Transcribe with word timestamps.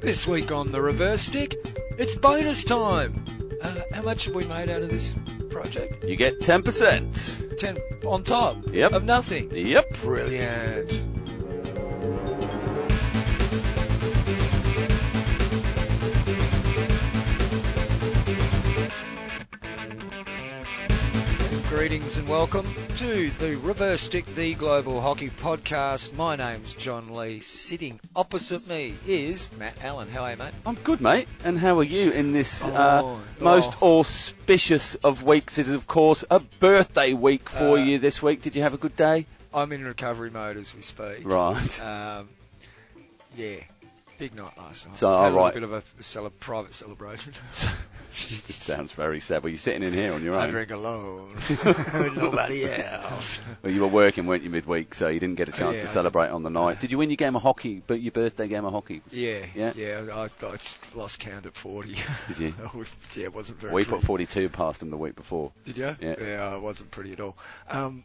This 0.00 0.26
week 0.26 0.50
on 0.50 0.72
the 0.72 0.80
reverse 0.82 1.22
stick, 1.22 1.56
it's 1.96 2.14
bonus 2.16 2.64
time. 2.64 3.24
Uh, 3.62 3.76
how 3.92 4.02
much 4.02 4.24
have 4.24 4.34
we 4.34 4.44
made 4.44 4.68
out 4.68 4.82
of 4.82 4.90
this 4.90 5.14
project? 5.48 6.04
You 6.04 6.16
get 6.16 6.40
10%. 6.40 7.56
Ten 7.58 7.76
on 8.04 8.24
top 8.24 8.56
Yep. 8.72 8.92
of 8.92 9.04
nothing. 9.04 9.50
Yep. 9.54 10.00
Brilliant. 10.02 11.01
Greetings 21.82 22.16
and 22.16 22.28
welcome 22.28 22.64
to 22.94 23.28
the 23.40 23.56
Reverse 23.56 24.02
Stick, 24.02 24.24
the 24.36 24.54
Global 24.54 25.00
Hockey 25.00 25.30
Podcast. 25.30 26.14
My 26.14 26.36
name's 26.36 26.74
John 26.74 27.12
Lee. 27.12 27.40
Sitting 27.40 27.98
opposite 28.14 28.68
me 28.68 28.94
is 29.04 29.48
Matt 29.58 29.74
Allen. 29.82 30.08
How 30.08 30.22
are 30.22 30.30
you, 30.30 30.36
mate? 30.36 30.52
I'm 30.64 30.76
good, 30.76 31.00
mate. 31.00 31.26
And 31.42 31.58
how 31.58 31.80
are 31.80 31.82
you 31.84 32.12
in 32.12 32.30
this 32.30 32.64
uh, 32.64 33.00
Oh, 33.02 33.20
most 33.40 33.74
oh. 33.82 33.98
auspicious 33.98 34.94
of 34.94 35.24
weeks? 35.24 35.58
It 35.58 35.66
is, 35.66 35.74
of 35.74 35.88
course, 35.88 36.24
a 36.30 36.38
birthday 36.38 37.14
week 37.14 37.48
for 37.48 37.70
Uh, 37.76 37.82
you 37.84 37.98
this 37.98 38.22
week. 38.22 38.42
Did 38.42 38.54
you 38.54 38.62
have 38.62 38.74
a 38.74 38.78
good 38.78 38.94
day? 38.94 39.26
I'm 39.52 39.72
in 39.72 39.84
recovery 39.84 40.30
mode 40.30 40.58
as 40.58 40.76
we 40.76 40.82
speak. 40.82 41.22
Right. 41.24 41.82
Um, 41.82 42.28
yeah, 43.36 43.56
big 44.18 44.36
night 44.36 44.56
last 44.56 44.86
night. 44.86 44.96
So, 44.98 45.08
Had 45.20 45.32
a 45.32 45.34
little 45.34 45.50
bit 45.50 45.64
of 45.64 45.72
a, 45.72 45.82
a 45.98 46.02
cele- 46.04 46.30
private 46.30 46.74
celebration. 46.74 47.32
it 48.48 48.54
sounds 48.54 48.92
very 48.92 49.20
sad. 49.20 49.42
Well, 49.42 49.50
you're 49.50 49.58
sitting 49.58 49.82
in 49.82 49.92
here 49.92 50.12
on 50.12 50.22
your 50.22 50.34
own? 50.34 50.40
I 50.42 50.50
drink 50.50 50.70
alone, 50.70 51.34
nobody 52.16 52.64
else. 52.64 53.38
Well, 53.62 53.72
you 53.72 53.80
were 53.80 53.88
working, 53.88 54.26
weren't 54.26 54.42
you, 54.42 54.50
midweek, 54.50 54.94
so 54.94 55.08
you 55.08 55.20
didn't 55.20 55.36
get 55.36 55.48
a 55.48 55.52
chance 55.52 55.76
Yeah. 55.76 55.82
to 55.82 55.88
celebrate 55.88 56.28
on 56.28 56.42
the 56.42 56.50
night. 56.50 56.80
Did 56.80 56.90
you 56.92 56.98
win 56.98 57.10
your 57.10 57.16
game 57.16 57.36
of 57.36 57.42
hockey, 57.42 57.82
but 57.86 58.00
your 58.00 58.12
birthday 58.12 58.48
game 58.48 58.64
of 58.64 58.72
hockey? 58.72 59.02
Yeah, 59.10 59.46
Yeah? 59.54 59.72
yeah. 59.76 60.02
I, 60.12 60.24
I 60.46 60.56
lost 60.94 61.18
count 61.20 61.46
at 61.46 61.54
forty. 61.56 61.96
Did 62.28 62.38
you? 62.38 62.54
yeah, 63.16 63.24
it 63.26 63.34
wasn't 63.34 63.60
very. 63.60 63.72
We 63.72 63.84
pretty. 63.84 64.00
put 64.00 64.06
42 64.06 64.48
past 64.48 64.80
them 64.80 64.90
the 64.90 64.96
week 64.96 65.16
before. 65.16 65.52
Did 65.64 65.76
you? 65.78 65.96
Yeah. 66.00 66.14
Yeah, 66.20 66.56
it 66.56 66.60
wasn't 66.62 66.90
pretty 66.90 67.12
at 67.12 67.20
all. 67.20 67.36
Um, 67.68 68.04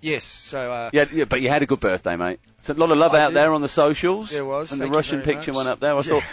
yes. 0.00 0.24
So. 0.24 0.70
Uh, 0.72 0.90
Yeah, 0.92 1.06
yeah, 1.12 1.24
but 1.24 1.40
you 1.40 1.48
had 1.48 1.62
a 1.62 1.66
good 1.66 1.80
birthday, 1.80 2.16
mate. 2.16 2.40
So 2.62 2.72
a 2.72 2.74
lot 2.74 2.90
of 2.90 2.98
love 2.98 3.14
I 3.14 3.20
out 3.20 3.28
did. 3.28 3.36
there 3.36 3.52
on 3.52 3.60
the 3.62 3.68
socials. 3.68 4.30
There 4.30 4.44
was, 4.44 4.72
And 4.72 4.80
the 4.80 4.88
Russian 4.88 5.22
picture 5.22 5.52
much. 5.52 5.56
went 5.56 5.68
up 5.68 5.80
there. 5.80 5.92
I 5.92 5.96
Yeah. 5.96 6.02
thought, 6.02 6.24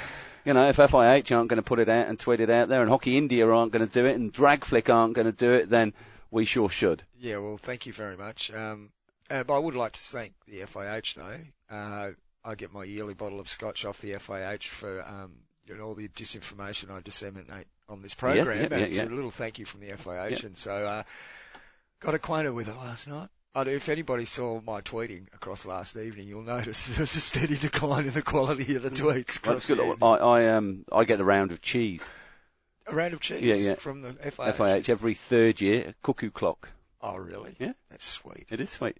you 0.45 0.53
know, 0.53 0.69
if 0.69 0.77
FIH 0.77 1.35
aren't 1.35 1.49
going 1.49 1.57
to 1.57 1.63
put 1.63 1.79
it 1.79 1.89
out 1.89 2.07
and 2.07 2.19
tweet 2.19 2.39
it 2.39 2.49
out 2.49 2.69
there, 2.69 2.81
and 2.81 2.89
Hockey 2.89 3.17
India 3.17 3.49
aren't 3.49 3.71
going 3.71 3.85
to 3.85 3.91
do 3.91 4.05
it, 4.05 4.15
and 4.15 4.31
Dragflick 4.31 4.93
aren't 4.93 5.13
going 5.13 5.25
to 5.25 5.33
do 5.33 5.51
it, 5.51 5.69
then 5.69 5.93
we 6.31 6.45
sure 6.45 6.69
should. 6.69 7.03
Yeah, 7.19 7.37
well, 7.37 7.57
thank 7.57 7.85
you 7.85 7.93
very 7.93 8.15
much. 8.15 8.53
Um, 8.53 8.91
uh, 9.29 9.43
but 9.43 9.55
I 9.55 9.59
would 9.59 9.75
like 9.75 9.93
to 9.93 9.99
thank 9.99 10.33
the 10.45 10.61
FIH 10.61 11.15
though. 11.15 11.75
Uh, 11.75 12.11
I 12.43 12.55
get 12.55 12.71
my 12.71 12.83
yearly 12.83 13.15
bottle 13.15 13.39
of 13.39 13.49
scotch 13.49 13.85
off 13.85 13.99
the 13.99 14.11
FIH 14.11 14.67
for 14.67 15.03
um, 15.03 15.31
you 15.65 15.75
know, 15.75 15.83
all 15.83 15.95
the 15.95 16.07
disinformation 16.09 16.91
I 16.91 17.01
disseminate 17.01 17.67
on 17.89 18.01
this 18.01 18.13
program. 18.13 18.45
yeah, 18.45 18.63
and 18.63 18.71
yeah, 18.71 18.77
it's 18.77 18.97
yeah. 18.97 19.05
a 19.05 19.09
little 19.09 19.31
thank 19.31 19.59
you 19.59 19.65
from 19.65 19.81
the 19.81 19.87
FIH. 19.87 20.43
And 20.43 20.57
so 20.57 20.71
uh, 20.71 21.03
got 21.99 22.13
acquainted 22.13 22.53
with 22.53 22.67
it 22.67 22.75
last 22.75 23.07
night. 23.07 23.29
Do- 23.63 23.69
If 23.69 23.89
anybody 23.89 24.25
saw 24.25 24.61
my 24.61 24.81
tweeting 24.81 25.27
across 25.33 25.65
last 25.65 25.95
evening, 25.95 26.27
you'll 26.27 26.41
notice 26.43 26.87
there's 26.97 27.15
a 27.15 27.21
steady 27.21 27.55
decline 27.57 28.05
in 28.05 28.11
the 28.13 28.21
quality 28.21 28.75
of 28.75 28.83
the 28.83 28.89
tweets 28.91 29.39
That's 29.41 29.67
good. 29.67 29.97
I. 30.01 30.05
I 30.05 30.47
um 30.55 30.85
I 30.91 31.03
get 31.05 31.19
a 31.19 31.23
round 31.23 31.51
of 31.51 31.61
cheese. 31.61 32.07
A 32.87 32.93
round 32.93 33.13
of 33.13 33.19
cheese 33.19 33.41
Yeah, 33.43 33.55
yeah. 33.55 33.75
from 33.75 34.01
the 34.01 34.13
FIH. 34.13 34.53
FIH 34.55 34.89
every 34.89 35.13
third 35.15 35.59
year, 35.61 35.89
a 35.89 35.93
cuckoo 36.03 36.29
clock. 36.29 36.69
Oh, 37.01 37.15
really? 37.17 37.55
Yeah. 37.59 37.73
That's 37.89 38.05
sweet. 38.05 38.47
It 38.51 38.59
is 38.61 38.69
sweet. 38.69 38.97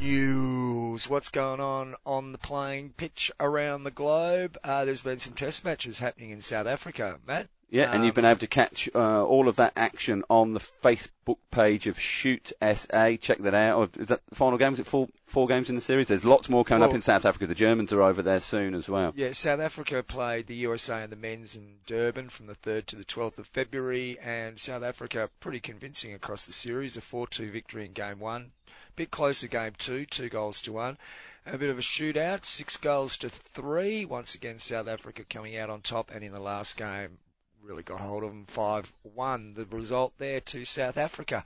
News. 0.00 1.08
What's 1.08 1.28
going 1.28 1.60
on 1.60 1.94
on 2.04 2.32
the 2.32 2.38
playing 2.38 2.90
pitch 2.96 3.30
around 3.38 3.84
the 3.84 3.90
globe? 3.92 4.58
Uh, 4.64 4.84
there's 4.84 5.02
been 5.02 5.18
some 5.20 5.34
test 5.34 5.64
matches 5.64 5.98
happening 6.00 6.30
in 6.30 6.42
South 6.42 6.66
Africa, 6.66 7.18
Matt. 7.26 7.48
Yeah, 7.72 7.90
and 7.90 8.04
you've 8.04 8.12
Um, 8.12 8.22
been 8.22 8.30
able 8.30 8.40
to 8.40 8.46
catch 8.46 8.90
uh, 8.94 9.24
all 9.24 9.48
of 9.48 9.56
that 9.56 9.72
action 9.76 10.24
on 10.28 10.52
the 10.52 10.60
Facebook 10.60 11.38
page 11.50 11.86
of 11.86 11.98
Shoot 11.98 12.52
SA. 12.60 13.16
Check 13.16 13.38
that 13.38 13.54
out. 13.54 13.96
Is 13.96 14.08
that 14.08 14.20
the 14.28 14.34
final 14.34 14.58
game? 14.58 14.74
Is 14.74 14.80
it 14.80 14.86
four, 14.86 15.08
four 15.24 15.46
games 15.48 15.70
in 15.70 15.74
the 15.74 15.80
series? 15.80 16.06
There's 16.06 16.26
lots 16.26 16.50
more 16.50 16.64
coming 16.66 16.82
up 16.86 16.92
in 16.94 17.00
South 17.00 17.24
Africa. 17.24 17.46
The 17.46 17.54
Germans 17.54 17.90
are 17.94 18.02
over 18.02 18.20
there 18.20 18.40
soon 18.40 18.74
as 18.74 18.90
well. 18.90 19.14
Yeah, 19.16 19.32
South 19.32 19.60
Africa 19.60 20.02
played 20.02 20.48
the 20.48 20.54
USA 20.56 21.02
and 21.02 21.10
the 21.10 21.16
men's 21.16 21.56
in 21.56 21.76
Durban 21.86 22.28
from 22.28 22.46
the 22.46 22.54
3rd 22.56 22.84
to 22.88 22.96
the 22.96 23.06
12th 23.06 23.38
of 23.38 23.46
February, 23.46 24.18
and 24.22 24.60
South 24.60 24.82
Africa 24.82 25.30
pretty 25.40 25.60
convincing 25.60 26.12
across 26.12 26.44
the 26.44 26.52
series, 26.52 26.98
a 26.98 27.00
4-2 27.00 27.50
victory 27.50 27.86
in 27.86 27.92
game 27.92 28.18
one. 28.18 28.52
A 28.68 28.92
bit 28.96 29.10
closer 29.10 29.46
game 29.48 29.72
two, 29.78 30.04
two 30.04 30.28
goals 30.28 30.60
to 30.60 30.72
one. 30.72 30.98
A 31.46 31.56
bit 31.56 31.70
of 31.70 31.78
a 31.78 31.82
shootout, 31.82 32.44
six 32.44 32.76
goals 32.76 33.16
to 33.16 33.30
three. 33.30 34.04
Once 34.04 34.34
again, 34.34 34.58
South 34.58 34.88
Africa 34.88 35.24
coming 35.28 35.56
out 35.56 35.70
on 35.70 35.80
top, 35.80 36.10
and 36.14 36.22
in 36.22 36.32
the 36.32 36.38
last 36.40 36.76
game, 36.76 37.16
really 37.62 37.82
got 37.82 38.00
hold 38.00 38.24
of 38.24 38.30
them 38.30 38.46
5-1. 38.46 39.54
The 39.54 39.66
result 39.66 40.14
there 40.18 40.40
to 40.40 40.64
South 40.64 40.96
Africa. 40.96 41.44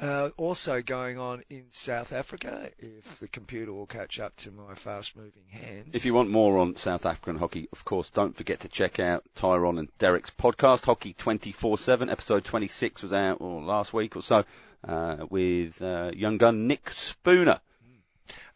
Uh, 0.00 0.30
also 0.36 0.80
going 0.80 1.18
on 1.18 1.42
in 1.50 1.64
South 1.70 2.12
Africa, 2.12 2.70
if 2.78 3.18
the 3.18 3.26
computer 3.26 3.72
will 3.72 3.86
catch 3.86 4.20
up 4.20 4.36
to 4.36 4.52
my 4.52 4.76
fast-moving 4.76 5.46
hands. 5.50 5.96
If 5.96 6.04
you 6.04 6.14
want 6.14 6.30
more 6.30 6.58
on 6.58 6.76
South 6.76 7.04
African 7.04 7.36
hockey, 7.36 7.68
of 7.72 7.84
course, 7.84 8.08
don't 8.08 8.36
forget 8.36 8.60
to 8.60 8.68
check 8.68 9.00
out 9.00 9.24
Tyrone 9.34 9.76
and 9.76 9.88
Derek's 9.98 10.30
podcast, 10.30 10.84
Hockey 10.84 11.14
24-7. 11.14 12.12
Episode 12.12 12.44
26 12.44 13.02
was 13.02 13.12
out 13.12 13.40
last 13.40 13.92
week 13.92 14.14
or 14.14 14.22
so 14.22 14.44
uh, 14.86 15.26
with 15.30 15.82
uh, 15.82 16.12
young 16.14 16.38
gun 16.38 16.68
Nick 16.68 16.90
Spooner. 16.90 17.60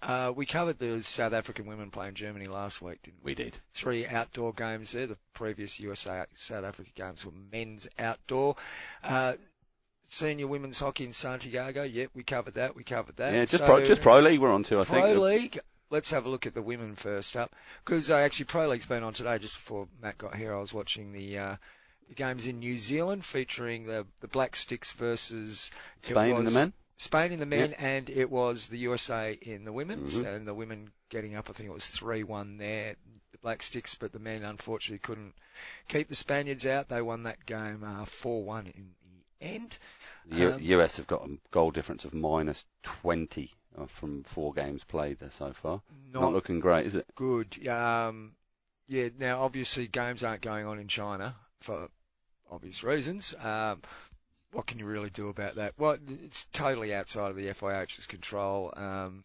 Uh, 0.03 0.33
we 0.35 0.45
covered 0.47 0.79
the 0.81 1.01
South 1.03 1.33
African 1.33 1.65
women 1.67 1.91
playing 1.91 2.15
Germany 2.15 2.47
last 2.47 2.83
week, 2.83 3.01
didn't 3.03 3.23
we? 3.23 3.31
We 3.31 3.35
did. 3.37 3.57
Three 3.73 4.05
outdoor 4.05 4.53
games 4.53 4.91
there. 4.93 5.07
The 5.07 5.17
previous 5.33 5.79
USA 5.79 6.25
South 6.35 6.65
Africa 6.65 6.91
games 6.95 7.25
were 7.25 7.33
men's 7.53 7.87
outdoor. 7.99 8.57
Uh, 9.05 9.35
senior 10.03 10.49
women's 10.49 10.81
hockey 10.81 11.05
in 11.05 11.13
Santiago. 11.13 11.85
Yep, 11.85 12.11
we 12.15 12.25
covered 12.25 12.55
that. 12.55 12.75
We 12.75 12.83
covered 12.83 13.17
that. 13.17 13.33
Yeah, 13.33 13.45
just 13.45 13.59
So- 13.59 13.67
pro, 13.67 13.85
just 13.87 14.03
pro 14.03 14.19
league 14.19 14.41
we're 14.41 14.53
on 14.53 14.65
to, 14.65 14.81
I 14.81 14.85
Pro 14.85 15.03
think. 15.03 15.15
Pro 15.15 15.23
league. 15.25 15.61
Let's 15.91 16.11
have 16.11 16.27
a 16.27 16.29
look 16.31 16.47
at 16.47 16.55
the 16.55 16.63
women 16.63 16.97
first 16.97 17.37
up, 17.37 17.55
because 17.85 18.11
uh, 18.11 18.17
actually 18.17 18.47
Pro 18.47 18.67
League's 18.67 18.87
been 18.87 19.03
on 19.03 19.13
today. 19.13 19.39
Just 19.39 19.55
before 19.55 19.89
Matt 20.01 20.17
got 20.17 20.35
here, 20.35 20.55
I 20.55 20.59
was 20.59 20.73
watching 20.73 21.13
the. 21.13 21.39
Uh, 21.39 21.57
the 22.09 22.15
games 22.15 22.47
in 22.47 22.59
New 22.59 22.77
Zealand 22.77 23.25
featuring 23.25 23.85
the 23.85 24.07
the 24.21 24.29
Black 24.29 24.57
Sticks 24.57 24.93
versus 24.93 25.71
Spain 26.03 26.35
and 26.37 26.47
the 26.47 26.51
men. 26.51 26.73
Spain 26.97 27.33
in 27.33 27.39
the 27.41 27.47
men, 27.47 27.73
and 27.75 28.09
it 28.11 28.31
was 28.31 28.67
the 28.69 28.79
USA 28.79 29.33
in 29.33 29.65
the 29.65 29.73
women's, 29.73 30.21
Mhm. 30.21 30.27
and 30.27 30.47
the 30.49 30.55
women 30.55 30.93
getting 31.09 31.35
up. 31.35 31.51
I 31.51 31.53
think 31.53 31.69
it 31.69 31.73
was 31.73 31.89
three-one 31.89 32.59
there, 32.59 32.97
the 33.33 33.39
Black 33.39 33.63
Sticks, 33.63 33.95
but 33.95 34.13
the 34.13 34.19
men 34.19 34.45
unfortunately 34.45 34.99
couldn't 35.01 35.35
keep 35.89 36.09
the 36.09 36.15
Spaniards 36.15 36.67
out. 36.67 36.89
They 36.89 37.03
won 37.03 37.25
that 37.25 37.45
game 37.47 37.83
uh, 37.83 38.05
four-one 38.05 38.67
in 38.69 38.95
the 39.41 39.47
end. 39.47 39.79
The 40.27 40.37
U- 40.37 40.53
Um, 40.53 40.61
US 40.63 40.97
have 40.99 41.07
got 41.09 41.29
a 41.29 41.39
goal 41.51 41.71
difference 41.73 42.05
of 42.05 42.15
minus 42.15 42.65
20 42.83 43.53
uh, 43.77 43.87
from 43.87 44.23
four 44.23 44.53
games 44.53 44.85
played 44.85 45.19
there 45.19 45.31
so 45.31 45.53
far. 45.53 45.83
Not, 46.13 46.21
Not 46.21 46.33
looking 46.33 46.61
great, 46.61 46.87
is 46.87 46.95
it? 46.95 47.07
good. 47.17 47.67
Um, 47.67 48.37
yeah. 48.87 49.09
Now, 49.19 49.43
obviously, 49.43 49.89
games 49.89 50.23
aren't 50.23 50.43
going 50.43 50.67
on 50.67 50.79
in 50.79 50.89
China 50.89 51.35
for 51.61 51.89
obvious 52.51 52.83
reasons. 52.85 53.35
Um, 53.39 53.83
what 54.53 54.67
can 54.67 54.79
you 54.79 54.87
really 54.87 55.11
do 55.11 55.29
about 55.29 55.55
that? 55.57 55.75
Well, 55.79 55.97
it's 56.25 56.47
totally 56.53 56.95
outside 56.95 57.31
of 57.31 57.37
the 57.37 57.47
FIH's 57.49 58.07
control. 58.07 58.73
Um, 58.77 59.25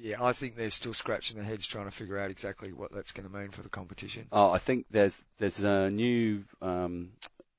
yeah, 0.00 0.22
I 0.22 0.32
think 0.32 0.56
they're 0.56 0.70
still 0.70 0.94
scratching 0.94 1.36
their 1.36 1.44
heads 1.44 1.66
trying 1.66 1.86
to 1.86 1.90
figure 1.90 2.18
out 2.18 2.30
exactly 2.30 2.72
what 2.72 2.92
that's 2.92 3.10
going 3.12 3.28
to 3.28 3.34
mean 3.36 3.50
for 3.50 3.62
the 3.62 3.68
competition. 3.68 4.26
Oh, 4.30 4.50
I 4.52 4.58
think 4.58 4.86
there's 4.90 5.20
there's 5.38 5.64
a 5.64 5.90
new 5.90 6.44
um, 6.62 7.10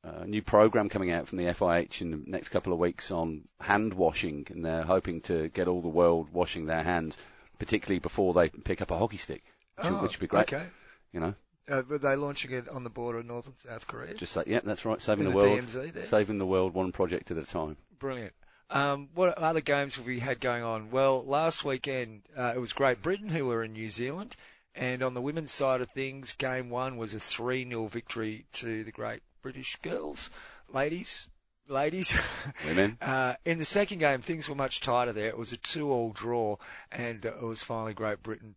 uh, 0.03 0.23
new 0.25 0.41
program 0.41 0.87
coming 0.87 1.11
out 1.11 1.27
from 1.27 1.37
the 1.39 1.45
FIH 1.45 2.01
in 2.01 2.11
the 2.11 2.21
next 2.25 2.49
couple 2.49 2.71
of 2.73 2.79
weeks 2.79 3.11
on 3.11 3.43
hand 3.59 3.93
washing, 3.93 4.47
and 4.49 4.63
they're 4.63 4.83
hoping 4.83 5.19
to 5.21 5.49
get 5.49 5.67
all 5.67 5.81
the 5.81 5.89
world 5.89 6.29
washing 6.31 6.65
their 6.67 6.83
hands, 6.83 7.17
particularly 7.59 7.99
before 7.99 8.33
they 8.33 8.47
pick 8.49 8.81
up 8.81 8.91
a 8.91 8.97
hockey 8.97 9.17
stick, 9.17 9.43
which, 9.75 9.85
would- 9.89 9.93
Oh, 9.99 10.01
which 10.01 10.11
would 10.13 10.21
be 10.21 10.27
great. 10.27 10.53
Okay. 10.53 10.65
You 11.11 11.19
know, 11.19 11.35
Uh, 11.71 11.83
were 11.87 11.97
they 11.97 12.15
launching 12.15 12.51
it 12.51 12.67
on 12.67 12.83
the 12.83 12.89
border 12.89 13.19
of 13.19 13.25
North 13.25 13.47
and 13.47 13.55
South 13.55 13.87
Korea? 13.87 14.13
just 14.13 14.33
say, 14.33 14.43
yeah, 14.45 14.59
that's 14.63 14.83
right, 14.85 15.01
saving 15.01 15.25
in 15.25 15.31
the 15.31 15.39
the 15.39 15.45
world, 15.45 15.59
DMZ 15.61 15.93
there? 15.93 16.03
saving 16.03 16.37
the 16.37 16.45
world 16.45 16.73
one 16.73 16.91
project 16.91 17.31
at 17.31 17.37
a 17.37 17.43
time. 17.43 17.77
Brilliant. 17.97 18.33
Um, 18.69 19.09
what 19.13 19.37
other 19.37 19.61
games 19.61 19.95
have 19.95 20.05
we 20.05 20.19
had 20.19 20.39
going 20.39 20.63
on? 20.63 20.91
Well, 20.91 21.23
last 21.23 21.63
weekend 21.65 22.23
uh, 22.37 22.53
it 22.55 22.59
was 22.59 22.73
Great 22.73 23.01
Britain 23.01 23.29
who 23.29 23.45
were 23.45 23.63
in 23.63 23.73
New 23.73 23.89
Zealand, 23.89 24.35
and 24.75 25.03
on 25.03 25.13
the 25.13 25.21
women's 25.21 25.51
side 25.51 25.81
of 25.81 25.89
things, 25.91 26.33
game 26.33 26.69
one 26.69 26.97
was 26.97 27.13
a 27.13 27.19
3 27.19 27.67
0 27.67 27.87
victory 27.87 28.45
to 28.53 28.83
the 28.83 28.91
Great 28.91 29.21
British 29.41 29.77
girls. 29.81 30.29
Ladies, 30.69 31.27
ladies. 31.67 32.15
Women. 32.65 32.97
Uh, 33.01 33.35
in 33.45 33.57
the 33.59 33.65
second 33.65 33.99
game, 33.99 34.21
things 34.21 34.47
were 34.47 34.55
much 34.55 34.79
tighter 34.81 35.11
there. 35.11 35.27
It 35.27 35.37
was 35.37 35.51
a 35.53 35.57
two-all 35.57 36.11
draw, 36.11 36.57
and 36.91 37.25
uh, 37.25 37.35
it 37.35 37.43
was 37.43 37.63
finally 37.63 37.93
Great 37.93 38.23
Britain 38.23 38.55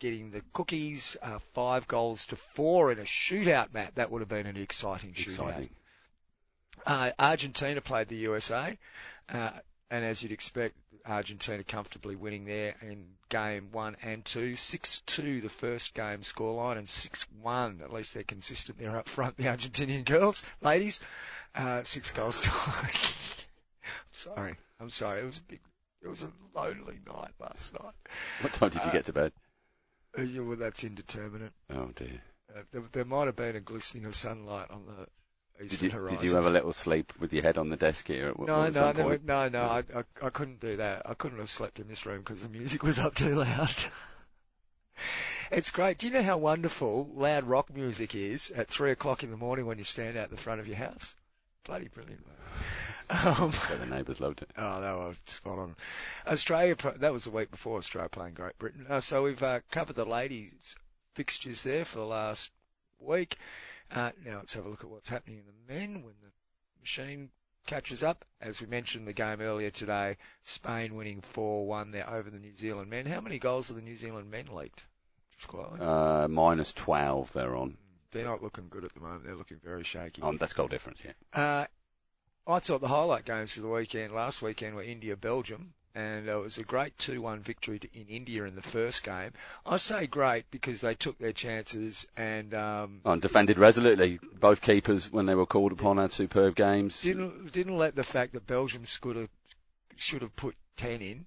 getting 0.00 0.30
the 0.30 0.42
cookies, 0.52 1.16
uh, 1.22 1.38
five 1.54 1.86
goals 1.86 2.26
to 2.26 2.36
four 2.36 2.90
in 2.90 2.98
a 2.98 3.02
shootout, 3.02 3.72
Matt. 3.72 3.94
That 3.94 4.10
would 4.10 4.20
have 4.20 4.28
been 4.28 4.46
an 4.46 4.56
exciting 4.56 5.12
shootout. 5.12 5.48
Exciting. 5.48 5.70
Uh, 6.84 7.12
Argentina 7.18 7.80
played 7.80 8.08
the 8.08 8.16
USA, 8.16 8.76
uh, 9.28 9.50
and 9.90 10.04
as 10.04 10.22
you'd 10.22 10.32
expect, 10.32 10.74
Argentina 11.06 11.62
comfortably 11.62 12.16
winning 12.16 12.44
there 12.44 12.74
in 12.82 13.06
game 13.28 13.68
one 13.72 13.96
and 14.02 14.24
two. 14.24 14.52
6-2 14.52 15.42
the 15.42 15.48
first 15.48 15.94
game 15.94 16.20
scoreline 16.20 16.78
and 16.78 16.86
6-1. 16.86 17.82
At 17.82 17.92
least 17.92 18.14
they're 18.14 18.22
consistent 18.22 18.78
there 18.78 18.96
up 18.96 19.08
front, 19.08 19.36
the 19.36 19.44
Argentinian 19.44 20.04
girls, 20.04 20.42
ladies. 20.62 21.00
Uh, 21.54 21.82
six 21.82 22.10
goals 22.12 22.40
to 22.40 22.50
I'm 22.50 22.90
sorry. 24.12 24.54
I'm 24.78 24.90
sorry. 24.90 25.20
It 25.20 25.26
was 25.26 25.38
a 25.38 25.42
big, 25.42 25.60
it 26.02 26.08
was 26.08 26.22
a 26.22 26.32
lonely 26.54 26.98
night 27.06 27.32
last 27.40 27.74
night. 27.74 27.94
What 28.40 28.52
time 28.52 28.70
did 28.70 28.84
you 28.84 28.92
get 28.92 29.06
to 29.06 29.12
bed? 29.12 29.32
Yeah, 30.18 30.40
well, 30.42 30.56
that's 30.56 30.84
indeterminate. 30.84 31.52
Oh 31.70 31.90
dear. 31.94 32.20
Uh, 32.54 32.62
there, 32.72 32.82
there 32.92 33.04
might 33.04 33.26
have 33.26 33.36
been 33.36 33.56
a 33.56 33.60
glistening 33.60 34.04
of 34.06 34.14
sunlight 34.14 34.70
on 34.70 34.84
the 34.86 35.06
Did 35.62 35.72
eastern 35.72 35.86
you, 35.86 35.92
horizon. 35.92 36.18
did 36.18 36.24
you 36.28 36.34
have 36.34 36.46
a 36.46 36.50
little 36.50 36.72
sleep 36.72 37.12
with 37.20 37.32
your 37.32 37.42
head 37.44 37.58
on 37.58 37.68
the 37.68 37.76
desk 37.76 38.08
here 38.08 38.28
at, 38.28 38.38
No, 38.38 38.64
at 38.64 38.74
no, 38.74 38.92
no, 38.92 39.18
no, 39.24 39.48
no. 39.48 39.62
I, 39.62 39.84
I, 39.94 40.02
I 40.22 40.30
couldn't 40.30 40.60
do 40.60 40.76
that. 40.78 41.02
I 41.08 41.14
couldn't 41.14 41.38
have 41.38 41.50
slept 41.50 41.78
in 41.78 41.86
this 41.88 42.04
room 42.06 42.18
because 42.18 42.42
the 42.42 42.48
music 42.48 42.82
was 42.82 42.98
up 42.98 43.14
too 43.14 43.34
loud. 43.36 43.74
it's 45.52 45.70
great. 45.70 45.98
Do 45.98 46.08
you 46.08 46.12
know 46.12 46.22
how 46.22 46.38
wonderful 46.38 47.08
loud 47.14 47.44
rock 47.44 47.72
music 47.72 48.14
is 48.14 48.50
at 48.50 48.68
three 48.68 48.90
o'clock 48.90 49.22
in 49.22 49.30
the 49.30 49.36
morning 49.36 49.66
when 49.66 49.78
you 49.78 49.84
stand 49.84 50.16
out 50.16 50.30
the 50.30 50.36
front 50.36 50.60
of 50.60 50.66
your 50.66 50.76
house? 50.76 51.14
Bloody 51.64 51.88
brilliant. 51.88 52.26
Um, 53.10 53.52
the 53.80 53.86
neighbours 53.86 54.20
loved 54.20 54.42
it. 54.42 54.50
Oh, 54.56 54.80
they 54.80 54.86
were 54.86 55.14
spot 55.26 55.58
on. 55.58 55.76
Australia, 56.26 56.76
that 56.98 57.12
was 57.12 57.24
the 57.24 57.30
week 57.30 57.50
before 57.50 57.78
Australia 57.78 58.08
playing 58.08 58.34
Great 58.34 58.56
Britain. 58.58 58.86
Uh, 58.88 59.00
so 59.00 59.24
we've 59.24 59.42
uh, 59.42 59.60
covered 59.70 59.96
the 59.96 60.04
ladies' 60.04 60.76
fixtures 61.14 61.62
there 61.64 61.84
for 61.84 61.98
the 61.98 62.04
last 62.04 62.50
week. 63.00 63.36
Uh, 63.90 64.12
now 64.24 64.36
let's 64.36 64.54
have 64.54 64.64
a 64.64 64.68
look 64.68 64.84
at 64.84 64.90
what's 64.90 65.08
happening 65.08 65.38
in 65.38 65.44
the 65.46 65.74
men 65.74 66.02
when 66.04 66.14
the 66.22 66.30
machine 66.80 67.30
catches 67.66 68.02
up. 68.02 68.24
As 68.40 68.60
we 68.60 68.66
mentioned 68.66 69.06
the 69.06 69.12
game 69.12 69.40
earlier 69.40 69.70
today, 69.70 70.16
Spain 70.42 70.94
winning 70.94 71.22
4-1 71.34 71.92
there 71.92 72.08
over 72.08 72.30
the 72.30 72.38
New 72.38 72.52
Zealand 72.52 72.90
men. 72.90 73.06
How 73.06 73.20
many 73.20 73.38
goals 73.38 73.68
have 73.68 73.76
the 73.76 73.82
New 73.82 73.96
Zealand 73.96 74.30
men 74.30 74.46
leaked? 74.46 74.86
Just 75.34 75.48
quietly. 75.48 75.80
Uh, 75.80 76.28
minus 76.28 76.72
12 76.72 77.32
they're 77.32 77.56
on. 77.56 77.76
They're 78.12 78.24
not 78.24 78.42
looking 78.42 78.68
good 78.68 78.84
at 78.84 78.92
the 78.92 79.00
moment. 79.00 79.24
They're 79.24 79.36
looking 79.36 79.60
very 79.62 79.84
shaky. 79.84 80.22
Um, 80.22 80.36
that's 80.36 80.52
goal 80.52 80.68
difference, 80.68 80.98
yeah. 81.04 81.12
Uh, 81.32 81.66
I 82.46 82.58
thought 82.58 82.80
the 82.80 82.88
highlight 82.88 83.24
games 83.24 83.56
of 83.56 83.62
the 83.62 83.68
weekend, 83.68 84.12
last 84.12 84.42
weekend, 84.42 84.74
were 84.74 84.82
India 84.82 85.16
Belgium, 85.16 85.74
and 85.94 86.28
uh, 86.28 86.38
it 86.38 86.42
was 86.42 86.58
a 86.58 86.62
great 86.62 86.96
2-1 86.98 87.40
victory 87.40 87.78
to, 87.78 87.88
in 87.92 88.06
India 88.08 88.44
in 88.44 88.54
the 88.54 88.62
first 88.62 89.02
game. 89.04 89.32
I 89.64 89.76
say 89.76 90.06
great 90.06 90.50
because 90.50 90.80
they 90.80 90.94
took 90.94 91.18
their 91.18 91.32
chances 91.32 92.06
and 92.16 92.54
um, 92.54 93.00
Oh, 93.04 93.12
and 93.12 93.22
defended 93.22 93.58
resolutely. 93.58 94.18
Both 94.38 94.62
keepers, 94.62 95.12
when 95.12 95.26
they 95.26 95.34
were 95.34 95.46
called 95.46 95.72
upon, 95.72 95.98
had 95.98 96.12
superb 96.12 96.56
games. 96.56 97.02
didn't 97.02 97.52
didn't 97.52 97.76
let 97.76 97.94
the 97.94 98.04
fact 98.04 98.32
that 98.32 98.46
Belgium 98.46 98.84
should 98.84 99.16
have 99.16 99.30
should 99.96 100.22
have 100.22 100.34
put 100.34 100.56
10 100.76 101.02
in 101.02 101.26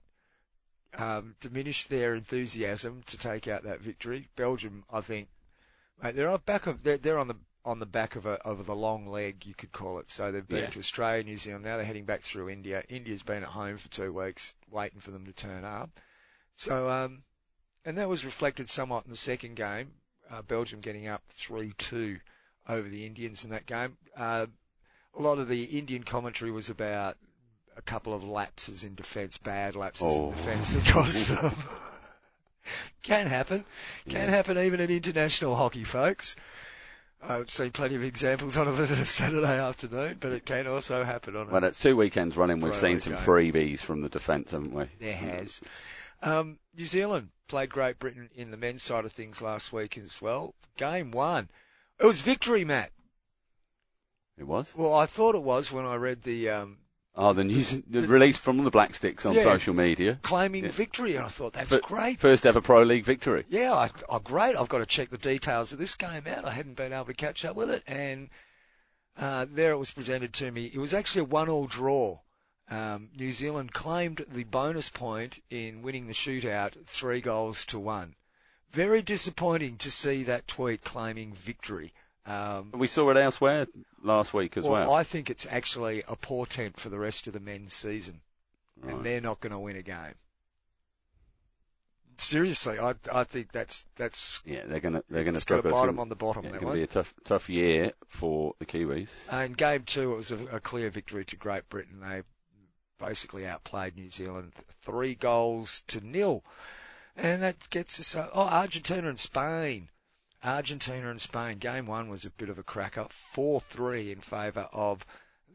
um, 0.98 1.36
diminish 1.39 1.88
their 1.88 2.15
enthusiasm 2.15 3.04
to 3.07 3.18
take 3.18 3.48
out 3.48 3.63
that 3.63 3.81
victory. 3.81 4.27
Belgium, 4.36 4.83
I 4.92 5.01
think, 5.01 5.27
mate, 6.01 6.15
they're 6.15 6.30
on 6.30 6.42
back 6.45 6.68
of 6.68 6.83
they're, 6.83 6.98
they're 6.98 7.19
on 7.19 7.27
the 7.27 7.38
on 7.65 7.80
the 7.80 7.86
back 7.86 8.15
of 8.15 8.25
a 8.25 8.33
of 8.45 8.65
the 8.65 8.75
long 8.75 9.07
leg, 9.07 9.45
you 9.45 9.54
could 9.56 9.71
call 9.71 10.00
it. 10.00 10.12
So 10.12 10.31
they've 10.31 10.48
been 10.48 10.63
Yeah. 10.63 10.69
to 10.71 10.80
Australia, 10.80 11.24
New 11.24 11.38
Zealand. 11.38 11.63
Now 11.63 11.77
they're 11.77 11.86
heading 11.86 12.06
back 12.06 12.21
through 12.21 12.50
India. 12.50 12.83
India's 12.89 13.24
been 13.24 13.44
at 13.44 13.50
home 13.50 13.77
for 13.77 13.88
two 13.89 14.12
weeks, 14.12 14.54
waiting 14.69 15.00
for 15.00 15.12
them 15.12 15.25
to 15.25 15.31
turn 15.33 15.63
up. 15.63 15.89
So, 16.56 16.89
um, 16.89 17.24
and 17.86 17.98
that 17.98 18.10
was 18.10 18.25
reflected 18.25 18.69
somewhat 18.69 19.06
in 19.06 19.12
the 19.12 19.18
second 19.18 19.56
game. 19.56 19.92
Uh, 20.30 20.42
Belgium 20.42 20.81
getting 20.81 21.07
up 21.07 21.21
three-two 21.30 22.19
over 22.68 22.88
the 22.88 23.06
Indians 23.06 23.44
in 23.44 23.50
that 23.51 23.65
game. 23.65 23.98
Uh, 24.15 24.48
a 25.15 25.21
lot 25.21 25.38
of 25.39 25.48
the 25.48 25.63
Indian 25.63 26.04
commentary 26.04 26.51
was 26.51 26.69
about 26.69 27.18
a 27.77 27.81
couple 27.81 28.13
of 28.13 28.24
lapses 28.24 28.83
in 28.83 28.95
defence, 28.95 29.38
bad 29.38 29.75
lapses 29.75 30.06
Oh. 30.06 30.30
in 30.31 30.36
defence 30.38 30.74
that 30.74 30.86
cost 30.86 31.27
them. 31.42 31.56
Can 33.01 33.27
happen. 33.27 33.65
Can 34.07 34.27
Yeah. 34.27 34.36
happen 34.36 34.57
even 34.57 34.80
in 34.80 34.89
international 34.89 35.56
hockey, 35.56 35.83
folks. 35.83 36.36
I've 37.27 37.49
seen 37.49 37.71
plenty 37.71 37.95
of 37.95 38.03
examples 38.03 38.57
on 38.57 38.67
it 38.67 38.71
on 38.71 38.81
a 38.81 38.85
Saturday 39.05 39.59
afternoon, 39.59 40.17
but 40.19 40.33
it 40.33 40.45
can 40.45 40.67
also 40.67 41.03
happen 41.03 41.35
on 41.35 41.47
a 41.47 41.51
Well, 41.51 41.63
it's 41.63 41.81
two 41.81 41.95
weekends 41.95 42.35
running. 42.35 42.59
We've 42.59 42.75
seen 42.75 42.99
some 42.99 43.13
freebies 43.13 43.79
from 43.79 44.01
the 44.01 44.09
defence, 44.09 44.51
haven't 44.51 44.73
we? 44.73 44.85
There 44.99 45.13
has. 45.13 45.61
Um, 46.21 46.59
New 46.77 46.85
Zealand 46.85 47.29
played 47.47 47.69
Great 47.69 47.99
Britain 47.99 48.29
in 48.35 48.51
the 48.51 48.57
men's 48.57 48.83
side 48.83 49.05
of 49.05 49.11
things 49.11 49.41
last 49.41 49.71
week 49.71 49.97
as 49.97 50.21
well. 50.21 50.53
Game 50.77 51.11
one. 51.11 51.49
It 51.99 52.05
was 52.05 52.21
victory, 52.21 52.65
Matt. 52.65 52.91
It 54.37 54.45
was. 54.45 54.73
Well, 54.75 54.93
I 54.93 55.05
thought 55.05 55.35
it 55.35 55.43
was 55.43 55.71
when 55.71 55.85
I 55.85 55.95
read 55.95 56.23
the 56.23 56.49
um, 56.49 56.77
Oh, 57.15 57.33
the 57.33 57.44
news 57.44 57.80
the 57.88 58.01
release 58.07 58.38
from 58.38 58.63
the 58.63 58.71
Black 58.71 58.95
Sticks 58.95 59.25
on 59.25 59.36
Yeah. 59.36 59.44
social 59.44 59.74
media. 59.75 60.19
claiming 60.24 60.63
Yeah. 60.63 60.71
victory, 60.71 61.15
and 61.15 61.25
I 61.25 61.30
thought 61.30 61.54
that's 61.54 61.75
great. 61.77 62.19
First 62.19 62.45
ever 62.45 62.60
Pro 62.60 62.81
League 62.83 63.06
victory. 63.06 63.45
Yeah, 63.50 63.74
I, 63.74 63.92
oh, 64.10 64.19
great. 64.19 64.56
I've 64.56 64.69
got 64.69 64.80
to 64.80 64.86
check 64.86 65.10
the 65.10 65.18
details 65.19 65.74
of 65.74 65.80
this 65.80 65.94
game 65.95 66.25
out. 66.27 66.45
I 66.45 66.51
hadn't 66.51 66.75
been 66.75 66.92
able 66.92 67.06
to 67.06 67.13
catch 67.13 67.45
up 67.45 67.56
with 67.56 67.69
it, 67.69 67.83
and 67.86 68.30
uh, 69.18 69.45
there 69.51 69.71
it 69.74 69.77
was 69.77 69.92
presented 69.92 70.33
to 70.33 70.50
me. 70.51 70.65
It 70.74 70.80
was 70.80 70.94
actually 70.95 71.21
a 71.21 71.25
one-all 71.25 71.65
draw. 71.65 72.19
Um, 72.69 73.10
New 73.15 73.31
Zealand 73.31 73.74
claimed 73.74 74.25
the 74.30 74.45
bonus 74.45 74.89
point 74.89 75.39
in 75.51 75.83
winning 75.83 76.07
the 76.07 76.13
shootout, 76.13 76.74
three 76.88 77.21
goals 77.21 77.65
to 77.65 77.77
one. 77.77 78.15
Very 78.71 79.04
disappointing 79.04 79.77
to 79.77 79.92
see 79.92 80.24
that 80.24 80.48
tweet 80.48 80.83
claiming 80.83 81.33
victory. 81.36 81.94
Um, 82.25 82.71
We 82.73 82.87
saw 82.87 83.09
it 83.09 83.17
elsewhere 83.17 83.67
last 84.01 84.33
week 84.33 84.55
as 84.57 84.63
well. 84.65 84.93
I 84.93 85.03
think 85.03 85.29
it's 85.29 85.45
actually 85.49 86.03
a 86.07 86.15
portent 86.15 86.79
for 86.79 86.89
the 86.89 86.97
rest 86.99 87.27
of 87.27 87.33
the 87.33 87.39
men's 87.41 87.73
season, 87.73 88.21
Right. 88.81 88.93
and 88.93 89.03
they're 89.05 89.19
not 89.21 89.41
going 89.41 89.51
to 89.51 89.59
win 89.59 89.75
a 89.75 89.81
game. 89.81 90.15
Seriously, 92.17 92.77
I 92.79 92.93
I 93.11 93.23
think 93.23 93.51
that's 93.51 93.83
that's 93.95 94.39
Yeah, 94.45 94.65
they're 94.67 94.79
gonna 94.79 95.03
they're 95.09 95.23
gonna 95.23 95.37
it's 95.37 95.45
got 95.45 95.59
struggle. 95.61 95.71
It's 95.71 95.79
bottom 95.79 95.95
gonna- 95.95 96.01
on 96.03 96.09
the 96.09 96.15
bottom. 96.15 96.43
yeah, 96.43 96.49
it's 96.51 96.57
gonna 96.59 96.67
one. 96.67 96.77
be 96.77 96.83
a 96.83 96.87
tough 96.87 97.13
tough 97.25 97.49
year 97.49 97.91
for 98.07 98.53
the 98.59 98.65
Kiwis. 98.67 99.11
In 99.45 99.53
game 99.53 99.83
two, 99.83 100.13
it 100.13 100.15
was 100.15 100.31
a, 100.31 100.37
a 100.45 100.59
clear 100.59 100.89
victory 100.91 101.25
to 101.25 101.35
Great 101.35 101.67
Britain. 101.69 101.99
They 102.01 102.21
basically 102.99 103.47
outplayed 103.47 103.95
New 103.97 104.09
Zealand 104.09 104.53
three 104.83 105.15
goals 105.15 105.81
to 105.87 106.01
nil. 106.01 106.43
And 107.17 107.41
that 107.43 107.69
gets 107.69 107.99
us, 107.99 108.15
uh, 108.15 108.29
oh, 108.31 108.41
Argentina 108.41 109.07
and 109.09 109.19
Spain. 109.19 109.89
Argentina 110.43 111.09
and 111.09 111.21
Spain. 111.21 111.57
Game 111.57 111.85
one 111.85 112.09
was 112.09 112.25
a 112.25 112.29
bit 112.31 112.49
of 112.49 112.57
a 112.59 112.63
cracker. 112.63 113.07
4-3 113.35 114.11
in 114.13 114.21
favour 114.21 114.67
of 114.73 115.05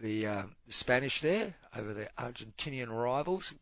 the, 0.01 0.27
uh, 0.27 0.43
the 0.67 0.73
Spanish 0.73 1.21
there 1.21 1.55
over 1.77 1.93
the 1.95 2.09
Argentinian 2.19 2.89
rivals. 2.91 3.53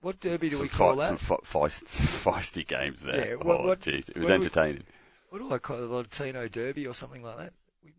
What 0.00 0.20
derby 0.20 0.50
do 0.50 0.56
some 0.56 0.62
we 0.64 0.68
call 0.68 0.94
fi- 0.96 1.00
that? 1.00 1.18
Some 1.18 1.38
fi- 1.42 1.58
feist, 1.68 1.84
feisty 1.84 2.66
games 2.66 3.02
there. 3.02 3.28
Yeah, 3.30 3.34
what- 3.36 3.60
oh, 3.60 3.74
jeez, 3.76 4.08
it 4.10 4.16
was 4.18 4.26
do 4.28 4.32
we- 4.32 4.34
entertaining. 4.34 4.84
What 5.30 5.38
do 5.38 5.52
I 5.52 5.58
call 5.58 5.76
it? 5.78 5.80
The 5.80 5.94
Latino 5.94 6.48
derby 6.48 6.86
or 6.86 6.94
something 6.94 7.22
like 7.22 7.38
that? 7.38 7.52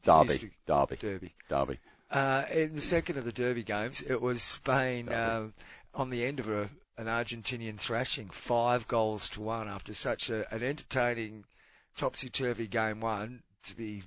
Derby, 0.03 0.37
to- 0.39 0.49
Derby, 0.65 0.95
Derby. 0.97 1.33
Derby. 1.49 1.79
Uh, 2.09 2.45
in 2.51 2.73
the 2.75 2.81
second 2.81 3.17
of 3.17 3.25
the 3.25 3.31
Derby 3.33 3.63
games, 3.63 4.01
it 4.01 4.21
was 4.21 4.41
Spain 4.41 5.11
um, 5.11 5.53
on 5.93 6.09
the 6.09 6.23
end 6.23 6.39
of 6.39 6.47
a, 6.49 6.69
an 6.97 7.07
Argentinian 7.07 7.77
thrashing, 7.77 8.29
five 8.29 8.87
goals 8.87 9.27
to 9.29 9.41
one 9.41 9.67
after 9.67 9.93
such 9.93 10.29
a, 10.29 10.51
an 10.53 10.63
entertaining 10.63 11.43
topsy-turvy 11.97 12.67
game 12.67 13.01
one 13.01 13.41
to 13.63 13.75
be 13.75 14.03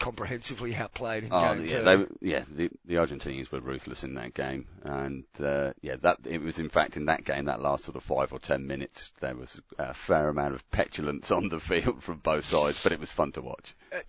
comprehensively 0.00 0.74
outplayed 0.74 1.24
in 1.24 1.28
Oh, 1.30 1.54
game 1.54 1.66
yeah, 1.66 1.78
two. 1.78 1.84
they, 1.84 2.06
yeah. 2.30 2.44
The, 2.50 2.70
the 2.86 2.94
Argentinians 2.94 3.52
were 3.52 3.60
ruthless 3.60 4.02
in 4.02 4.14
that 4.14 4.32
game, 4.32 4.66
and 4.82 5.24
uh, 5.38 5.72
yeah, 5.82 5.96
that 5.96 6.20
it 6.24 6.40
was 6.42 6.58
in 6.58 6.70
fact 6.70 6.96
in 6.96 7.04
that 7.06 7.22
game 7.24 7.44
that 7.44 7.60
last 7.60 7.84
sort 7.84 7.96
of 7.96 8.02
five 8.02 8.32
or 8.32 8.38
ten 8.38 8.66
minutes 8.66 9.12
there 9.20 9.36
was 9.36 9.60
a 9.78 9.92
fair 9.92 10.30
amount 10.30 10.54
of 10.54 10.68
petulance 10.70 11.30
on 11.30 11.50
the 11.50 11.60
field 11.60 12.02
from 12.02 12.16
both 12.18 12.46
sides, 12.46 12.82
but 12.82 12.92
it 12.92 12.98
was 13.00 13.12
fun 13.12 13.30
to 13.32 13.42
watch. 13.42 13.76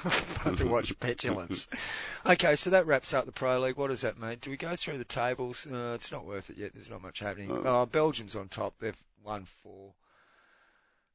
Fun 0.00 0.56
to 0.56 0.66
watch 0.66 0.98
petulance. 0.98 1.68
Okay, 2.24 2.56
so 2.56 2.70
that 2.70 2.86
wraps 2.86 3.12
up 3.12 3.26
the 3.26 3.32
Pro 3.32 3.58
League. 3.60 3.76
What 3.76 3.88
does 3.88 4.00
that 4.00 4.18
mean? 4.18 4.38
Do 4.40 4.48
we 4.50 4.56
go 4.56 4.74
through 4.74 4.96
the 4.96 5.04
tables? 5.04 5.66
Uh, 5.70 5.92
it's 5.94 6.10
not 6.10 6.24
worth 6.24 6.48
it 6.48 6.56
yet. 6.56 6.72
There's 6.72 6.88
not 6.88 7.02
much 7.02 7.18
happening. 7.18 7.50
Uh. 7.50 7.60
Oh, 7.82 7.84
Belgium's 7.86 8.34
on 8.34 8.48
top. 8.48 8.72
They've 8.80 8.96
won 9.22 9.44
four. 9.62 9.92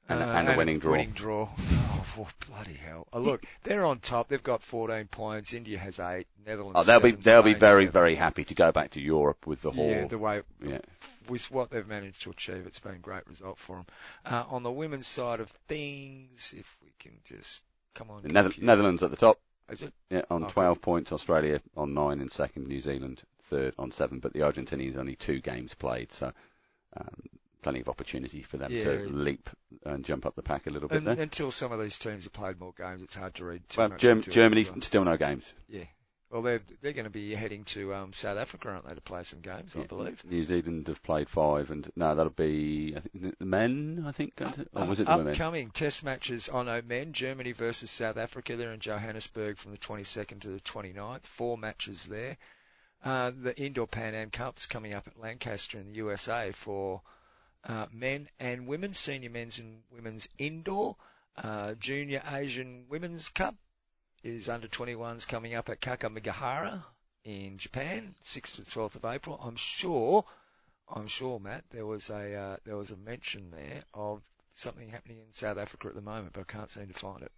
And 0.08 0.22
a- 0.22 0.28
Uh, 0.28 0.34
and 0.34 0.50
a 0.50 0.58
winning 0.58 0.80
draw. 0.80 0.92
Winning 0.92 1.12
draw. 1.12 1.50
Oh, 1.58 2.06
well, 2.18 2.30
bloody 2.48 2.74
hell! 2.76 3.08
Oh, 3.12 3.20
look, 3.20 3.44
they're 3.64 3.84
on 3.86 4.00
top. 4.00 4.28
They've 4.28 4.42
got 4.44 4.62
14 4.62 5.08
points. 5.08 5.54
India 5.54 5.80
has 5.80 6.00
eight. 6.00 6.28
Netherlands. 6.46 6.74
Oh, 6.76 6.84
they'll 6.84 7.00
be 7.00 7.12
they'll 7.12 7.42
be 7.42 7.54
very 7.56 7.86
seven. 7.86 7.92
very 7.92 8.16
happy 8.16 8.44
to 8.46 8.54
go 8.54 8.72
back 8.72 8.92
to 8.92 9.02
Europe 9.02 9.48
with 9.48 9.62
the 9.64 9.72
whole. 9.72 9.90
Yeah, 9.90 10.06
the 10.06 10.20
way 10.20 10.42
yeah. 10.62 10.80
with 11.28 11.50
what 11.50 11.72
they've 11.72 11.88
managed 11.88 12.22
to 12.24 12.30
achieve, 12.30 12.66
it's 12.68 12.80
been 12.80 12.94
a 12.94 13.00
great 13.00 13.26
result 13.28 13.58
for 13.58 13.78
them. 13.78 13.86
Uh, 14.26 14.44
on 14.50 14.62
the 14.62 14.72
women's 14.72 15.08
side 15.08 15.40
of 15.40 15.50
things, 15.68 16.54
if 16.56 16.78
we 16.84 16.92
can 17.00 17.14
just 17.26 17.64
come 17.96 18.12
on, 18.12 18.22
Nether- 18.26 18.54
Netherlands 18.62 19.02
at 19.02 19.10
the 19.10 19.18
top, 19.18 19.40
Is 19.72 19.82
it? 19.82 19.92
yeah, 20.12 20.22
on 20.30 20.44
Okay. 20.44 20.54
12 20.54 20.82
points. 20.82 21.12
Australia 21.12 21.60
on 21.76 21.96
nine 21.96 22.22
in 22.22 22.30
second. 22.30 22.68
New 22.68 22.80
Zealand 22.80 23.24
third 23.42 23.74
on 23.80 23.90
seven. 23.90 24.20
But 24.20 24.34
the 24.34 24.42
Argentinians 24.42 24.98
only 24.98 25.16
two 25.16 25.40
games 25.42 25.74
played, 25.74 26.12
so 26.12 26.32
um, 26.96 27.24
plenty 27.66 27.80
of 27.82 27.90
opportunity 27.90 28.44
for 28.44 28.58
them 28.58 28.72
Yeah. 28.72 28.84
to 28.84 29.10
leap 29.10 29.50
and 29.86 30.06
jump 30.06 30.24
up 30.28 30.36
the 30.36 30.44
pack 30.44 30.68
a 30.68 30.70
little 30.70 30.88
bit 30.88 31.00
And, 31.00 31.08
there. 31.08 31.20
until 31.20 31.50
some 31.50 31.72
of 31.72 31.80
these 31.80 31.98
teams 31.98 32.26
have 32.26 32.34
played 32.34 32.60
more 32.60 32.74
games, 32.78 33.02
it's 33.02 33.16
hard 33.16 33.34
to 33.36 33.46
read 33.46 33.68
too 33.68 33.80
Well, 33.80 33.90
Germ- 33.98 34.22
Germany 34.22 34.66
well. 34.72 34.82
still 34.82 35.04
no 35.04 35.18
games. 35.18 35.52
Yeah, 35.68 35.86
Well, 36.30 36.44
they're 36.44 36.62
they're 36.82 36.94
going 36.94 37.06
to 37.06 37.10
be 37.10 37.34
heading 37.34 37.64
to 37.66 37.96
um, 37.96 38.14
South 38.14 38.38
Africa, 38.38 38.70
aren't 38.70 38.88
they, 38.88 38.94
to 38.94 39.02
play 39.02 39.24
some 39.24 39.40
games? 39.42 39.76
I 39.76 39.84
believe. 39.88 40.24
New 40.26 40.44
Zealand 40.44 40.88
have 40.90 41.02
played 41.02 41.28
five, 41.28 41.72
and 41.72 41.90
no, 41.96 42.14
that'll 42.14 42.30
be 42.34 42.94
I 42.96 43.00
think 43.00 43.36
the 43.40 43.46
men. 43.46 44.04
I 44.06 44.12
think, 44.12 44.36
going 44.36 44.52
to- 44.54 44.68
or 44.76 44.86
was 44.86 45.00
it 45.00 45.08
the 45.08 45.18
women? 45.18 45.34
Upcoming 45.34 45.72
test 45.72 46.04
matches 46.04 46.48
on 46.48 46.70
oh, 46.70 46.84
men, 46.86 47.14
Germany 47.14 47.52
versus 47.54 47.90
South 47.90 48.18
Africa. 48.18 48.56
They're 48.56 48.74
in 48.74 48.80
Johannesburg 48.80 49.58
from 49.58 49.72
the 49.72 49.80
22nd 49.80 50.42
to 50.42 50.50
the 50.50 50.60
29th. 50.60 51.26
Four 51.26 51.58
matches 51.58 52.06
there. 52.06 52.38
Uh, 53.04 53.32
the 53.32 53.60
Indoor 53.60 53.88
Pan 53.88 54.14
Am 54.14 54.30
Cup's 54.30 54.68
coming 54.68 54.94
up 54.94 55.08
at 55.08 55.20
Lancaster 55.20 55.80
in 55.80 55.88
the 55.90 55.96
USA 55.98 56.52
for 56.52 57.02
uh, 57.66 57.88
men 57.92 58.30
and 58.40 58.68
women, 58.68 58.94
senior 58.94 59.30
men's 59.30 59.60
and 59.60 59.82
women's 59.92 60.28
indoor. 60.38 60.96
Uh, 61.38 61.74
Junior 61.74 62.22
Asian 62.32 62.86
Women's 62.90 63.30
Cup 63.30 63.56
is 64.24 64.48
under 64.50 64.68
21s 64.68 65.28
coming 65.28 65.54
up 65.56 65.70
at 65.70 65.82
Kakamigahara 65.82 66.84
in 67.24 67.58
Japan, 67.58 68.16
6th 68.24 68.56
to 68.56 68.62
12th 68.62 68.96
of 68.96 69.06
April. 69.06 69.40
I'm 69.44 69.56
sure, 69.56 70.24
I'm 70.88 71.08
sure, 71.08 71.40
Matt, 71.40 71.64
there 71.72 71.86
was 71.86 72.10
a 72.10 72.34
uh, 72.36 72.58
there 72.66 72.78
was 72.78 72.92
a 72.92 72.96
mention 72.96 73.52
there 73.52 73.84
of 73.94 74.22
something 74.54 74.88
happening 74.88 75.18
in 75.18 75.32
South 75.34 75.58
Africa 75.58 75.88
at 75.90 75.96
the 75.96 76.02
moment, 76.02 76.34
but 76.34 76.42
I 76.42 76.52
can't 76.52 76.72
seem 76.72 76.88
to 76.88 76.94
find 76.94 77.24
it. 77.24 77.32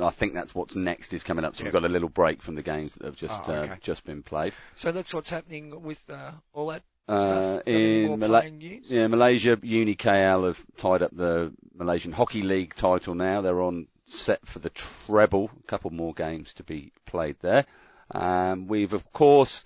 I 0.00 0.10
think 0.10 0.34
that's 0.34 0.54
what's 0.54 0.76
next 0.76 1.12
is 1.12 1.24
coming 1.24 1.44
up. 1.44 1.56
So 1.56 1.64
Yep. 1.64 1.72
we've 1.72 1.82
got 1.82 1.88
a 1.88 1.92
little 1.92 2.08
break 2.08 2.40
from 2.40 2.54
the 2.54 2.62
games 2.62 2.94
that 2.94 3.04
have 3.04 3.16
just 3.16 3.40
Oh, 3.48 3.52
okay. 3.52 3.72
uh, 3.72 3.76
just 3.80 4.04
been 4.04 4.22
played. 4.22 4.52
So 4.76 4.92
that's 4.92 5.12
what's 5.12 5.30
happening 5.30 5.82
with 5.82 6.08
uh, 6.08 6.32
all 6.52 6.68
that 6.68 6.84
Uh. 7.08 7.60
In 7.66 8.18
Mala- 8.18 8.42
Yeah, 8.84 9.06
Malaysia, 9.06 9.58
Uni 9.62 9.94
KL 9.94 10.46
have 10.46 10.64
tied 10.76 11.02
up 11.02 11.12
the 11.12 11.52
Malaysian 11.74 12.12
Hockey 12.12 12.42
League 12.42 12.74
title 12.74 13.14
now. 13.14 13.40
They're 13.40 13.62
on 13.62 13.86
set 14.08 14.46
for 14.46 14.58
the 14.58 14.70
treble. 14.70 15.50
A 15.60 15.62
couple 15.66 15.90
more 15.90 16.14
games 16.14 16.52
to 16.54 16.62
be 16.64 16.92
played 17.04 17.36
there. 17.40 17.64
Um, 18.10 18.66
we've 18.68 18.92
of 18.92 19.12
course 19.12 19.64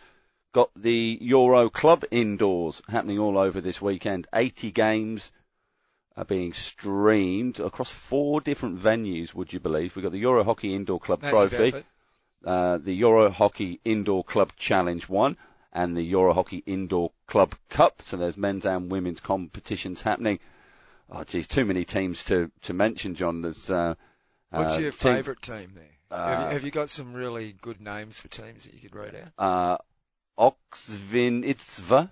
got 0.53 0.71
the 0.75 1.19
Euro 1.21 1.69
Club 1.69 2.05
indoors 2.11 2.83
happening 2.89 3.19
all 3.19 3.39
over 3.39 3.61
this 3.61 3.81
weekend. 3.81 4.27
80 4.35 4.71
games 4.73 5.31
are 6.17 6.25
being 6.25 6.53
streamed 6.53 7.61
across 7.61 7.91
four 7.91 8.41
different 8.41 8.79
venues, 8.79 9.35
would 9.35 9.53
you 9.53 9.61
believe? 9.61 9.95
We've 9.95 10.03
got 10.03 10.13
the 10.13 10.19
Euro 10.19 10.43
Hockey 10.43 10.75
Indoor 10.75 10.99
Club 10.99 11.23
Massive 11.23 11.51
Trophy 11.51 11.85
uh, 12.45 12.79
the 12.79 12.95
Euro 12.95 13.31
Hockey 13.31 13.81
Indoor 13.85 14.25
Club 14.25 14.53
Challenge 14.57 15.09
1 15.09 15.37
and 15.73 15.97
the 15.97 16.03
Euro 16.03 16.33
Hockey 16.35 16.63
Indoor 16.67 17.13
Club 17.27 17.55
Cup. 17.69 18.03
So 18.03 18.17
there's 18.17 18.37
men's 18.37 18.67
and 18.67 18.91
women's 18.91 19.21
competitions 19.21 20.03
happening. 20.03 20.39
Oh, 21.11 21.25
geez, 21.25 21.47
too 21.49 21.65
many 21.65 21.85
teams 21.85 22.23
to, 22.25 22.51
to 22.63 22.73
mention, 22.73 23.15
John. 23.15 23.43
There's, 23.43 23.69
uh, 23.71 23.95
What's 24.51 24.77
uh, 24.77 24.81
your 24.81 24.93
team- 24.93 25.15
favourite 25.15 25.43
team 25.43 25.73
there? 25.75 25.87
have, 26.19 26.39
Uh, 26.41 26.45
you, 26.47 26.53
have 26.55 26.65
you 26.65 26.71
got 26.71 26.91
some 26.91 27.13
really 27.15 27.53
good 27.61 27.81
names 27.81 28.19
for 28.19 28.29
teams 28.29 28.65
that 28.65 28.75
you 28.75 28.81
could 28.81 28.95
read 28.95 29.15
out? 29.39 29.79
Uh, 30.39 30.51
Oxvinitsva. 30.81 32.11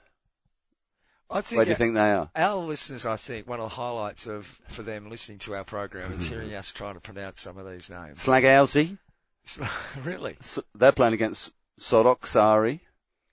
I 1.31 1.41
think, 1.43 1.57
Where 1.59 1.65
do 1.67 1.71
you 1.71 1.77
think 1.77 1.95
they 1.95 2.11
are? 2.13 2.31
our 2.35 2.57
listeners, 2.65 3.05
I 3.05 3.17
think, 3.17 3.47
one 3.47 3.61
of 3.61 3.69
the 3.69 3.75
highlights 3.77 4.27
of 4.27 4.47
for 4.69 4.83
them 4.83 5.11
listening 5.11 5.39
to 5.41 5.55
our 5.55 5.65
program 5.65 6.13
is 6.15 6.27
hearing 6.27 6.55
us 6.55 6.73
trying 6.73 6.95
to 6.95 7.01
pronounce 7.01 7.43
some 7.43 7.59
of 7.59 7.71
these 7.71 7.91
names. 7.91 8.25
Slagowski. 8.25 8.97
really? 10.05 10.37
S- 10.41 10.59
They're 10.75 10.93
playing 10.93 11.13
against 11.13 11.53
Soroksari. 11.81 12.81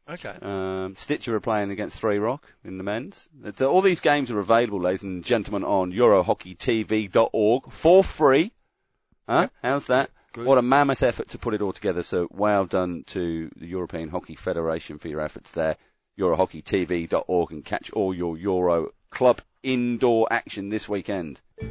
Okay. 0.07 0.35
Um, 0.41 0.95
Stitcher 0.95 1.35
are 1.35 1.39
playing 1.39 1.71
against 1.71 1.99
Three 1.99 2.19
Rock 2.19 2.45
in 2.63 2.77
the 2.77 2.83
men's. 2.83 3.27
It's, 3.43 3.59
uh, 3.59 3.67
all 3.67 3.81
these 3.81 3.99
games 3.99 4.29
are 4.29 4.39
available, 4.39 4.79
ladies 4.79 5.01
and 5.01 5.23
gentlemen, 5.23 5.63
on 5.63 5.91
EuroHockeyTV.org 5.91 7.71
for 7.71 8.03
free. 8.03 8.51
Huh? 9.27 9.47
How's 9.63 9.87
that? 9.87 10.11
Good. 10.33 10.45
What 10.45 10.59
a 10.59 10.61
mammoth 10.61 11.01
effort 11.01 11.29
to 11.29 11.39
put 11.39 11.55
it 11.55 11.61
all 11.61 11.73
together. 11.73 12.03
So 12.03 12.27
well 12.29 12.65
done 12.65 13.03
to 13.07 13.49
the 13.55 13.65
European 13.65 14.09
Hockey 14.09 14.35
Federation 14.35 14.99
for 14.99 15.07
your 15.07 15.21
efforts 15.21 15.51
there. 15.51 15.77
EuroHockeyTV.org 16.19 17.51
and 17.51 17.65
catch 17.65 17.89
all 17.91 18.13
your 18.13 18.37
Euro 18.37 18.91
club 19.09 19.41
indoor 19.63 20.27
action 20.31 20.69
this 20.69 20.87
weekend. 20.87 21.41
You 21.59 21.69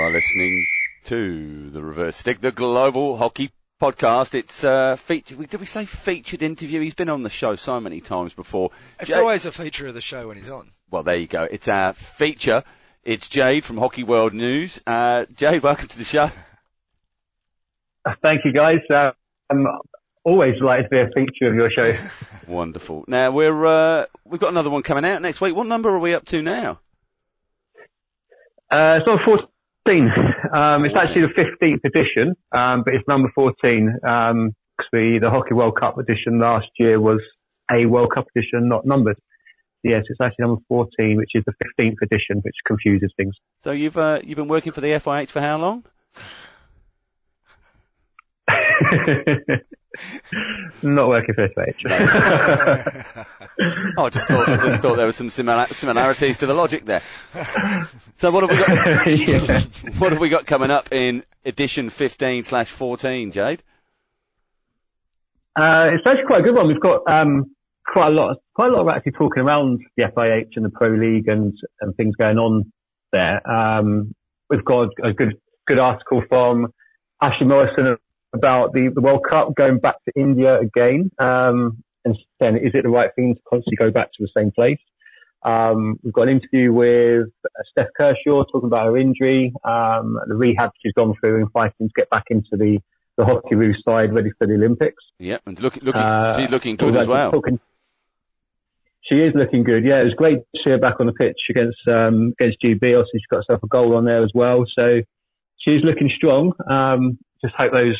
are 0.00 0.10
listening 0.10 0.66
to 1.04 1.70
the 1.70 1.82
Reverse 1.82 2.16
Stick, 2.16 2.42
the 2.42 2.52
Global 2.52 3.16
Hockey 3.16 3.50
Podcast. 3.88 4.34
It's 4.34 4.64
uh, 4.64 4.96
featured. 4.96 5.48
Did 5.48 5.60
we 5.60 5.66
say 5.66 5.84
featured 5.84 6.42
interview? 6.42 6.80
He's 6.80 6.94
been 6.94 7.08
on 7.08 7.22
the 7.22 7.30
show 7.30 7.54
so 7.56 7.80
many 7.80 8.00
times 8.00 8.34
before. 8.34 8.70
It's 9.00 9.10
Jade- 9.10 9.18
always 9.20 9.46
a 9.46 9.52
feature 9.52 9.86
of 9.86 9.94
the 9.94 10.00
show 10.00 10.28
when 10.28 10.36
he's 10.36 10.50
on. 10.50 10.70
well, 10.90 11.02
there 11.02 11.16
you 11.16 11.26
go. 11.26 11.44
It's 11.44 11.68
our 11.68 11.92
feature. 11.94 12.64
It's 13.04 13.28
Jade 13.28 13.64
from 13.64 13.78
Hockey 13.78 14.02
World 14.04 14.34
News. 14.34 14.80
Uh, 14.86 15.26
Jade, 15.34 15.62
welcome 15.62 15.88
to 15.88 15.98
the 15.98 16.04
show. 16.04 16.30
Thank 18.22 18.44
you, 18.44 18.52
guys. 18.52 18.78
Uh, 18.90 19.12
I'm 19.50 19.66
always 20.24 20.54
delighted 20.58 20.84
to 20.84 20.88
be 20.90 20.98
a 21.00 21.08
feature 21.14 21.48
of 21.48 21.54
your 21.54 21.70
show. 21.70 21.92
Wonderful. 22.48 23.04
Now 23.06 23.30
we're 23.30 23.66
uh, 23.66 24.06
we've 24.24 24.40
got 24.40 24.48
another 24.50 24.70
one 24.70 24.82
coming 24.82 25.04
out 25.04 25.22
next 25.22 25.40
week. 25.40 25.54
What 25.54 25.66
number 25.66 25.90
are 25.90 25.98
we 25.98 26.14
up 26.14 26.24
to 26.26 26.42
now? 26.42 26.80
Uh, 28.70 28.98
it's 29.00 29.08
on 29.08 29.18
14. 29.24 29.46
Um, 29.88 30.84
it's 30.84 30.96
actually 30.96 31.22
the 31.22 31.28
15th 31.28 31.80
edition, 31.84 32.34
um, 32.52 32.82
but 32.84 32.94
it's 32.94 33.06
number 33.08 33.30
14. 33.34 33.96
Um 34.04 34.54
'cause 34.78 34.86
the, 34.92 35.18
the 35.20 35.30
Hockey 35.30 35.54
World 35.54 35.76
Cup 35.76 35.98
edition 35.98 36.38
last 36.38 36.68
year 36.78 37.00
was 37.00 37.20
a 37.70 37.86
World 37.86 38.12
Cup 38.14 38.26
edition, 38.34 38.68
not 38.68 38.86
numbered. 38.86 39.18
Yes, 39.82 40.04
it's 40.08 40.20
actually 40.20 40.44
number 40.44 40.60
14, 40.68 41.16
which 41.16 41.30
is 41.34 41.42
the 41.46 41.54
15th 41.80 41.96
edition, 42.02 42.38
which 42.42 42.54
confuses 42.66 43.12
things. 43.16 43.34
So 43.62 43.72
you've 43.72 43.96
uh, 43.96 44.20
you've 44.24 44.36
been 44.36 44.48
working 44.48 44.72
for 44.72 44.80
the 44.80 44.90
FIH 44.90 45.30
for 45.30 45.40
how 45.40 45.58
long? 45.58 45.84
not 50.82 51.08
working 51.08 51.34
for 51.34 51.48
SH. 51.48 51.84
Oh, 53.60 54.04
I 54.04 54.08
just 54.10 54.28
thought 54.28 54.48
I 54.48 54.56
just 54.56 54.82
thought 54.82 54.96
there 54.96 55.06
were 55.06 55.12
some 55.12 55.28
simila- 55.28 55.72
similarities 55.72 56.36
to 56.38 56.46
the 56.46 56.54
logic 56.54 56.84
there. 56.84 57.02
So 58.16 58.30
what 58.30 58.48
have 58.48 58.50
we 58.50 58.56
got? 58.56 59.06
yeah. 59.06 59.60
What 59.98 60.12
have 60.12 60.20
we 60.20 60.28
got 60.28 60.46
coming 60.46 60.70
up 60.70 60.92
in 60.92 61.24
edition 61.44 61.90
15 61.90 62.44
slash 62.44 62.68
14, 62.68 63.32
Jade? 63.32 63.62
Uh, 65.56 65.90
it's 65.92 66.06
actually 66.06 66.26
quite 66.26 66.40
a 66.40 66.42
good 66.44 66.54
one. 66.54 66.68
We've 66.68 66.80
got 66.80 67.02
um, 67.08 67.54
quite 67.84 68.08
a 68.08 68.10
lot, 68.10 68.36
quite 68.54 68.68
a 68.68 68.72
lot 68.72 68.82
of 68.82 68.88
actually 68.88 69.12
talking 69.12 69.42
around 69.42 69.80
the 69.96 70.04
FIH 70.04 70.50
and 70.56 70.64
the 70.64 70.70
Pro 70.70 70.90
League 70.90 71.26
and, 71.26 71.52
and 71.80 71.96
things 71.96 72.14
going 72.16 72.38
on 72.38 72.72
there. 73.12 73.48
Um, 73.50 74.14
we've 74.50 74.64
got 74.64 74.90
a 75.02 75.12
good 75.12 75.34
good 75.66 75.78
article 75.78 76.22
from 76.28 76.72
Ashley 77.20 77.46
Morrison 77.46 77.96
about 78.32 78.72
the, 78.72 78.88
the 78.88 79.00
World 79.00 79.24
Cup 79.28 79.54
going 79.54 79.78
back 79.78 79.96
to 80.04 80.12
India 80.20 80.58
again, 80.58 81.10
um, 81.18 81.82
and 82.08 82.18
saying 82.40 82.56
is 82.58 82.72
it 82.74 82.82
the 82.82 82.88
right 82.88 83.10
thing 83.16 83.34
to 83.34 83.40
constantly 83.48 83.76
go 83.76 83.90
back 83.90 84.08
to 84.14 84.22
the 84.24 84.28
same 84.36 84.50
place? 84.50 84.78
Um, 85.44 85.98
we've 86.02 86.12
got 86.12 86.22
an 86.28 86.40
interview 86.40 86.72
with 86.72 87.28
uh, 87.44 87.62
Steph 87.70 87.88
Kershaw 87.96 88.42
talking 88.44 88.66
about 88.66 88.86
her 88.86 88.96
injury, 88.96 89.52
um, 89.64 90.18
the 90.26 90.34
rehab 90.34 90.70
she's 90.82 90.92
gone 90.94 91.14
through 91.20 91.36
and 91.42 91.50
fighting 91.52 91.88
to 91.88 91.92
get 91.94 92.10
back 92.10 92.24
into 92.30 92.50
the, 92.52 92.80
the 93.16 93.24
hockey 93.24 93.54
roof 93.54 93.76
side 93.88 94.12
ready 94.12 94.30
for 94.36 94.46
the 94.48 94.54
Olympics. 94.54 95.02
Yep, 95.20 95.42
and 95.46 95.60
look, 95.60 95.76
looking, 95.76 96.00
Uh, 96.00 96.36
she's 96.38 96.50
looking 96.50 96.74
good 96.76 96.96
as 96.96 97.06
well. 97.06 97.30
talking- 97.30 97.60
she 99.02 99.20
is 99.22 99.32
looking 99.34 99.62
good. 99.62 99.84
Yeah, 99.86 100.00
it 100.00 100.04
was 100.04 100.14
great 100.14 100.38
to 100.54 100.62
see 100.62 100.70
her 100.70 100.78
back 100.78 101.00
on 101.00 101.06
the 101.06 101.12
pitch 101.14 101.38
against 101.48 101.78
um, 101.88 102.34
against 102.38 102.60
GB. 102.62 102.74
Obviously, 102.82 103.20
she's 103.20 103.26
got 103.30 103.38
herself 103.38 103.62
a 103.62 103.66
goal 103.66 103.96
on 103.96 104.04
there 104.04 104.22
as 104.22 104.30
well. 104.34 104.64
So 104.78 105.00
she's 105.56 105.82
looking 105.82 106.10
strong. 106.14 106.52
Um, 106.68 107.16
just 107.42 107.54
hope 107.56 107.72
those 107.72 107.96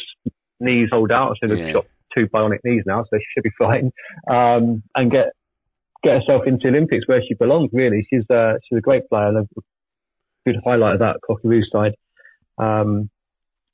knees 0.61 0.89
hold 0.93 1.11
out. 1.11 1.37
So 1.43 1.51
Yeah. 1.55 1.81
Two 2.17 2.27
bionic 2.29 2.59
knees 2.65 2.83
now, 2.87 3.05
so 3.05 3.19
she 3.19 3.25
should 3.35 3.45
be 3.45 3.51
fine. 3.59 3.93
Um, 4.29 4.83
and 4.95 5.11
get 5.11 5.33
get 6.03 6.21
herself 6.21 6.47
into 6.47 6.63
the 6.65 6.69
Olympics 6.69 7.07
where 7.07 7.23
she 7.27 7.35
belongs. 7.35 7.71
Really, 7.73 8.07
she's 8.11 8.29
uh, 8.31 8.55
she's 8.69 8.79
a 8.79 8.83
great 8.83 9.09
player 9.09 9.29
and 9.29 9.39
a 9.39 9.49
good 10.47 10.61
highlight 10.65 10.95
of 10.95 10.99
that 11.01 11.17
cocky 11.27 11.49
Cockeroo 11.49 11.63
side. 11.71 11.95
Um, 12.59 13.11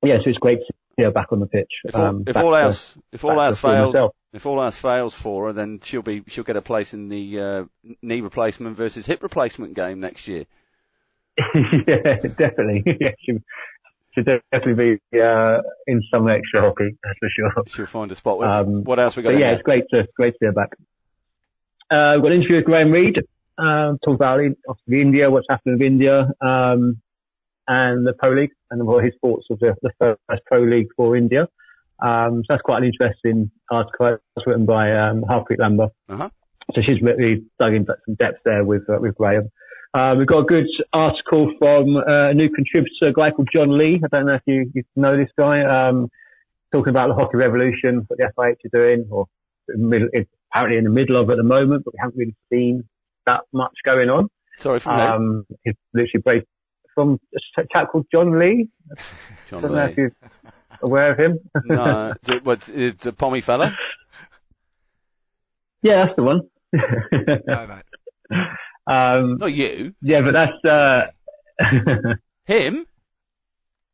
yeah, 0.02 0.18
so 0.18 0.30
it's 0.30 0.38
great 0.38 0.58
to 0.58 0.72
see 0.96 1.04
her 1.04 1.10
back 1.10 1.32
on 1.32 1.40
the 1.40 1.46
pitch. 1.46 1.70
If 1.84 1.96
all, 1.96 2.02
um, 2.02 2.24
if 2.26 2.36
all 2.36 2.50
to- 2.50 2.58
else, 2.58 2.94
if 3.12 3.24
all 3.24 3.40
else 3.40 3.60
fails, 3.60 4.12
if 4.32 4.46
all 4.46 4.60
else 4.60 4.76
fails 4.76 5.14
for 5.14 5.46
her, 5.46 5.52
then 5.52 5.80
she'll 5.82 6.02
be 6.02 6.22
she'll 6.28 6.44
get 6.44 6.56
a 6.56 6.62
place 6.62 6.94
in 6.94 7.08
the 7.08 7.40
uh, 7.40 7.64
knee 8.02 8.20
replacement 8.20 8.76
versus 8.76 9.06
hip 9.06 9.22
replacement 9.22 9.74
game 9.74 10.00
next 10.00 10.28
year. 10.28 10.44
yeah, 11.54 12.16
definitely. 12.36 12.82
yeah, 13.00 13.12
she 13.18 13.38
should 14.14 14.26
definitely 14.26 14.98
be 15.12 15.20
uh, 15.20 15.58
in 15.86 16.02
some 16.12 16.28
extra 16.28 16.60
hockey, 16.60 16.96
that's 17.02 17.18
for 17.18 17.28
sure. 17.28 17.64
She'll 17.66 17.86
find 17.86 18.10
a 18.12 18.14
spot. 18.14 18.42
Um, 18.42 18.84
what 18.84 18.98
else 18.98 19.16
we 19.16 19.22
got? 19.22 19.36
Yeah, 19.38 19.52
it's 19.52 19.62
great 19.62 19.84
to 19.90 20.06
great 20.16 20.34
to 20.34 20.38
be 20.40 20.50
back. 20.50 20.70
Uh, 21.90 22.14
we've 22.14 22.22
got 22.22 22.32
an 22.32 22.38
interview 22.38 22.56
with 22.56 22.64
Graham 22.64 22.90
Reid. 22.90 23.22
Um, 23.56 23.98
talk 24.04 24.14
about 24.16 24.40
obviously 24.68 25.00
India, 25.00 25.30
what's 25.30 25.46
happening 25.48 25.76
with 25.76 25.86
India, 25.86 26.28
um, 26.40 27.00
and 27.68 28.06
the 28.06 28.12
Pro 28.14 28.32
League, 28.32 28.50
and 28.70 28.84
what 28.86 29.04
his 29.04 29.14
thoughts 29.20 29.46
of 29.50 29.58
the, 29.60 29.74
the 29.82 29.92
first 29.98 30.42
Pro 30.46 30.60
League 30.60 30.88
for 30.96 31.16
India. 31.16 31.48
Um, 32.00 32.42
so 32.42 32.46
that's 32.48 32.62
quite 32.62 32.82
an 32.82 32.84
interesting 32.84 33.50
article. 33.70 34.18
It's 34.36 34.46
written 34.46 34.66
by 34.66 34.92
um, 34.92 35.22
Harpreet 35.22 35.58
Lamba. 35.58 35.90
Uh-huh. 36.08 36.28
So 36.74 36.82
she's 36.82 37.00
really 37.00 37.44
dug 37.58 37.74
into 37.74 37.94
some 38.06 38.14
depth 38.16 38.40
there 38.44 38.64
with 38.64 38.88
uh, 38.88 38.98
with 38.98 39.14
Graham. 39.16 39.50
Uh, 39.94 40.14
we've 40.18 40.26
got 40.26 40.40
a 40.40 40.44
good 40.44 40.66
article 40.92 41.54
from 41.58 41.96
uh, 41.96 42.30
a 42.30 42.34
new 42.34 42.50
contributor, 42.50 43.08
a 43.08 43.12
guy 43.12 43.30
called 43.30 43.48
John 43.52 43.78
Lee. 43.78 44.00
I 44.04 44.08
don't 44.14 44.26
know 44.26 44.34
if 44.34 44.42
you, 44.44 44.68
you 44.74 44.82
know 44.96 45.16
this 45.16 45.30
guy. 45.38 45.62
Um, 45.62 46.10
talking 46.72 46.90
about 46.90 47.06
the 47.08 47.14
hockey 47.14 47.36
revolution, 47.36 48.04
what 48.08 48.18
the 48.18 48.28
FIH 48.36 48.56
are 48.64 48.68
doing, 48.72 49.06
or 49.08 49.26
middle, 49.68 50.08
it's 50.12 50.28
apparently 50.50 50.78
in 50.78 50.84
the 50.84 50.90
middle 50.90 51.16
of 51.16 51.30
at 51.30 51.36
the 51.36 51.44
moment, 51.44 51.84
but 51.84 51.94
we 51.94 51.98
haven't 52.02 52.16
really 52.18 52.34
seen 52.52 52.82
that 53.26 53.42
much 53.52 53.70
going 53.84 54.10
on. 54.10 54.28
Sorry, 54.58 54.80
from 54.80 54.98
Um, 54.98 55.46
he's 55.62 55.74
literally 55.92 56.22
based 56.26 56.46
from 56.94 57.20
a 57.58 57.62
chap 57.72 57.92
called 57.92 58.06
John 58.12 58.36
Lee. 58.36 58.68
John 59.48 59.58
I 59.58 59.60
don't 59.68 59.76
know 59.76 59.84
if 59.84 59.96
Lee. 59.96 60.02
you're 60.02 60.12
aware 60.82 61.12
of 61.12 61.18
him. 61.20 61.38
no, 61.66 62.14
it's, 62.16 62.28
a- 62.28 62.38
what's 62.40 62.68
it's 62.68 63.06
a 63.06 63.12
pommy 63.12 63.42
fella. 63.42 63.72
yeah, 65.82 66.04
that's 66.04 66.16
the 66.16 66.22
one. 66.24 66.40
No, 66.72 67.66
mate. 67.68 67.84
Um, 68.86 69.38
Not 69.38 69.52
you. 69.52 69.94
yeah, 70.02 70.20
but 70.22 70.32
that's, 70.32 70.64
uh, 70.64 71.06
Him. 72.46 72.86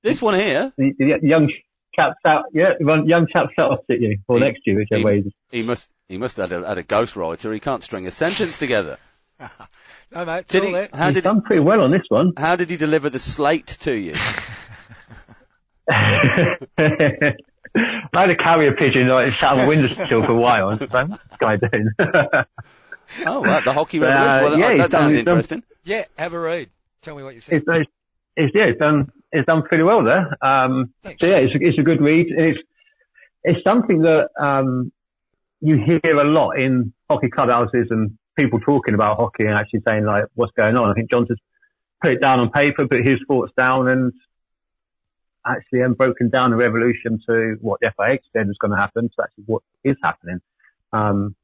This 0.02 0.20
one 0.22 0.34
here. 0.34 0.72
the, 0.78 0.92
the 0.98 1.18
young 1.22 1.50
chap 1.94 2.14
sat, 2.24 2.42
yeah, 2.52 2.72
one 2.80 3.06
young 3.08 3.26
chap 3.26 3.48
sat 3.58 3.66
opposite 3.66 4.00
you, 4.00 4.18
or 4.28 4.38
He- 4.38 4.44
next 4.44 4.62
to 4.64 4.70
you, 4.70 4.76
whichever 4.78 4.98
he- 4.98 5.04
way. 5.04 5.32
He 5.50 5.62
must. 5.62 5.88
He 6.08 6.16
must 6.18 6.36
have 6.38 6.50
had 6.50 6.62
a, 6.64 6.66
had 6.68 6.78
a 6.78 6.82
ghostwriter. 6.82 7.52
He 7.54 7.60
can't 7.60 7.82
string 7.84 8.06
a 8.06 8.10
sentence 8.10 8.56
together. 8.58 8.98
No, 10.12 10.24
mate. 10.24 10.38
It's 10.40 10.52
Did 10.52 10.62
all 10.62 10.66
he? 10.66 10.72
there. 10.72 10.88
How 10.92 11.06
He's 11.06 11.14
did? 11.14 11.22
done 11.22 11.40
pretty 11.42 11.60
well 11.62 11.82
on 11.82 11.92
this 11.92 12.02
one. 12.08 12.32
How 12.36 12.56
did 12.56 12.68
he 12.68 12.76
deliver 12.76 13.10
the 13.10 13.20
slate 13.20 13.68
to 13.82 13.92
you? 13.94 14.14
I 15.88 17.36
had 18.12 18.30
a 18.30 18.36
carrier 18.36 18.72
pigeon 18.74 19.06
like 19.06 19.32
sat 19.34 19.52
on 19.52 19.60
a 19.60 19.68
windowsill 19.68 20.22
for 20.24 20.32
a 20.32 20.36
while. 20.36 20.70
and 20.70 20.80
What's 20.80 21.22
this 21.28 21.38
guy 21.38 21.56
doing? 21.56 21.90
Oh, 23.26 23.42
right, 23.44 23.64
the 23.64 23.72
hockey 23.72 23.98
Uh, 23.98 24.02
revolution. 24.02 24.42
Well, 24.44 24.58
yeah, 24.58 24.66
that, 24.68 24.72
he's 24.72 24.82
that 24.82 24.90
done- 24.90 24.90
sounds 24.90 25.14
done- 25.16 25.18
interesting. 25.28 25.62
Yeah, 25.84 26.04
have 26.16 26.32
a 26.34 26.40
read. 26.40 26.70
Tell 27.02 27.16
me 27.16 27.22
what 27.22 27.34
you 27.34 27.40
think. 27.40 27.62
it's, 27.62 27.68
it's, 27.68 27.90
it's, 28.36 28.54
yeah, 28.54 28.64
it's 28.66 28.78
done, 28.78 29.10
it's 29.32 29.46
done 29.46 29.62
pretty 29.62 29.82
well 29.84 30.02
there. 30.04 30.36
Um, 30.42 30.92
Thanks. 31.02 31.20
so 31.20 31.26
yeah, 31.26 31.36
it's, 31.38 31.54
a- 31.54 31.66
it's 31.66 31.78
a 31.78 31.82
good 31.82 32.00
read. 32.00 32.26
And 32.28 32.46
it's, 32.46 32.60
it's 33.44 33.64
something 33.64 34.02
that, 34.02 34.28
um, 34.38 34.92
you 35.62 35.76
hear 35.76 36.00
a 36.18 36.24
lot 36.24 36.52
in 36.58 36.92
hockey 37.08 37.28
clubhouses 37.28 37.88
and 37.90 38.16
people 38.36 38.60
talking 38.60 38.94
about 38.94 39.16
hockey 39.18 39.44
and 39.44 39.54
actually 39.54 39.80
saying 39.86 40.04
like, 40.04 40.24
what's 40.34 40.52
going 40.52 40.76
on? 40.76 40.90
I 40.90 40.94
think 40.94 41.10
John's 41.10 41.28
just 41.28 41.40
put 42.02 42.12
it 42.12 42.20
down 42.20 42.40
on 42.40 42.50
paper, 42.50 42.86
put 42.88 43.04
his 43.04 43.18
thoughts 43.28 43.52
down 43.56 43.88
and 43.88 44.12
actually 45.46 45.80
then 45.80 45.92
broken 45.94 46.28
down 46.30 46.50
the 46.50 46.56
revolution 46.56 47.18
to 47.28 47.56
what 47.60 47.80
the 47.80 47.92
FIH 47.98 48.20
said 48.34 48.46
was 48.46 48.56
going 48.60 48.70
to 48.70 48.76
happen 48.76 49.08
to 49.08 49.22
actually 49.22 49.44
what 49.46 49.62
is 49.84 49.96
happening. 50.02 50.40
Um, 50.92 51.34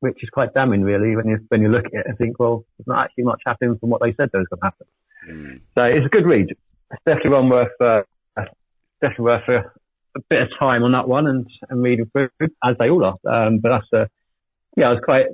which 0.00 0.22
is 0.22 0.30
quite 0.30 0.52
damning 0.54 0.82
really 0.82 1.16
when 1.16 1.28
you, 1.28 1.38
when 1.48 1.62
you 1.62 1.68
look 1.68 1.86
at 1.86 1.94
it 1.94 2.06
and 2.06 2.18
think, 2.18 2.38
well, 2.38 2.64
there's 2.76 2.86
not 2.86 3.04
actually 3.04 3.24
much 3.24 3.40
happening 3.46 3.78
from 3.78 3.90
what 3.90 4.02
they 4.02 4.14
said 4.14 4.30
there 4.32 4.40
was 4.40 4.48
going 4.48 4.60
to 4.60 4.66
happen. 4.66 4.86
Mm. 5.28 5.60
So 5.76 5.84
it's 5.84 6.06
a 6.06 6.08
good 6.08 6.26
read. 6.26 6.50
It's 6.50 7.02
definitely 7.04 7.30
one 7.30 7.48
worth, 7.48 7.80
uh, 7.80 8.02
definitely 9.00 9.24
worth 9.24 9.48
a, 9.48 9.58
a 10.16 10.20
bit 10.28 10.42
of 10.42 10.48
time 10.58 10.82
on 10.84 10.92
that 10.92 11.08
one 11.08 11.26
and, 11.26 11.46
and 11.68 11.82
reading 11.82 12.10
through, 12.12 12.28
as 12.62 12.76
they 12.78 12.90
all 12.90 13.04
are. 13.04 13.16
Um, 13.26 13.58
but 13.58 13.70
that's, 13.70 13.92
uh, 13.92 14.06
yeah, 14.76 14.90
I 14.90 14.92
was 14.92 15.02
quite, 15.04 15.26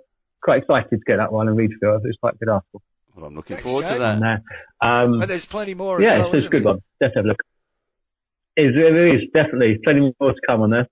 quite 0.43 0.63
excited 0.63 0.91
to 0.91 1.05
get 1.07 1.17
that 1.17 1.33
one 1.33 1.49
and 1.49 1.57
read 1.57 1.71
through 1.79 1.97
it. 1.97 2.05
It 2.05 2.09
was 2.09 2.19
quite 2.21 2.35
a 2.35 2.39
good 2.39 2.49
article. 2.49 2.83
Well, 3.15 3.27
I'm 3.27 3.35
looking 3.35 3.57
Thanks, 3.57 3.71
forward 3.71 3.89
to 3.89 3.99
that. 3.99 4.23
And, 4.23 4.25
uh, 4.25 4.87
um, 4.87 5.21
But 5.21 5.29
there's 5.29 5.45
plenty 5.45 5.75
more 5.75 6.01
as 6.01 6.05
yeah, 6.05 6.19
well, 6.19 6.29
it's, 6.29 6.39
it's 6.39 6.47
a 6.47 6.51
good 6.51 6.65
there? 6.65 6.73
one. 6.73 6.83
Definitely 7.01 7.19
have 7.19 7.25
a 7.25 7.29
look. 7.29 7.43
It's, 8.55 8.77
it 8.79 9.23
is 9.23 9.31
definitely 9.35 9.79
plenty 9.85 10.15
more 10.19 10.33
to 10.33 10.41
come 10.47 10.63
on 10.63 10.71
there. 10.71 10.89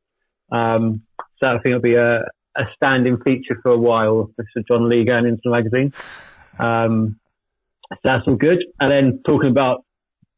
Um, 0.52 1.02
so 1.40 1.48
I 1.48 1.52
think 1.54 1.66
it'll 1.66 1.80
be 1.80 1.94
a, 1.94 2.24
a 2.56 2.66
standing 2.74 3.18
feature 3.22 3.58
for 3.62 3.72
a 3.72 3.78
while 3.78 4.30
for 4.34 4.44
Sir 4.52 4.62
John 4.66 4.88
Lee 4.88 5.04
going 5.04 5.26
into 5.26 5.40
the 5.44 5.50
magazine. 5.50 5.92
Um, 6.58 7.20
so 7.90 7.98
that's 8.04 8.26
all 8.26 8.36
good. 8.36 8.64
And 8.78 8.90
then 8.90 9.20
talking 9.24 9.50
about 9.50 9.84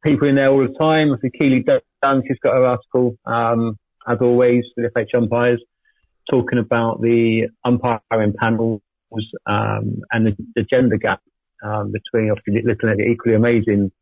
people 0.05 0.29
in 0.29 0.35
there 0.35 0.51
all 0.51 0.67
the 0.67 0.75
time, 0.79 1.13
I 1.13 1.17
think 1.19 1.35
Keely 1.39 1.65
Dunn, 2.03 2.23
she's 2.27 2.39
got 2.43 2.55
her 2.55 2.65
article, 2.65 3.17
um, 3.27 3.79
as 4.07 4.19
always, 4.21 4.65
with 4.77 4.93
FH 4.93 5.15
umpires, 5.15 5.63
talking 6.31 6.59
about 6.59 7.01
the 7.01 7.49
umpiring 7.65 8.35
panels, 8.39 8.81
um, 9.47 10.03
and 10.11 10.27
the, 10.27 10.37
the 10.55 10.63
gender 10.63 10.97
gap, 10.97 11.21
um, 11.63 11.93
between 11.93 12.31
obviously 12.31 12.63
looking 12.63 12.89
at 12.89 12.97
the 12.97 13.05
equally 13.05 13.37
amazing, 13.37 13.93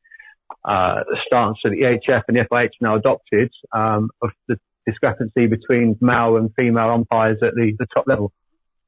uh, 0.65 1.03
stance 1.27 1.59
that 1.65 1.71
the 1.71 1.83
EHF 1.83 2.23
and 2.29 2.37
the 2.37 2.45
FIH 2.45 2.71
now 2.81 2.97
adopted, 2.97 3.51
um, 3.73 4.11
of 4.23 4.31
the 4.49 4.59
discrepancy 4.91 5.47
between 5.47 5.97
male 6.01 6.37
and 6.37 6.51
female 6.57 6.91
umpires 6.91 7.39
at 7.43 7.55
the, 7.55 7.75
the 7.79 7.87
top 7.95 8.07
level. 8.07 8.33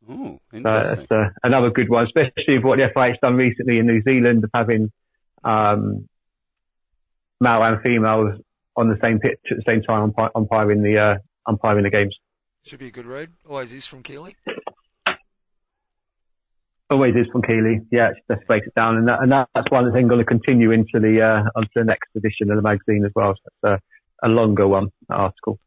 Oh, 0.09 0.39
So 0.51 0.57
interesting. 0.57 1.07
that's 1.09 1.11
uh, 1.11 1.31
another 1.45 1.71
good 1.71 1.89
one, 1.89 2.05
especially 2.07 2.59
with 2.59 2.65
what 2.65 2.79
the 2.79 2.89
FIH 2.95 3.21
done 3.23 3.37
recently 3.37 3.79
in 3.79 3.87
New 3.87 4.03
Zealand 4.03 4.43
of 4.45 4.51
having 4.53 4.91
um, 5.45 6.09
male 7.41 7.63
and 7.63 7.81
females 7.83 8.41
on 8.77 8.89
the 8.89 8.99
same 9.03 9.19
pitch 9.19 9.39
at 9.51 9.57
the 9.59 9.65
same 9.67 9.83
time 9.83 10.11
umpi- 10.11 10.31
umpiring 10.35 10.83
the 10.83 10.99
uh, 10.99 11.15
umpiring 11.47 11.85
the 11.85 11.91
games. 11.91 12.17
Should 12.65 12.79
be 12.79 12.89
a 12.89 12.91
good 12.91 13.07
read. 13.07 13.31
Always 13.49 13.73
is 13.73 13.87
from 13.87 14.03
Keely. 14.03 14.37
Always 16.91 17.15
is 17.17 17.27
from 17.33 17.43
Keely. 17.43 17.81
Yeah, 17.91 18.11
just 18.31 18.47
breaks 18.47 18.67
it 18.67 18.75
down, 18.75 18.99
and, 18.99 19.09
that, 19.09 19.23
and 19.23 19.33
that's 19.33 19.71
one 19.71 19.85
that's 19.85 19.95
then 19.95 20.09
going 20.09 20.21
to 20.21 20.25
continue 20.27 20.71
into 20.73 21.01
the 21.01 21.23
uh, 21.23 21.43
onto 21.57 21.71
the 21.75 21.85
next 21.85 22.09
edition 22.17 22.51
of 22.51 22.57
the 22.57 22.63
magazine 22.63 23.05
as 23.05 23.13
well. 23.15 23.35
So 23.35 23.43
it's 23.47 23.83
a, 24.23 24.27
a 24.27 24.29
longer 24.29 24.69
one 24.69 24.91
that 25.09 25.15
article, 25.15 25.59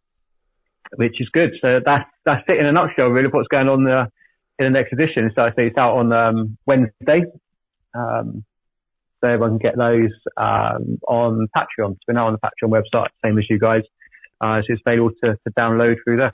which 0.95 1.19
is 1.19 1.29
good. 1.29 1.53
So 1.61 1.81
that's 1.85 2.09
that's 2.23 2.43
it 2.47 2.57
in 2.57 2.65
a 2.65 2.71
nutshell, 2.71 3.09
really. 3.09 3.27
What's 3.27 3.47
going 3.47 3.69
on 3.69 3.87
uh, 3.87 4.07
in 4.59 4.65
the 4.65 4.69
next 4.69 4.93
edition? 4.93 5.31
So 5.35 5.43
I 5.43 5.49
say 5.49 5.67
it's 5.67 5.77
out 5.77 5.97
on 5.97 6.11
um, 6.13 6.57
Wednesday. 6.65 7.25
Um, 7.93 8.43
so 9.21 9.29
everyone 9.29 9.59
can 9.59 9.69
get 9.69 9.77
those 9.77 10.11
um, 10.37 10.99
on 11.07 11.47
Patreon. 11.55 11.93
It's 11.93 12.03
been 12.05 12.17
out 12.17 12.27
on 12.27 12.33
the 12.33 12.39
Patreon 12.39 12.69
website, 12.69 13.07
same 13.23 13.39
as 13.39 13.45
you 13.49 13.57
guys. 13.57 13.83
Uh, 14.41 14.61
so 14.61 14.65
it's 14.69 14.81
available 14.85 15.11
to, 15.23 15.33
to 15.33 15.53
download 15.57 15.95
through 16.03 16.17
there. 16.17 16.33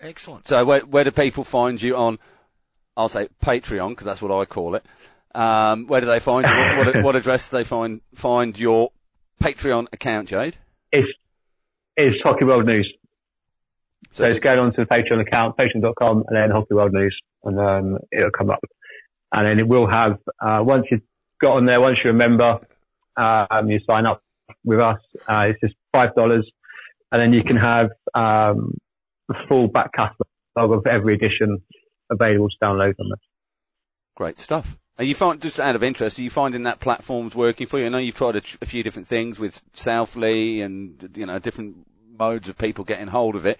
Excellent. 0.00 0.48
So 0.48 0.64
where, 0.64 0.80
where 0.80 1.04
do 1.04 1.10
people 1.10 1.44
find 1.44 1.80
you 1.80 1.96
on? 1.96 2.18
I'll 2.96 3.08
say 3.08 3.28
Patreon 3.42 3.90
because 3.90 4.04
that's 4.06 4.20
what 4.20 4.32
I 4.32 4.44
call 4.44 4.74
it. 4.74 4.84
Um, 5.34 5.86
where 5.86 6.00
do 6.00 6.06
they 6.06 6.20
find 6.20 6.46
you? 6.46 6.52
What, 6.52 6.94
what, 6.94 7.04
what 7.04 7.16
address 7.16 7.48
do 7.48 7.56
they 7.56 7.64
find 7.64 8.00
find 8.14 8.58
your 8.58 8.90
Patreon 9.40 9.86
account, 9.92 10.28
Jade? 10.28 10.56
It's 10.90 11.08
it's 11.96 12.22
Hockey 12.22 12.44
World 12.44 12.66
News. 12.66 12.92
So, 14.12 14.22
they- 14.24 14.30
it's 14.30 14.40
going 14.40 14.58
on 14.58 14.72
to 14.74 14.84
the 14.84 14.86
Patreon 14.86 15.20
account, 15.20 15.56
patreon.com, 15.56 16.24
and 16.28 16.36
then 16.36 16.50
Hockey 16.50 16.74
World 16.74 16.92
News, 16.92 17.16
and 17.44 17.58
um, 17.60 17.98
it'll 18.12 18.30
come 18.30 18.50
up. 18.50 18.60
And 19.32 19.46
then 19.46 19.58
it 19.58 19.68
will 19.68 19.86
have, 19.88 20.18
uh, 20.40 20.62
once 20.64 20.86
you've 20.90 21.02
got 21.40 21.56
on 21.56 21.66
there, 21.66 21.80
once 21.80 21.98
you're 22.02 22.12
a 22.12 22.16
member, 22.16 22.58
um, 23.16 23.68
you 23.70 23.78
sign 23.88 24.06
up 24.06 24.22
with 24.64 24.80
us, 24.80 24.98
uh, 25.28 25.46
it's 25.48 25.60
just 25.60 25.74
$5, 25.94 26.42
and 27.12 27.22
then 27.22 27.32
you 27.32 27.44
can 27.44 27.56
have, 27.56 27.90
um, 28.14 28.76
the 29.28 29.34
full 29.48 29.68
back 29.68 29.92
catalog 29.92 30.18
of 30.56 30.86
every 30.86 31.14
edition 31.14 31.62
available 32.10 32.48
to 32.48 32.56
download 32.62 32.94
on 32.98 33.08
there. 33.08 33.16
Great 34.16 34.38
stuff. 34.40 34.76
Are 34.98 35.04
you 35.04 35.14
find 35.14 35.40
just 35.40 35.58
out 35.58 35.76
of 35.76 35.82
interest? 35.82 36.18
Are 36.18 36.22
you 36.22 36.30
finding 36.30 36.64
that 36.64 36.80
platform's 36.80 37.34
working 37.34 37.66
for 37.66 37.78
you? 37.78 37.86
I 37.86 37.88
know 37.88 37.98
you've 37.98 38.14
tried 38.14 38.36
a, 38.36 38.42
a 38.60 38.66
few 38.66 38.82
different 38.82 39.08
things 39.08 39.38
with 39.38 39.62
Southly 39.72 40.62
and 40.62 41.16
you 41.16 41.26
know 41.26 41.38
different 41.38 41.86
modes 42.18 42.48
of 42.48 42.58
people 42.58 42.84
getting 42.84 43.06
hold 43.06 43.34
of 43.34 43.46
it. 43.46 43.58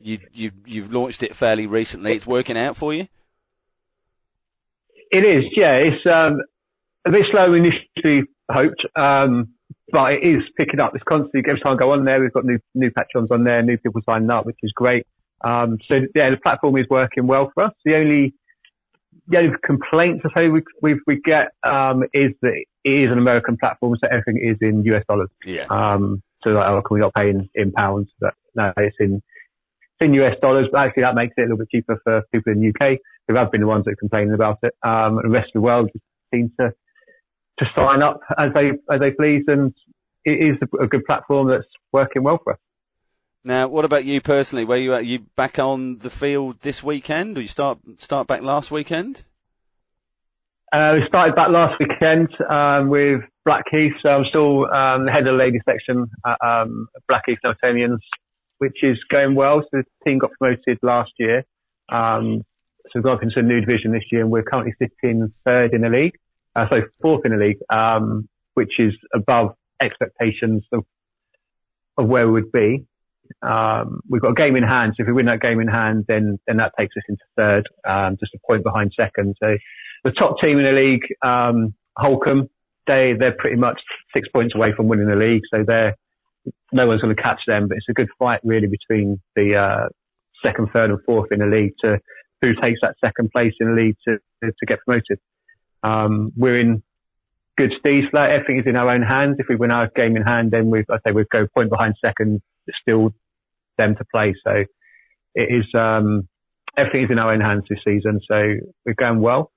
You 0.00 0.18
you 0.32 0.52
you've 0.64 0.92
launched 0.92 1.22
it 1.22 1.36
fairly 1.36 1.66
recently. 1.66 2.14
It's 2.14 2.26
working 2.26 2.56
out 2.56 2.76
for 2.76 2.94
you. 2.94 3.08
It 5.10 5.24
is, 5.24 5.42
yeah. 5.56 5.74
It's 5.76 6.06
um, 6.06 6.40
a 7.04 7.10
bit 7.10 7.26
slow 7.30 7.52
initially 7.52 8.26
hoped, 8.50 8.80
um, 8.96 9.48
but 9.90 10.12
it 10.12 10.22
is 10.22 10.42
picking 10.56 10.80
up. 10.80 10.94
It's 10.94 11.04
constantly 11.04 11.42
every 11.48 11.60
time 11.60 11.74
I 11.74 11.76
go 11.76 11.90
on 11.92 12.04
there, 12.04 12.20
we've 12.20 12.32
got 12.32 12.44
new 12.44 12.58
new 12.74 12.90
patrons 12.90 13.30
on 13.30 13.44
there, 13.44 13.62
new 13.62 13.76
people 13.76 14.00
signing 14.08 14.30
up, 14.30 14.46
which 14.46 14.58
is 14.62 14.72
great. 14.72 15.06
Um, 15.42 15.78
so 15.88 16.00
yeah, 16.14 16.30
the 16.30 16.36
platform 16.36 16.76
is 16.76 16.86
working 16.88 17.26
well 17.26 17.50
for 17.54 17.64
us. 17.64 17.72
The 17.84 17.96
only 17.96 18.34
the 19.30 19.38
only 19.38 19.56
complaints 19.64 20.24
I 20.24 20.40
say 20.40 20.48
we 20.48 20.62
we, 20.82 21.00
we 21.06 21.20
get 21.20 21.52
um, 21.62 22.02
is 22.12 22.32
that 22.42 22.52
it 22.52 22.92
is 22.92 23.06
an 23.06 23.18
American 23.18 23.56
platform, 23.56 23.96
so 24.02 24.08
everything 24.10 24.40
is 24.42 24.56
in 24.60 24.84
US 24.84 25.04
dollars. 25.08 25.30
Yeah. 25.44 25.66
Um, 25.70 26.22
so 26.42 26.50
like, 26.50 26.66
oh, 26.66 26.82
can 26.82 26.94
we 26.94 27.00
not 27.00 27.14
pay 27.14 27.30
in, 27.30 27.48
in 27.54 27.72
pounds? 27.72 28.10
But 28.20 28.34
no, 28.54 28.72
it's 28.76 28.96
in, 28.98 29.22
it's 29.82 30.06
in 30.06 30.14
US 30.14 30.36
dollars, 30.42 30.66
but 30.72 30.86
actually 30.86 31.02
that 31.02 31.14
makes 31.14 31.34
it 31.36 31.42
a 31.42 31.44
little 31.44 31.58
bit 31.58 31.70
cheaper 31.70 32.00
for 32.02 32.22
people 32.32 32.52
in 32.52 32.60
the 32.60 32.68
UK 32.68 32.98
who 33.28 33.34
have 33.36 33.52
been 33.52 33.60
the 33.60 33.66
ones 33.66 33.84
that 33.84 33.92
are 33.92 33.96
complaining 33.96 34.34
about 34.34 34.58
it. 34.62 34.74
Um, 34.82 35.18
and 35.18 35.30
the 35.30 35.32
rest 35.32 35.48
of 35.48 35.54
the 35.54 35.60
world 35.60 35.90
just 35.92 36.04
seem 36.34 36.50
to, 36.58 36.72
to 37.58 37.66
sign 37.76 38.02
up 38.02 38.20
as 38.36 38.52
they, 38.54 38.72
as 38.90 39.00
they 39.00 39.12
please. 39.12 39.44
And 39.46 39.72
it 40.24 40.42
is 40.42 40.56
a, 40.62 40.84
a 40.84 40.88
good 40.88 41.04
platform 41.04 41.48
that's 41.48 41.66
working 41.92 42.24
well 42.24 42.40
for 42.42 42.54
us. 42.54 42.58
Now, 43.42 43.68
what 43.68 43.84
about 43.84 44.04
you 44.04 44.20
personally? 44.20 44.64
Were 44.64 44.76
you 44.76 44.96
you 44.98 45.20
back 45.34 45.58
on 45.58 45.98
the 45.98 46.10
field 46.10 46.60
this 46.60 46.82
weekend, 46.82 47.38
or 47.38 47.40
you 47.40 47.48
start 47.48 47.78
start 47.98 48.26
back 48.26 48.42
last 48.42 48.70
weekend? 48.70 49.24
Uh, 50.72 50.98
we 51.00 51.06
started 51.08 51.34
back 51.34 51.48
last 51.48 51.74
weekend, 51.80 52.28
um, 52.48 52.90
with 52.90 53.22
Blackheath. 53.44 53.94
So 54.04 54.18
I'm 54.18 54.24
still, 54.26 54.72
um, 54.72 55.04
the 55.04 55.10
head 55.10 55.26
of 55.26 55.32
the 55.32 55.38
ladies 55.38 55.62
section 55.68 56.08
at, 56.24 56.36
um, 56.46 56.86
Blackheath 57.08 57.38
Notanians, 57.44 57.98
which 58.58 58.84
is 58.84 58.96
going 59.10 59.34
well. 59.34 59.62
So 59.62 59.68
the 59.72 59.84
team 60.04 60.18
got 60.18 60.30
promoted 60.38 60.78
last 60.82 61.10
year. 61.18 61.44
Um, 61.88 62.44
so 62.84 62.90
we've 62.94 63.02
got 63.02 63.14
up 63.14 63.22
into 63.24 63.40
a 63.40 63.42
new 63.42 63.60
division 63.60 63.90
this 63.90 64.04
year 64.12 64.20
and 64.20 64.30
we're 64.30 64.44
currently 64.44 64.74
sitting 64.78 65.32
third 65.44 65.74
in 65.74 65.80
the 65.80 65.88
league. 65.88 66.14
uh, 66.54 66.68
so 66.70 66.82
fourth 67.00 67.24
in 67.24 67.32
the 67.32 67.38
league, 67.38 67.58
um, 67.70 68.28
which 68.54 68.78
is 68.78 68.94
above 69.14 69.54
expectations 69.80 70.64
of, 70.72 70.84
of 71.96 72.06
where 72.06 72.26
we 72.26 72.42
would 72.42 72.52
be. 72.52 72.86
Um, 73.42 74.00
we've 74.08 74.22
got 74.22 74.30
a 74.30 74.34
game 74.34 74.56
in 74.56 74.62
hand. 74.62 74.94
So 74.96 75.02
if 75.02 75.06
we 75.06 75.12
win 75.12 75.26
that 75.26 75.40
game 75.40 75.60
in 75.60 75.68
hand, 75.68 76.04
then, 76.08 76.38
then 76.46 76.56
that 76.58 76.72
takes 76.78 76.96
us 76.96 77.02
into 77.08 77.22
third, 77.36 77.68
um, 77.86 78.16
just 78.20 78.34
a 78.34 78.38
point 78.46 78.62
behind 78.62 78.92
second. 78.98 79.36
So 79.42 79.56
the 80.04 80.12
top 80.12 80.40
team 80.40 80.58
in 80.58 80.64
the 80.64 80.72
league, 80.72 81.04
um, 81.22 81.74
Holcombe, 81.96 82.48
they, 82.86 83.12
they're 83.12 83.32
pretty 83.32 83.56
much 83.56 83.80
six 84.14 84.28
points 84.28 84.54
away 84.54 84.72
from 84.72 84.88
winning 84.88 85.08
the 85.08 85.16
league. 85.16 85.42
So 85.52 85.64
they're, 85.66 85.96
no 86.72 86.86
one's 86.86 87.02
going 87.02 87.14
to 87.14 87.22
catch 87.22 87.40
them, 87.46 87.68
but 87.68 87.76
it's 87.76 87.88
a 87.88 87.92
good 87.92 88.08
fight 88.18 88.40
really 88.44 88.68
between 88.68 89.20
the, 89.36 89.56
uh, 89.56 89.88
second, 90.44 90.68
third 90.72 90.90
and 90.90 90.98
fourth 91.04 91.30
in 91.32 91.40
the 91.40 91.46
league 91.46 91.74
to 91.84 92.00
who 92.42 92.54
takes 92.54 92.80
that 92.82 92.96
second 93.04 93.30
place 93.30 93.52
in 93.60 93.68
the 93.68 93.74
league 93.74 93.96
to, 94.08 94.18
to 94.42 94.66
get 94.66 94.78
promoted. 94.86 95.18
Um, 95.82 96.32
we're 96.36 96.58
in 96.58 96.82
good 97.56 97.72
stead. 97.78 98.04
Everything 98.14 98.58
is 98.58 98.66
in 98.66 98.76
our 98.76 98.88
own 98.88 99.02
hands. 99.02 99.36
If 99.38 99.48
we 99.48 99.56
win 99.56 99.70
our 99.70 99.88
game 99.94 100.16
in 100.16 100.22
hand, 100.22 100.50
then 100.50 100.70
we 100.70 100.80
I 100.90 100.98
say 101.06 101.12
we 101.12 101.24
go 101.30 101.46
point 101.46 101.70
behind 101.70 101.94
second. 102.04 102.40
It's 102.70 102.78
still 102.80 103.10
them 103.78 103.96
to 103.96 104.04
play. 104.12 104.34
So 104.46 104.64
it 105.34 105.48
is, 105.50 105.66
um, 105.74 106.28
everything 106.76 107.04
is 107.04 107.10
in 107.10 107.18
our 107.18 107.32
own 107.32 107.40
hands 107.40 107.64
this 107.68 107.80
season. 107.84 108.20
So 108.30 108.54
we're 108.86 108.94
going 108.94 109.20
well. 109.20 109.50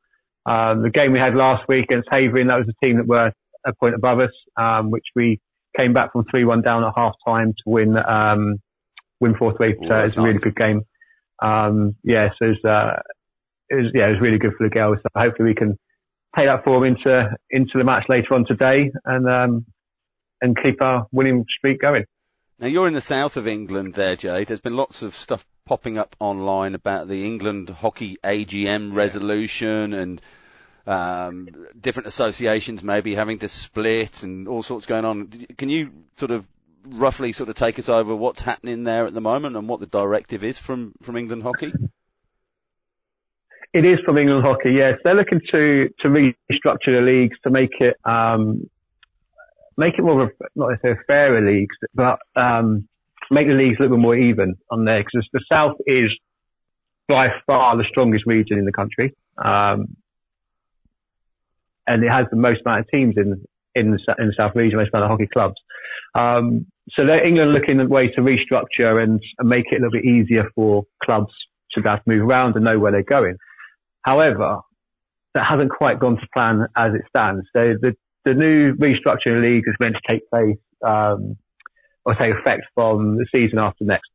Um, 0.45 0.83
the 0.83 0.89
game 0.89 1.11
we 1.11 1.19
had 1.19 1.35
last 1.35 1.67
week 1.67 1.85
against 1.85 2.09
Havering, 2.11 2.47
that 2.47 2.59
was 2.59 2.67
a 2.67 2.85
team 2.85 2.97
that 2.97 3.07
were 3.07 3.31
a 3.65 3.73
point 3.75 3.95
above 3.95 4.19
us, 4.19 4.31
um, 4.57 4.91
which 4.91 5.05
we 5.15 5.39
came 5.77 5.93
back 5.93 6.11
from 6.11 6.25
3-1 6.25 6.63
down 6.63 6.83
at 6.83 6.93
half 6.95 7.13
time 7.25 7.53
to 7.53 7.63
win, 7.65 7.97
um, 7.97 8.57
win 9.19 9.33
4-3. 9.35 9.87
So 9.87 10.03
it's 10.03 10.17
a 10.17 10.21
really 10.21 10.39
good 10.39 10.55
game. 10.55 10.83
Um, 11.41 11.95
yeah, 12.03 12.29
so 12.39 12.47
it 12.47 12.57
was, 12.63 12.65
uh, 12.65 13.01
it 13.69 13.75
was, 13.75 13.85
yeah, 13.93 14.07
it 14.07 14.11
was 14.11 14.21
really 14.21 14.37
good 14.37 14.53
for 14.57 14.67
the 14.67 14.69
girls. 14.69 14.97
So 15.01 15.09
hopefully 15.15 15.49
we 15.49 15.55
can 15.55 15.77
take 16.37 16.47
that 16.47 16.63
form 16.63 16.83
into, 16.83 17.31
into 17.49 17.77
the 17.77 17.83
match 17.83 18.05
later 18.09 18.33
on 18.33 18.45
today 18.45 18.91
and, 19.05 19.29
um, 19.29 19.65
and 20.41 20.57
keep 20.61 20.81
our 20.81 21.07
winning 21.11 21.45
streak 21.57 21.79
going. 21.79 22.05
Now 22.63 22.69
you're 22.69 22.87
in 22.87 22.93
the 22.93 23.01
south 23.01 23.35
of 23.35 23.45
England 23.45 23.95
there, 23.95 24.15
Jay. 24.15 24.45
There's 24.45 24.61
been 24.61 24.77
lots 24.77 25.01
of 25.01 25.13
stuff 25.13 25.45
popping 25.65 25.97
up 25.97 26.15
online 26.21 26.75
about 26.75 27.09
the 27.09 27.25
England 27.25 27.69
Hockey 27.69 28.17
AGM 28.23 28.95
resolution 28.95 29.93
and 29.93 30.21
um, 30.87 31.49
different 31.77 32.07
associations 32.07 32.81
maybe 32.81 33.15
having 33.15 33.39
to 33.39 33.49
split 33.49 34.23
and 34.23 34.47
all 34.47 34.63
sorts 34.63 34.85
going 34.85 35.03
on. 35.03 35.27
Can 35.57 35.67
you 35.67 35.91
sort 36.15 36.31
of 36.31 36.47
roughly 36.87 37.33
sort 37.33 37.49
of 37.49 37.55
take 37.55 37.79
us 37.79 37.89
over 37.89 38.15
what's 38.15 38.39
happening 38.39 38.85
there 38.85 39.05
at 39.05 39.13
the 39.13 39.19
moment 39.19 39.57
and 39.57 39.67
what 39.67 39.81
the 39.81 39.85
directive 39.85 40.41
is 40.41 40.57
from, 40.57 40.93
from 41.01 41.17
England 41.17 41.43
Hockey? 41.43 41.73
It 43.73 43.83
is 43.83 43.99
from 44.05 44.17
England 44.17 44.45
Hockey, 44.45 44.71
yes. 44.71 44.99
They're 45.03 45.15
looking 45.15 45.41
to, 45.51 45.89
to 45.99 46.07
restructure 46.07 46.93
the 46.93 47.01
leagues 47.01 47.35
to 47.43 47.49
make 47.49 47.81
it, 47.81 47.97
um, 48.05 48.69
make 49.77 49.97
it 49.97 50.01
more 50.01 50.23
of 50.23 50.29
a, 50.29 50.31
not 50.55 50.69
necessarily 50.69 50.99
fairer 51.07 51.41
leagues, 51.41 51.75
but, 51.93 52.19
um, 52.35 52.87
make 53.31 53.47
the 53.47 53.53
leagues 53.53 53.77
a 53.79 53.83
little 53.83 53.97
bit 53.97 54.01
more 54.01 54.15
even 54.15 54.55
on 54.69 54.85
there 54.85 55.03
because 55.03 55.27
the 55.33 55.43
South 55.51 55.75
is 55.87 56.09
by 57.07 57.29
far 57.45 57.75
the 57.77 57.85
strongest 57.89 58.25
region 58.25 58.57
in 58.57 58.65
the 58.65 58.71
country. 58.71 59.15
Um, 59.37 59.95
and 61.87 62.03
it 62.03 62.09
has 62.09 62.25
the 62.29 62.37
most 62.37 62.61
amount 62.65 62.81
of 62.81 62.87
teams 62.93 63.15
in, 63.17 63.43
in 63.75 63.91
the, 63.91 64.15
in 64.19 64.27
the 64.27 64.33
South 64.37 64.55
region, 64.55 64.77
most 64.77 64.91
amount 64.93 65.05
of 65.05 65.11
hockey 65.11 65.27
clubs. 65.31 65.55
Um, 66.15 66.65
so 66.91 67.03
England 67.11 67.51
looking 67.51 67.79
at 67.79 67.89
ways 67.89 68.11
to 68.15 68.21
restructure 68.21 69.01
and, 69.01 69.21
and, 69.39 69.49
make 69.49 69.65
it 69.71 69.75
a 69.75 69.85
little 69.85 69.91
bit 69.91 70.05
easier 70.05 70.49
for 70.55 70.83
clubs 71.03 71.33
to 71.71 71.81
be 71.81 71.89
able 71.89 71.97
to 71.97 72.03
move 72.05 72.21
around 72.21 72.55
and 72.55 72.65
know 72.65 72.77
where 72.77 72.91
they're 72.91 73.03
going. 73.03 73.37
However, 74.03 74.59
that 75.33 75.45
hasn't 75.45 75.71
quite 75.71 75.99
gone 75.99 76.17
to 76.17 76.27
plan 76.33 76.67
as 76.75 76.93
it 76.93 77.01
stands. 77.09 77.45
So 77.55 77.75
the, 77.81 77.95
the 78.25 78.33
new 78.33 78.73
restructuring 78.75 79.41
league 79.41 79.63
is 79.67 79.75
meant 79.79 79.95
to 79.95 80.01
take 80.07 80.29
place, 80.29 80.57
um, 80.83 81.37
or 82.05 82.15
take 82.15 82.33
effect 82.33 82.63
from 82.75 83.17
the 83.17 83.25
season 83.33 83.59
after 83.59 83.83
next. 83.85 84.09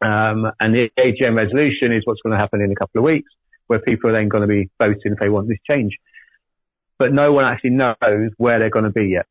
Um, 0.00 0.50
and 0.60 0.74
the 0.74 0.90
AGM 0.98 1.36
resolution 1.36 1.92
is 1.92 2.02
what's 2.04 2.20
going 2.22 2.32
to 2.32 2.38
happen 2.38 2.60
in 2.60 2.70
a 2.70 2.74
couple 2.74 3.00
of 3.00 3.04
weeks, 3.04 3.30
where 3.66 3.80
people 3.80 4.10
are 4.10 4.12
then 4.12 4.28
going 4.28 4.42
to 4.42 4.48
be 4.48 4.70
voting 4.78 5.12
if 5.12 5.18
they 5.18 5.28
want 5.28 5.48
this 5.48 5.58
change. 5.68 5.96
But 6.98 7.12
no 7.12 7.32
one 7.32 7.44
actually 7.44 7.70
knows 7.70 8.30
where 8.36 8.58
they're 8.58 8.70
going 8.70 8.84
to 8.84 8.90
be 8.90 9.08
yet. 9.08 9.26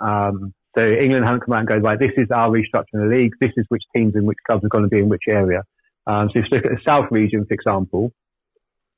Um, 0.00 0.52
so 0.76 0.90
England 0.90 1.24
haven't 1.24 1.40
come 1.40 1.54
out 1.54 1.60
and 1.60 1.68
go, 1.68 1.76
right, 1.78 1.98
this 1.98 2.12
is 2.16 2.30
our 2.30 2.50
restructuring 2.50 3.10
league. 3.10 3.32
This 3.40 3.52
is 3.56 3.64
which 3.68 3.84
teams 3.94 4.14
and 4.16 4.26
which 4.26 4.38
clubs 4.46 4.64
are 4.64 4.68
going 4.68 4.84
to 4.84 4.90
be 4.90 4.98
in 4.98 5.08
which 5.08 5.22
area. 5.28 5.62
Um, 6.06 6.30
so 6.32 6.40
if 6.40 6.46
you 6.50 6.56
look 6.56 6.66
at 6.66 6.72
the 6.72 6.82
South 6.84 7.06
region, 7.10 7.46
for 7.46 7.54
example, 7.54 8.12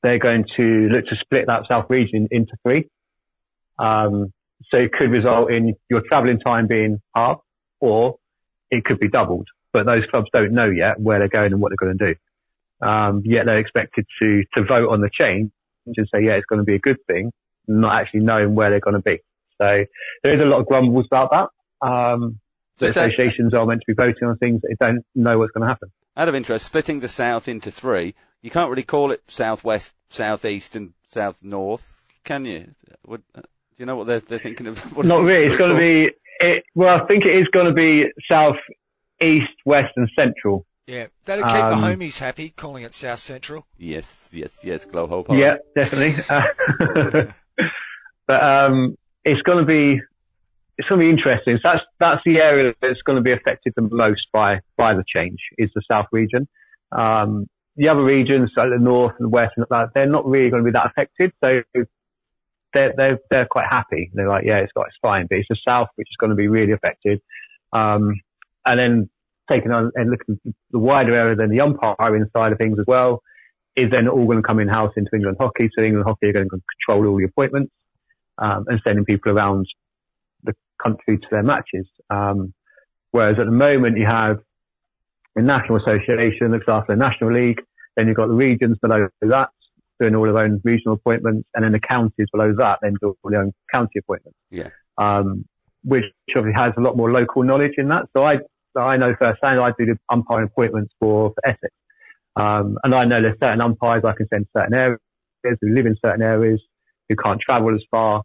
they're 0.02 0.18
going 0.18 0.46
to 0.56 0.88
look 0.88 1.06
to 1.06 1.16
split 1.16 1.46
that 1.46 1.64
South 1.68 1.86
region 1.90 2.28
into 2.30 2.56
three. 2.62 2.88
Um, 3.78 4.32
so 4.70 4.78
it 4.78 4.92
could 4.92 5.10
result 5.10 5.50
in 5.50 5.74
your 5.88 6.02
travelling 6.02 6.40
time 6.40 6.66
being 6.66 7.00
half 7.14 7.38
or 7.80 8.16
it 8.70 8.84
could 8.84 8.98
be 8.98 9.08
doubled. 9.08 9.48
But 9.72 9.86
those 9.86 10.04
clubs 10.10 10.28
don't 10.32 10.52
know 10.52 10.70
yet 10.70 10.98
where 11.00 11.18
they're 11.18 11.28
going 11.28 11.52
and 11.52 11.60
what 11.60 11.70
they're 11.70 11.88
going 11.88 11.98
to 11.98 12.06
do. 12.12 12.86
Um, 12.86 13.22
yet 13.24 13.46
they're 13.46 13.58
expected 13.58 14.06
to, 14.20 14.44
to 14.54 14.64
vote 14.64 14.90
on 14.90 15.00
the 15.00 15.10
change 15.12 15.50
and 15.86 16.08
say, 16.14 16.24
yeah, 16.24 16.32
it's 16.32 16.46
going 16.46 16.60
to 16.60 16.64
be 16.64 16.74
a 16.74 16.78
good 16.78 16.98
thing, 17.06 17.32
not 17.68 18.00
actually 18.00 18.20
knowing 18.20 18.54
where 18.54 18.70
they're 18.70 18.80
going 18.80 18.96
to 18.96 19.02
be. 19.02 19.18
So 19.60 19.84
there 20.22 20.34
is 20.34 20.40
a 20.40 20.44
lot 20.44 20.60
of 20.60 20.66
grumbles 20.66 21.06
about 21.06 21.30
that. 21.30 21.86
Um, 21.86 22.40
the 22.78 22.90
associations 22.90 23.54
are 23.54 23.64
meant 23.64 23.80
to 23.80 23.94
be 23.94 23.94
voting 23.94 24.28
on 24.28 24.36
things 24.36 24.60
that 24.62 24.76
they 24.78 24.86
don't 24.86 25.04
know 25.14 25.38
what's 25.38 25.52
going 25.52 25.62
to 25.62 25.68
happen. 25.68 25.90
Out 26.16 26.28
of 26.28 26.34
interest, 26.34 26.66
splitting 26.66 27.00
the 27.00 27.08
South 27.08 27.48
into 27.48 27.70
three, 27.70 28.14
you 28.42 28.50
can't 28.50 28.70
really 28.70 28.82
call 28.82 29.10
it 29.12 29.22
Southwest, 29.28 29.94
Southeast 30.10 30.76
and 30.76 30.92
South 31.08 31.38
North, 31.42 32.02
can 32.24 32.44
you? 32.44 32.74
Would, 33.06 33.22
uh, 33.34 33.42
do 33.76 33.82
you 33.82 33.86
know 33.86 33.96
what 33.96 34.06
they're, 34.06 34.20
they're 34.20 34.38
thinking 34.38 34.66
of? 34.68 34.96
Not 35.04 35.22
really. 35.22 35.46
It's 35.46 35.58
going 35.58 35.72
to 35.72 35.76
be, 35.76 36.10
it, 36.40 36.64
well, 36.74 37.02
I 37.02 37.06
think 37.06 37.26
it 37.26 37.36
is 37.36 37.46
going 37.48 37.66
to 37.66 37.74
be 37.74 38.06
South, 38.30 38.56
East, 39.20 39.52
West 39.66 39.92
and 39.96 40.08
Central. 40.18 40.64
Yeah, 40.86 41.08
that'll 41.24 41.44
keep 41.44 41.54
um, 41.56 41.80
the 41.80 41.86
homies 41.86 42.18
happy, 42.18 42.50
calling 42.50 42.84
it 42.84 42.94
South 42.94 43.18
Central. 43.18 43.66
Yes, 43.76 44.30
yes, 44.32 44.60
yes, 44.62 44.84
Glow 44.84 45.06
Hope. 45.08 45.26
Yeah, 45.30 45.56
definitely. 45.74 46.14
but 48.26 48.42
um, 48.42 48.96
it's 49.24 49.42
going 49.42 49.58
to 49.58 49.64
be 49.64 50.00
it's 50.78 50.88
going 50.88 51.00
to 51.00 51.04
be 51.04 51.10
interesting. 51.10 51.56
So 51.56 51.70
that's 51.70 51.84
that's 51.98 52.20
the 52.24 52.40
area 52.40 52.72
that's 52.80 53.02
going 53.02 53.16
to 53.16 53.22
be 53.22 53.32
affected 53.32 53.72
the 53.74 53.82
most 53.82 54.28
by 54.32 54.60
by 54.76 54.94
the 54.94 55.04
change 55.06 55.40
is 55.58 55.70
the 55.74 55.82
South 55.90 56.06
region. 56.12 56.46
Um, 56.92 57.48
the 57.74 57.88
other 57.88 58.04
regions, 58.04 58.52
like 58.56 58.70
the 58.70 58.78
North 58.78 59.14
and 59.18 59.26
the 59.26 59.30
West, 59.30 59.54
and 59.56 59.66
that, 59.68 59.88
they're 59.92 60.06
not 60.06 60.24
really 60.24 60.50
going 60.50 60.62
to 60.62 60.66
be 60.66 60.72
that 60.72 60.86
affected. 60.86 61.32
So 61.42 61.62
they're 62.76 62.94
they're 62.96 63.18
they're 63.30 63.46
quite 63.46 63.66
happy. 63.68 64.10
They're 64.12 64.28
like, 64.28 64.44
yeah, 64.44 64.58
it's 64.58 64.72
got 64.72 64.88
it's 64.88 64.96
fine. 65.00 65.26
But 65.28 65.38
it's 65.38 65.48
the 65.48 65.56
South 65.66 65.88
which 65.96 66.08
is 66.10 66.16
going 66.18 66.30
to 66.30 66.36
be 66.36 66.48
really 66.48 66.72
affected. 66.72 67.20
Um, 67.72 68.20
and 68.64 68.78
then 68.78 69.10
taking 69.50 69.70
on 69.70 69.92
and 69.94 70.10
looking 70.10 70.38
at 70.46 70.52
the 70.70 70.78
wider 70.78 71.14
area 71.14 71.34
than 71.34 71.50
the 71.50 71.60
umpiring 71.60 72.26
side 72.36 72.52
of 72.52 72.58
things 72.58 72.78
as 72.78 72.84
well, 72.86 73.22
is 73.76 73.90
then 73.90 74.08
all 74.08 74.26
going 74.26 74.38
to 74.38 74.42
come 74.42 74.60
in 74.60 74.68
house 74.68 74.92
into 74.96 75.10
England 75.14 75.38
hockey. 75.40 75.70
So 75.76 75.84
England 75.84 76.06
hockey 76.06 76.26
are 76.28 76.32
going 76.32 76.48
to 76.48 76.60
control 76.86 77.08
all 77.08 77.16
the 77.16 77.24
appointments 77.24 77.72
um, 78.38 78.64
and 78.68 78.80
sending 78.84 79.04
people 79.04 79.32
around 79.32 79.66
the 80.44 80.54
country 80.82 81.18
to 81.18 81.26
their 81.30 81.42
matches. 81.42 81.86
Um, 82.10 82.52
whereas 83.10 83.38
at 83.38 83.46
the 83.46 83.52
moment 83.52 83.98
you 83.98 84.06
have 84.06 84.38
a 85.36 85.42
national 85.42 85.78
association 85.78 86.50
looks 86.50 86.66
after 86.68 86.94
the 86.94 86.98
national 86.98 87.32
league, 87.32 87.62
then 87.96 88.08
you've 88.08 88.16
got 88.16 88.28
the 88.28 88.34
regions 88.34 88.78
below 88.78 89.08
that 89.22 89.48
doing 90.00 90.14
all 90.14 90.24
their 90.24 90.38
own 90.38 90.60
regional 90.64 90.94
appointments, 90.94 91.48
and 91.54 91.64
then 91.64 91.72
the 91.72 91.80
counties 91.80 92.26
below 92.32 92.54
that 92.58 92.78
then 92.82 92.94
do 93.00 93.16
all 93.22 93.30
their 93.30 93.42
own 93.42 93.52
county 93.72 93.98
appointments. 93.98 94.38
Yeah. 94.50 94.70
Um, 94.98 95.44
which 95.84 96.04
obviously 96.34 96.60
has 96.60 96.72
a 96.76 96.80
lot 96.80 96.96
more 96.96 97.12
local 97.12 97.44
knowledge 97.44 97.74
in 97.78 97.88
that. 97.88 98.06
So 98.16 98.24
I, 98.24 98.38
I 98.76 98.96
know 98.96 99.14
firsthand 99.18 99.60
I 99.60 99.72
do 99.78 99.86
the 99.86 99.96
umpiring 100.10 100.46
appointments 100.46 100.92
for, 100.98 101.30
for 101.30 101.48
Essex. 101.48 101.72
Um, 102.34 102.76
and 102.82 102.94
I 102.94 103.04
know 103.04 103.22
there's 103.22 103.38
certain 103.40 103.60
umpires 103.60 104.02
I 104.04 104.12
can 104.12 104.26
send 104.28 104.46
to 104.46 104.50
certain 104.60 104.74
areas 104.74 104.98
who 105.44 105.72
live 105.72 105.86
in 105.86 105.96
certain 106.04 106.22
areas 106.22 106.60
who 107.08 107.14
can't 107.16 107.40
travel 107.40 107.74
as 107.74 107.82
far. 107.90 108.22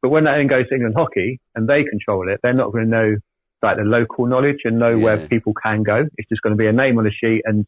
But 0.00 0.10
when 0.10 0.24
that 0.24 0.36
then 0.36 0.46
goes 0.46 0.68
to 0.68 0.74
England 0.74 0.94
hockey 0.96 1.40
and 1.54 1.68
they 1.68 1.84
control 1.84 2.28
it, 2.28 2.40
they're 2.42 2.54
not 2.54 2.72
going 2.72 2.84
to 2.84 2.90
know 2.90 3.16
like 3.62 3.76
the 3.76 3.84
local 3.84 4.26
knowledge 4.26 4.58
and 4.64 4.78
know 4.78 4.96
yeah. 4.96 5.04
where 5.04 5.28
people 5.28 5.54
can 5.54 5.82
go. 5.82 6.06
It's 6.16 6.28
just 6.28 6.42
going 6.42 6.52
to 6.52 6.56
be 6.56 6.66
a 6.66 6.72
name 6.72 6.98
on 6.98 7.06
a 7.06 7.10
sheet 7.10 7.42
and 7.44 7.66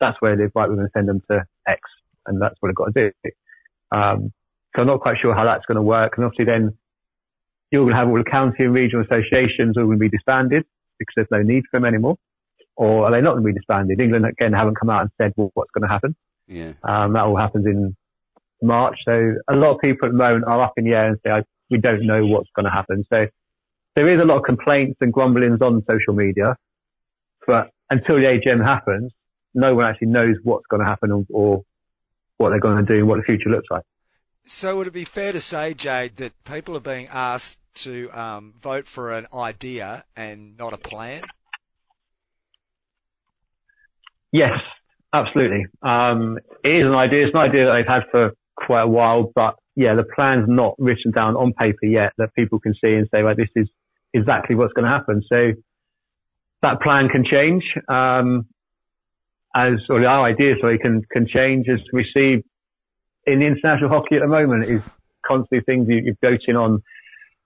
that's 0.00 0.16
where 0.20 0.36
they 0.36 0.44
live. 0.44 0.52
Right, 0.54 0.68
we're 0.68 0.76
going 0.76 0.86
to 0.86 0.92
send 0.96 1.08
them 1.08 1.20
to 1.30 1.44
X 1.66 1.80
and 2.28 2.40
that's 2.40 2.54
what 2.60 2.68
they've 2.68 2.76
got 2.76 2.94
to 2.94 3.12
do. 3.24 3.30
Um, 3.90 4.32
so 4.74 4.82
I'm 4.82 4.86
not 4.86 5.00
quite 5.00 5.16
sure 5.20 5.34
how 5.34 5.44
that's 5.44 5.64
going 5.66 5.76
to 5.76 5.82
work. 5.82 6.14
And 6.16 6.24
obviously 6.24 6.44
then 6.44 6.76
you're 7.70 7.82
going 7.82 7.92
to 7.92 7.96
have 7.96 8.08
all 8.08 8.16
the 8.16 8.24
county 8.24 8.64
and 8.64 8.74
regional 8.74 9.04
associations 9.04 9.76
all 9.76 9.84
going 9.84 9.98
to 9.98 10.00
be 10.00 10.08
disbanded 10.08 10.64
because 10.98 11.12
there's 11.16 11.28
no 11.30 11.42
need 11.42 11.64
for 11.70 11.80
them 11.80 11.86
anymore. 11.86 12.16
Or 12.76 13.06
are 13.06 13.10
they 13.10 13.20
not 13.20 13.32
going 13.32 13.44
to 13.44 13.52
be 13.52 13.58
disbanded? 13.58 14.00
England 14.00 14.26
again 14.26 14.52
haven't 14.52 14.76
come 14.76 14.90
out 14.90 15.02
and 15.02 15.10
said 15.20 15.32
well, 15.36 15.50
what's 15.54 15.70
going 15.72 15.82
to 15.82 15.88
happen. 15.88 16.14
Yeah. 16.46 16.72
Um, 16.82 17.12
that 17.14 17.24
all 17.24 17.36
happens 17.36 17.66
in 17.66 17.96
March. 18.62 18.98
So 19.04 19.34
a 19.48 19.56
lot 19.56 19.74
of 19.74 19.80
people 19.80 20.06
at 20.06 20.12
the 20.12 20.18
moment 20.18 20.44
are 20.46 20.62
up 20.62 20.74
in 20.76 20.84
the 20.84 20.94
air 20.94 21.08
and 21.08 21.18
say, 21.24 21.42
we 21.70 21.78
don't 21.78 22.06
know 22.06 22.24
what's 22.26 22.48
going 22.54 22.64
to 22.64 22.70
happen. 22.70 23.04
So 23.12 23.26
there 23.94 24.08
is 24.08 24.20
a 24.20 24.24
lot 24.24 24.38
of 24.38 24.44
complaints 24.44 24.98
and 25.00 25.12
grumblings 25.12 25.60
on 25.60 25.84
social 25.90 26.14
media, 26.14 26.56
but 27.46 27.70
until 27.90 28.16
the 28.16 28.22
AGM 28.22 28.64
happens, 28.64 29.12
no 29.54 29.74
one 29.74 29.86
actually 29.86 30.08
knows 30.08 30.36
what's 30.44 30.66
going 30.70 30.80
to 30.80 30.86
happen 30.86 31.10
or, 31.10 31.24
or 31.30 31.64
what 32.38 32.50
they're 32.50 32.60
going 32.60 32.84
to 32.84 32.92
do 32.92 33.00
and 33.00 33.08
what 33.08 33.18
the 33.18 33.24
future 33.24 33.50
looks 33.50 33.68
like. 33.70 33.84
So 34.46 34.78
would 34.78 34.86
it 34.86 34.92
be 34.92 35.04
fair 35.04 35.32
to 35.32 35.40
say, 35.40 35.74
Jade, 35.74 36.16
that 36.16 36.32
people 36.44 36.76
are 36.76 36.80
being 36.80 37.08
asked 37.08 37.58
to 37.74 38.08
um, 38.10 38.54
vote 38.60 38.86
for 38.86 39.12
an 39.12 39.26
idea 39.34 40.04
and 40.16 40.56
not 40.56 40.72
a 40.72 40.78
plan? 40.78 41.22
Yes, 44.32 44.58
absolutely. 45.12 45.66
Um, 45.82 46.38
it 46.64 46.76
is 46.76 46.86
an 46.86 46.94
idea. 46.94 47.26
It's 47.26 47.34
an 47.34 47.40
idea 47.40 47.66
that 47.66 47.72
they've 47.72 47.86
had 47.86 48.04
for 48.10 48.32
quite 48.56 48.82
a 48.82 48.88
while, 48.88 49.30
but 49.34 49.56
yeah, 49.76 49.94
the 49.94 50.04
plan's 50.04 50.48
not 50.48 50.74
written 50.78 51.12
down 51.12 51.36
on 51.36 51.52
paper 51.52 51.86
yet 51.86 52.12
that 52.18 52.34
people 52.34 52.58
can 52.58 52.74
see 52.82 52.94
and 52.94 53.08
say, 53.14 53.22
well, 53.22 53.34
this 53.36 53.48
is 53.54 53.68
exactly 54.12 54.56
what's 54.56 54.72
going 54.72 54.84
to 54.84 54.90
happen. 54.90 55.22
So 55.32 55.52
that 56.62 56.80
plan 56.80 57.08
can 57.08 57.24
change. 57.24 57.64
Um, 57.88 58.46
as, 59.54 59.74
or 59.88 60.04
our 60.06 60.24
ideas, 60.24 60.58
sorry, 60.60 60.78
can, 60.78 61.02
can 61.10 61.26
change 61.26 61.68
as 61.68 61.80
we 61.92 62.06
see 62.14 62.42
in 63.26 63.42
international 63.42 63.90
hockey 63.90 64.16
at 64.16 64.22
the 64.22 64.28
moment 64.28 64.64
is 64.64 64.82
constantly 65.24 65.60
things 65.60 65.88
you, 65.88 65.96
you're 65.98 66.16
voting 66.22 66.56
on, 66.56 66.82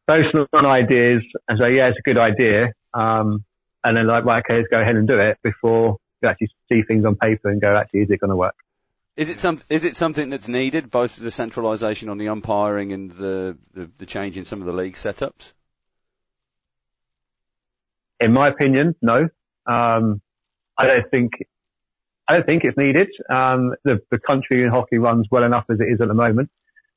voting 0.07 0.47
on 0.53 0.67
ideas 0.67 1.23
and 1.49 1.59
say, 1.61 1.77
yeah, 1.77 1.89
it's 1.89 1.99
a 1.99 2.03
good 2.03 2.19
idea. 2.19 2.73
Um, 2.95 3.45
and 3.85 3.97
then 3.97 4.07
like, 4.07 4.25
right, 4.25 4.45
okay, 4.45 4.59
let's 4.59 4.69
go 4.69 4.81
ahead 4.81 4.97
and 4.97 5.09
do 5.09 5.19
it 5.19 5.39
before 5.43 5.99
you 6.23 6.29
actually 6.29 6.51
see 6.71 6.83
things 6.83 7.05
on 7.05 7.17
paper 7.17 7.51
and 7.51 7.61
go, 7.61 7.75
actually, 7.77 8.01
is 8.01 8.11
it 8.11 8.21
going 8.21 8.31
to 8.31 8.37
work? 8.37 8.55
Is 9.17 9.29
it 9.29 9.41
some? 9.41 9.59
Is 9.69 9.85
it 9.85 9.95
something 9.95 10.31
that's 10.31 10.49
needed, 10.49 10.89
both 10.89 11.17
the 11.17 11.31
centralisation 11.31 12.09
on 12.09 12.17
the 12.17 12.29
umpiring 12.29 12.93
and 12.93 13.11
the, 13.11 13.59
the, 13.75 13.91
the 13.99 14.07
change 14.07 14.39
in 14.39 14.47
some 14.47 14.61
of 14.61 14.67
the 14.67 14.73
league 14.73 14.95
setups? 14.95 15.53
In 18.21 18.33
my 18.33 18.49
opinion, 18.49 18.95
no. 19.03 19.29
Um, 19.67 20.23
I 20.79 20.87
don't 20.87 21.11
think 21.11 21.33
I 22.33 22.37
don't 22.37 22.47
think 22.47 22.65
it's 22.65 22.79
needed. 22.79 23.11
Um, 23.29 23.75
the, 23.85 24.01
the 24.11 24.19
country 24.19 24.63
in 24.63 24.71
hockey 24.71 24.97
runs 24.97 25.27
well 25.31 25.45
enough 25.45 25.67
as 25.69 25.79
it 25.81 25.93
is 25.93 26.01
at 26.01 26.09
the 26.09 26.15
moment, 26.15 26.49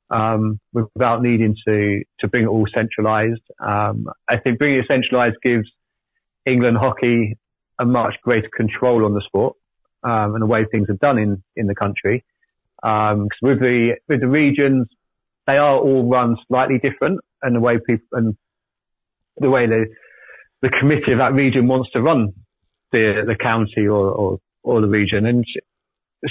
um, 0.08 0.58
without 0.72 1.20
needing 1.20 1.54
to, 1.68 2.02
to 2.20 2.28
bring 2.28 2.44
it 2.44 2.46
all 2.46 2.66
centralised. 2.74 3.42
Um, 3.60 4.06
I 4.26 4.38
think 4.38 4.58
bringing 4.58 4.78
it 4.78 4.86
centralised 4.88 5.36
gives 5.42 5.68
England 6.46 6.78
hockey 6.78 7.36
a 7.78 7.84
much 7.84 8.14
greater 8.22 8.48
control 8.48 9.04
on 9.04 9.12
the 9.12 9.20
sport, 9.26 9.56
um, 10.02 10.32
and 10.32 10.40
the 10.40 10.46
way 10.46 10.64
things 10.64 10.88
are 10.88 10.94
done 10.94 11.18
in, 11.18 11.42
in 11.54 11.66
the 11.66 11.74
country. 11.74 12.24
Um, 12.82 13.28
with 13.42 13.60
the, 13.60 13.96
with 14.08 14.22
the 14.22 14.28
regions, 14.28 14.86
they 15.46 15.58
are 15.58 15.76
all 15.76 16.08
run 16.08 16.38
slightly 16.48 16.78
different 16.78 17.20
and 17.42 17.54
the 17.54 17.60
way 17.60 17.78
people, 17.78 18.06
and 18.12 18.36
the 19.36 19.50
way 19.50 19.66
the, 19.66 19.88
the 20.62 20.70
committee 20.70 21.12
of 21.12 21.18
that 21.18 21.34
region 21.34 21.68
wants 21.68 21.90
to 21.90 22.00
run 22.00 22.32
the, 22.90 23.22
the 23.26 23.36
county 23.36 23.86
or, 23.86 24.08
or 24.08 24.38
or 24.66 24.80
the 24.80 24.88
region. 24.88 25.26
And 25.26 25.44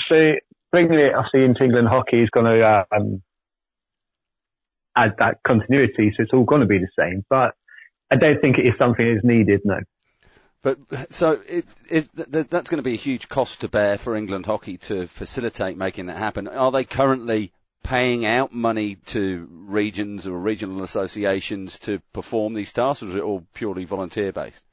so 0.10 0.34
bringing 0.71 1.00
it 1.00 1.15
obviously 1.15 1.45
into 1.45 1.63
England 1.63 1.88
hockey 1.88 2.21
is 2.21 2.30
going 2.30 2.45
to 2.45 2.86
um, 2.91 3.21
add 4.95 5.15
that 5.19 5.39
continuity. 5.43 6.13
So 6.15 6.24
it's 6.24 6.34
all 6.34 6.43
going 6.43 6.62
to 6.62 6.67
be 6.67 6.78
the 6.78 6.89
same. 7.00 7.24
But 7.30 7.56
I 8.12 8.17
don't 8.17 8.41
think 8.41 8.58
it 8.58 8.65
is 8.65 8.74
something 8.78 9.06
that 9.06 9.17
is 9.17 9.24
needed. 9.24 9.62
No. 9.63 9.80
But 10.62 10.80
so 11.12 11.39
it, 11.48 11.65
it, 11.89 12.10
that's 12.13 12.69
going 12.69 12.78
to 12.78 12.84
be 12.84 12.95
a 12.95 12.98
huge 12.98 13.30
cost 13.30 13.62
to 13.62 13.69
bear 13.69 13.98
for 13.98 14.15
England 14.15 14.48
hockey 14.48 14.78
to 14.80 15.08
facilitate 15.08 15.78
making 15.78 16.08
that 16.08 16.17
happen. 16.17 16.48
Are 16.48 16.71
they 16.71 16.84
currently 16.84 17.54
paying 17.84 18.26
out 18.26 18.52
money 18.52 18.95
to 19.06 19.48
regions 19.52 20.28
or 20.28 20.38
regional 20.39 20.84
associations 20.84 21.78
to 21.80 22.02
perform 22.13 22.56
these 22.56 22.74
tasks, 22.74 23.04
or 23.04 23.10
is 23.10 23.15
it 23.15 23.21
all 23.21 23.45
purely 23.54 23.86
volunteer 23.86 24.32
based? 24.32 24.63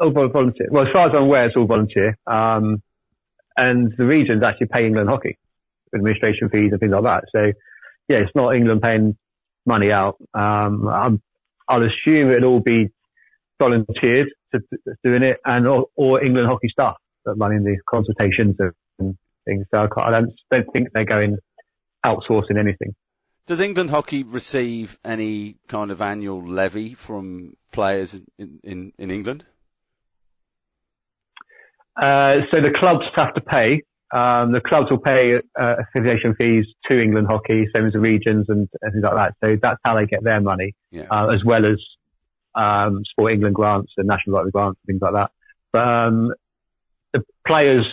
All 0.00 0.10
volunteer. 0.10 0.68
Well, 0.70 0.86
as 0.86 0.92
far 0.92 1.08
as 1.08 1.14
I'm 1.14 1.24
aware, 1.24 1.46
it's 1.46 1.56
all 1.56 1.66
volunteer. 1.66 2.16
Um, 2.26 2.82
and 3.56 3.92
the 3.96 4.04
regions 4.04 4.42
actually 4.42 4.68
pay 4.68 4.86
England 4.86 5.08
hockey 5.10 5.36
administration 5.94 6.48
fees 6.48 6.70
and 6.70 6.80
things 6.80 6.92
like 6.92 7.02
that. 7.04 7.24
So 7.34 7.52
yeah, 8.08 8.18
it's 8.18 8.34
not 8.34 8.54
England 8.54 8.82
paying 8.82 9.16
money 9.66 9.90
out. 9.92 10.16
Um, 10.34 10.88
I'm, 10.88 11.22
I'll 11.68 11.82
assume 11.84 12.30
it'll 12.30 12.52
all 12.52 12.60
be 12.60 12.88
volunteers 13.58 14.28
to, 14.52 14.60
to 14.60 14.94
doing 15.04 15.22
it 15.22 15.38
and 15.44 15.66
or, 15.66 16.22
England 16.22 16.48
hockey 16.48 16.68
staff 16.68 16.96
that 17.24 17.34
running 17.34 17.64
the 17.64 17.76
consultations 17.88 18.56
and 18.98 19.18
things. 19.44 19.66
So 19.72 19.88
I, 19.96 20.00
I 20.00 20.10
don't, 20.10 20.32
don't 20.50 20.72
think 20.72 20.88
they're 20.92 21.04
going 21.04 21.36
outsourcing 22.04 22.58
anything. 22.58 22.94
Does 23.46 23.60
England 23.60 23.90
hockey 23.90 24.22
receive 24.24 24.98
any 25.04 25.56
kind 25.68 25.90
of 25.90 26.02
annual 26.02 26.46
levy 26.46 26.94
from 26.94 27.56
players 27.72 28.14
in, 28.38 28.60
in, 28.62 28.92
in 28.98 29.10
England? 29.10 29.44
Uh, 32.00 32.42
so 32.52 32.60
the 32.60 32.70
clubs 32.70 33.04
have 33.14 33.34
to 33.34 33.40
pay. 33.40 33.82
Um, 34.10 34.52
the 34.52 34.60
clubs 34.60 34.90
will 34.90 34.98
pay 34.98 35.36
uh, 35.36 35.74
affiliation 35.80 36.34
fees 36.36 36.64
to 36.88 37.00
England 37.00 37.26
Hockey, 37.28 37.66
same 37.74 37.86
as 37.86 37.92
the 37.92 38.00
regions 38.00 38.46
and, 38.48 38.68
and 38.80 38.92
things 38.92 39.04
like 39.04 39.14
that. 39.14 39.34
So 39.42 39.58
that's 39.60 39.80
how 39.84 39.96
they 39.96 40.06
get 40.06 40.22
their 40.22 40.40
money, 40.40 40.74
yeah. 40.90 41.06
uh, 41.10 41.28
as 41.28 41.44
well 41.44 41.66
as 41.66 41.78
um, 42.54 43.02
Sport 43.10 43.32
England 43.32 43.54
grants 43.54 43.92
and 43.98 44.06
National 44.06 44.36
Lottery 44.36 44.50
grants 44.52 44.80
and 44.82 44.94
things 44.94 45.02
like 45.02 45.12
that. 45.12 45.30
But 45.72 45.86
um, 45.86 46.32
the 47.12 47.24
players 47.46 47.84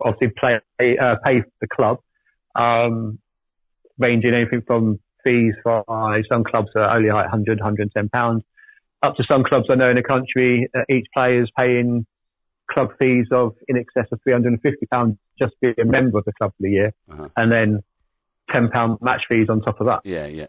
obviously 0.00 0.28
play, 0.38 0.60
uh, 0.98 1.16
pay 1.24 1.42
the 1.60 1.66
club, 1.66 1.98
um, 2.54 3.18
ranging 3.98 4.34
anything 4.34 4.62
from 4.64 5.00
fees 5.24 5.54
for 5.64 5.84
some 6.30 6.44
clubs 6.44 6.68
are 6.76 6.96
only 6.96 7.08
like 7.08 7.24
100, 7.24 7.58
110 7.58 8.08
pounds, 8.10 8.44
up 9.02 9.16
to 9.16 9.24
some 9.24 9.44
clubs 9.44 9.66
I 9.70 9.74
know 9.74 9.90
in 9.90 9.96
the 9.96 10.02
country, 10.02 10.68
uh, 10.74 10.82
each 10.88 11.06
player 11.14 11.42
is 11.42 11.50
paying 11.56 12.06
club 12.70 12.92
fees 12.98 13.26
of 13.30 13.54
in 13.66 13.76
excess 13.76 14.06
of 14.12 14.20
£350 14.26 15.18
just 15.38 15.54
to 15.62 15.74
be 15.74 15.82
a 15.82 15.84
member 15.84 16.18
of 16.18 16.24
the 16.24 16.32
club 16.32 16.52
for 16.52 16.62
the 16.62 16.70
year. 16.70 16.94
Uh-huh. 17.10 17.28
And 17.36 17.50
then 17.50 17.82
£10 18.50 19.02
match 19.02 19.22
fees 19.28 19.48
on 19.48 19.60
top 19.60 19.80
of 19.80 19.86
that. 19.86 20.00
Yeah, 20.04 20.26
yeah. 20.26 20.48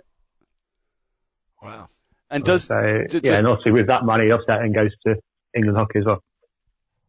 Wow. 1.62 1.88
And 2.30 2.44
does, 2.44 2.66
so, 2.66 3.04
does 3.10 3.22
yeah, 3.24 3.38
and 3.38 3.48
obviously 3.48 3.72
with 3.72 3.88
that 3.88 4.06
money, 4.06 4.32
offset 4.32 4.62
and 4.62 4.74
goes 4.74 4.92
to 5.08 5.16
England 5.56 5.78
hockey 5.78 6.00
as 6.00 6.06
well. 6.06 6.24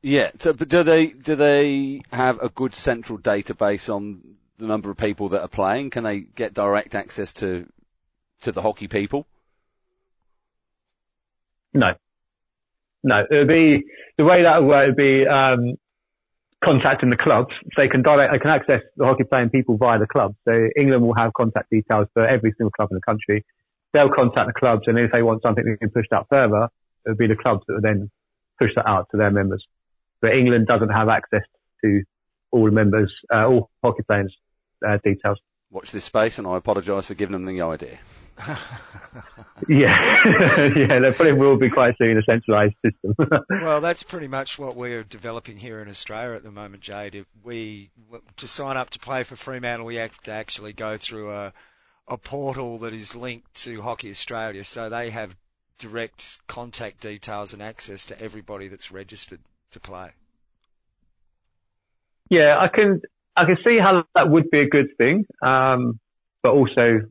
Yeah. 0.02 0.30
So, 0.38 0.52
but 0.52 0.68
do 0.68 0.82
they 0.82 1.08
do 1.08 1.36
they 1.36 2.00
have 2.10 2.40
a 2.40 2.48
good 2.48 2.74
central 2.74 3.18
database 3.18 3.94
on 3.94 4.22
the 4.56 4.66
number 4.66 4.90
of 4.90 4.96
people 4.96 5.28
that 5.30 5.42
are 5.42 5.48
playing? 5.48 5.90
Can 5.90 6.04
they 6.04 6.20
get 6.20 6.54
direct 6.54 6.94
access 6.94 7.34
to 7.34 7.66
to 8.40 8.52
the 8.52 8.62
hockey 8.62 8.88
people? 8.88 9.26
No, 11.74 11.94
no, 13.02 13.26
it 13.30 13.34
would 13.34 13.48
be 13.48 13.84
the 14.18 14.24
way 14.24 14.42
that 14.42 14.60
would 14.60 14.68
work 14.68 14.86
would 14.88 14.96
be 14.96 15.26
um, 15.26 15.74
contacting 16.62 17.10
the 17.10 17.16
clubs. 17.16 17.54
So 17.62 17.82
they 17.82 17.88
can 17.88 18.02
direct, 18.02 18.32
they 18.32 18.38
can 18.38 18.50
access 18.50 18.82
the 18.96 19.04
hockey 19.04 19.24
playing 19.24 19.50
people 19.50 19.76
via 19.76 19.98
the 19.98 20.06
club. 20.06 20.34
So 20.46 20.68
England 20.76 21.02
will 21.02 21.14
have 21.14 21.32
contact 21.32 21.70
details 21.70 22.08
for 22.14 22.26
every 22.26 22.52
single 22.56 22.70
club 22.70 22.90
in 22.90 22.96
the 22.96 23.02
country. 23.02 23.44
They'll 23.92 24.10
contact 24.10 24.46
the 24.46 24.52
clubs, 24.52 24.82
and 24.86 24.98
if 24.98 25.10
they 25.10 25.22
want 25.22 25.42
something 25.42 25.64
to 25.64 25.76
be 25.80 25.86
pushed 25.88 26.12
out 26.12 26.26
further, 26.30 26.68
it 27.04 27.08
would 27.08 27.18
be 27.18 27.26
the 27.26 27.36
clubs 27.36 27.64
that 27.66 27.74
would 27.74 27.82
then 27.82 28.10
push 28.60 28.70
that 28.76 28.86
out 28.88 29.08
to 29.10 29.16
their 29.16 29.30
members. 29.30 29.64
But 30.20 30.34
England 30.34 30.66
doesn't 30.66 30.90
have 30.90 31.08
access 31.08 31.42
to 31.82 32.02
all 32.52 32.70
members, 32.70 33.12
uh, 33.32 33.46
all 33.48 33.70
hockey 33.82 34.02
players' 34.02 34.36
uh, 34.86 34.98
details. 35.02 35.38
Watch 35.70 35.90
this 35.92 36.04
space, 36.04 36.38
and 36.38 36.46
I 36.46 36.56
apologise 36.56 37.06
for 37.06 37.14
giving 37.14 37.32
them 37.32 37.46
the 37.46 37.62
idea. 37.62 37.98
yeah, 39.68 40.68
yeah, 40.76 40.98
there 40.98 41.12
probably 41.12 41.32
will 41.32 41.56
be 41.56 41.70
quite 41.70 41.94
soon 42.00 42.18
a 42.18 42.22
centralised 42.22 42.74
system. 42.84 43.14
well, 43.50 43.80
that's 43.80 44.02
pretty 44.02 44.28
much 44.28 44.58
what 44.58 44.76
we're 44.76 45.04
developing 45.04 45.56
here 45.56 45.80
in 45.80 45.88
Australia 45.88 46.36
at 46.36 46.42
the 46.42 46.50
moment, 46.50 46.82
Jade. 46.82 47.14
If 47.14 47.26
we 47.42 47.90
to 48.36 48.46
sign 48.46 48.76
up 48.76 48.90
to 48.90 48.98
play 48.98 49.24
for 49.24 49.36
Fremantle, 49.36 49.86
we 49.86 49.96
have 49.96 50.16
to 50.22 50.32
actually 50.32 50.72
go 50.72 50.96
through 50.96 51.32
a 51.32 51.52
a 52.08 52.18
portal 52.18 52.78
that 52.80 52.92
is 52.92 53.14
linked 53.14 53.52
to 53.54 53.80
Hockey 53.82 54.10
Australia, 54.10 54.64
so 54.64 54.88
they 54.88 55.10
have 55.10 55.34
direct 55.78 56.38
contact 56.46 57.00
details 57.00 57.52
and 57.52 57.62
access 57.62 58.06
to 58.06 58.20
everybody 58.20 58.68
that's 58.68 58.90
registered 58.90 59.40
to 59.70 59.80
play. 59.80 60.10
Yeah, 62.28 62.58
I 62.58 62.68
can 62.68 63.00
I 63.36 63.44
can 63.44 63.58
see 63.64 63.78
how 63.78 64.04
that 64.14 64.28
would 64.30 64.50
be 64.50 64.60
a 64.60 64.68
good 64.68 64.96
thing, 64.98 65.26
um, 65.42 65.98
but 66.42 66.52
also 66.52 67.02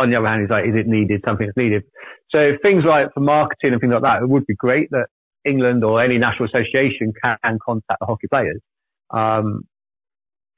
on 0.00 0.10
the 0.10 0.16
other 0.16 0.28
hand, 0.28 0.42
is 0.42 0.50
like, 0.50 0.64
is 0.66 0.76
it 0.76 0.86
needed? 0.86 1.22
Something 1.26 1.46
that's 1.46 1.56
needed. 1.56 1.84
So 2.30 2.52
things 2.62 2.84
like 2.84 3.12
for 3.14 3.20
marketing 3.20 3.72
and 3.72 3.80
things 3.80 3.92
like 3.92 4.02
that, 4.02 4.22
it 4.22 4.28
would 4.28 4.46
be 4.46 4.54
great 4.54 4.90
that 4.90 5.06
England 5.44 5.84
or 5.84 6.00
any 6.00 6.18
national 6.18 6.48
association 6.48 7.12
can 7.22 7.58
contact 7.64 8.00
the 8.00 8.06
hockey 8.06 8.28
players. 8.28 8.60
Um, 9.10 9.62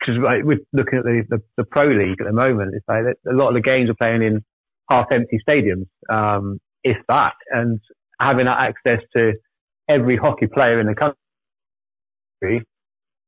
cause 0.04 0.16
like, 0.20 0.42
we're 0.44 0.58
looking 0.72 0.98
at 0.98 1.04
the, 1.04 1.22
the, 1.28 1.42
the, 1.56 1.64
pro 1.64 1.86
league 1.86 2.20
at 2.20 2.26
the 2.26 2.32
moment. 2.32 2.74
It's 2.74 2.86
like 2.88 3.04
a 3.28 3.34
lot 3.34 3.48
of 3.48 3.54
the 3.54 3.60
games 3.60 3.88
are 3.88 3.94
playing 3.94 4.22
in 4.22 4.44
half 4.90 5.06
empty 5.12 5.38
stadiums, 5.46 5.86
um, 6.10 6.58
if 6.82 6.96
that, 7.08 7.34
and 7.50 7.80
having 8.18 8.46
that 8.46 8.58
access 8.58 9.00
to 9.16 9.34
every 9.88 10.16
hockey 10.16 10.48
player 10.48 10.80
in 10.80 10.86
the 10.86 10.94
country, 10.94 12.66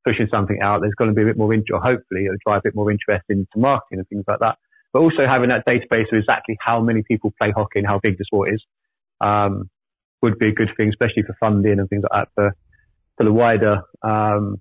pushing 0.04 0.26
something 0.32 0.60
out, 0.60 0.80
there's 0.80 0.94
going 0.98 1.10
to 1.10 1.14
be 1.14 1.22
a 1.22 1.26
bit 1.26 1.36
more 1.36 1.52
interest, 1.54 1.80
hopefully 1.84 2.24
it'll 2.24 2.36
drive 2.44 2.58
a 2.58 2.62
bit 2.64 2.74
more 2.74 2.90
interest 2.90 3.24
into 3.28 3.46
marketing 3.56 4.00
and 4.00 4.08
things 4.08 4.24
like 4.26 4.40
that 4.40 4.58
but 4.92 5.00
also 5.00 5.26
having 5.26 5.48
that 5.48 5.66
database 5.66 6.12
of 6.12 6.18
exactly 6.18 6.56
how 6.60 6.80
many 6.80 7.02
people 7.02 7.32
play 7.40 7.50
hockey 7.50 7.78
and 7.78 7.86
how 7.86 7.98
big 8.02 8.18
the 8.18 8.24
sport 8.24 8.52
is 8.52 8.62
um, 9.20 9.70
would 10.20 10.38
be 10.38 10.48
a 10.48 10.52
good 10.52 10.70
thing, 10.76 10.88
especially 10.88 11.22
for 11.22 11.36
funding 11.40 11.78
and 11.78 11.88
things 11.88 12.02
like 12.02 12.12
that 12.12 12.28
for 12.34 12.56
for 13.16 13.24
the 13.24 13.32
wider 13.32 13.82
um, 14.02 14.60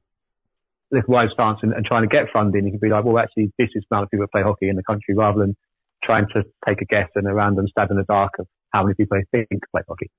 this 0.92 1.04
wide 1.08 1.30
stance 1.34 1.60
and, 1.64 1.74
and 1.74 1.86
trying 1.86 2.04
to 2.04 2.08
get 2.08 2.26
funding, 2.32 2.66
you 2.66 2.72
can 2.72 2.80
be 2.80 2.90
like, 2.90 3.04
well, 3.04 3.18
actually, 3.18 3.52
this 3.58 3.70
is 3.74 3.84
the 3.90 3.96
amount 3.96 4.06
of 4.06 4.12
people 4.12 4.26
that 4.26 4.32
play 4.32 4.44
hockey 4.44 4.70
in 4.70 4.76
the 4.76 4.84
country 4.84 5.16
rather 5.16 5.40
than 5.40 5.56
trying 6.04 6.26
to 6.34 6.44
take 6.68 6.82
a 6.82 6.86
guess 6.86 7.10
and 7.16 7.28
a 7.28 7.34
random 7.34 7.68
stab 7.68 7.90
in 7.92 7.98
the 7.98 8.04
dark 8.04 8.34
of 8.40 8.48
how 8.72 8.84
many 8.84 8.94
people 8.96 9.18
they 9.18 9.40
think 9.48 9.62
play 9.72 9.82
hockey. 9.88 10.10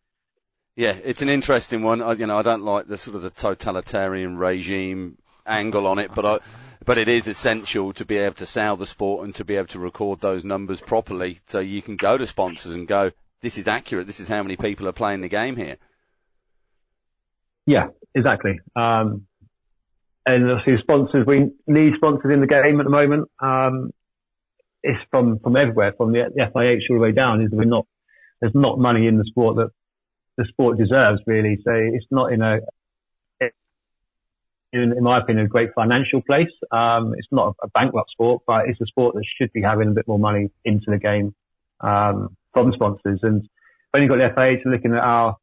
Yeah, 0.74 0.96
it's 1.04 1.20
an 1.20 1.28
interesting 1.28 1.82
one. 1.82 2.00
I, 2.00 2.12
you 2.12 2.26
know, 2.26 2.38
I 2.38 2.42
don't 2.42 2.62
like 2.62 2.86
the 2.86 2.96
sort 2.96 3.14
of 3.14 3.22
the 3.22 3.30
totalitarian 3.30 4.38
regime 4.38 5.18
angle 5.46 5.86
on 5.86 5.98
it, 5.98 6.10
but 6.14 6.26
I, 6.26 6.38
but 6.84 6.98
it 6.98 7.08
is 7.08 7.28
essential 7.28 7.92
to 7.94 8.04
be 8.04 8.18
able 8.18 8.34
to 8.36 8.46
sell 8.46 8.76
the 8.76 8.86
sport 8.86 9.24
and 9.24 9.34
to 9.36 9.44
be 9.44 9.56
able 9.56 9.68
to 9.68 9.78
record 9.78 10.20
those 10.20 10.44
numbers 10.44 10.80
properly, 10.80 11.38
so 11.46 11.60
you 11.60 11.82
can 11.82 11.96
go 11.96 12.18
to 12.18 12.26
sponsors 12.26 12.74
and 12.74 12.88
go, 12.88 13.12
this 13.40 13.58
is 13.58 13.68
accurate. 13.68 14.06
This 14.06 14.20
is 14.20 14.28
how 14.28 14.42
many 14.42 14.56
people 14.56 14.88
are 14.88 14.92
playing 14.92 15.20
the 15.20 15.28
game 15.28 15.56
here. 15.56 15.76
Yeah, 17.66 17.88
exactly. 18.14 18.60
Um, 18.74 19.26
and 20.24 20.50
obviously 20.50 20.80
sponsors, 20.82 21.26
we 21.26 21.50
need 21.66 21.94
sponsors 21.96 22.32
in 22.32 22.40
the 22.40 22.46
game 22.46 22.80
at 22.80 22.84
the 22.84 22.90
moment. 22.90 23.28
Um, 23.40 23.90
it's 24.82 25.00
from, 25.10 25.38
from 25.40 25.56
everywhere, 25.56 25.92
from 25.96 26.12
the, 26.12 26.30
FIH 26.36 26.82
all 26.90 26.96
the 26.96 27.02
way 27.02 27.12
down, 27.12 27.42
is 27.42 27.50
we're 27.52 27.64
not, 27.64 27.86
there's 28.40 28.54
not 28.54 28.78
money 28.78 29.06
in 29.06 29.18
the 29.18 29.24
sport 29.24 29.56
that 29.56 29.70
the 30.36 30.44
sport 30.46 30.78
deserves 30.78 31.20
really. 31.26 31.58
So 31.64 31.72
it's 31.72 32.06
not 32.10 32.32
in 32.32 32.42
a, 32.42 32.60
in, 34.72 34.92
in 34.96 35.02
my 35.02 35.18
opinion, 35.18 35.46
a 35.46 35.48
great 35.48 35.70
financial 35.74 36.22
place. 36.22 36.50
Um, 36.70 37.14
it's 37.16 37.28
not 37.30 37.54
a 37.62 37.68
bankrupt 37.68 38.10
sport, 38.10 38.42
but 38.46 38.68
it's 38.68 38.80
a 38.80 38.86
sport 38.86 39.14
that 39.14 39.24
should 39.36 39.52
be 39.52 39.62
having 39.62 39.88
a 39.88 39.92
bit 39.92 40.08
more 40.08 40.18
money 40.18 40.50
into 40.64 40.90
the 40.90 40.98
game, 40.98 41.34
um, 41.80 42.36
from 42.52 42.72
sponsors. 42.72 43.20
And 43.22 43.48
when 43.90 44.02
you've 44.02 44.10
got 44.10 44.16
the 44.16 44.40
FIH 44.40 44.64
looking 44.64 44.94
at 44.94 45.00
our, 45.00 45.36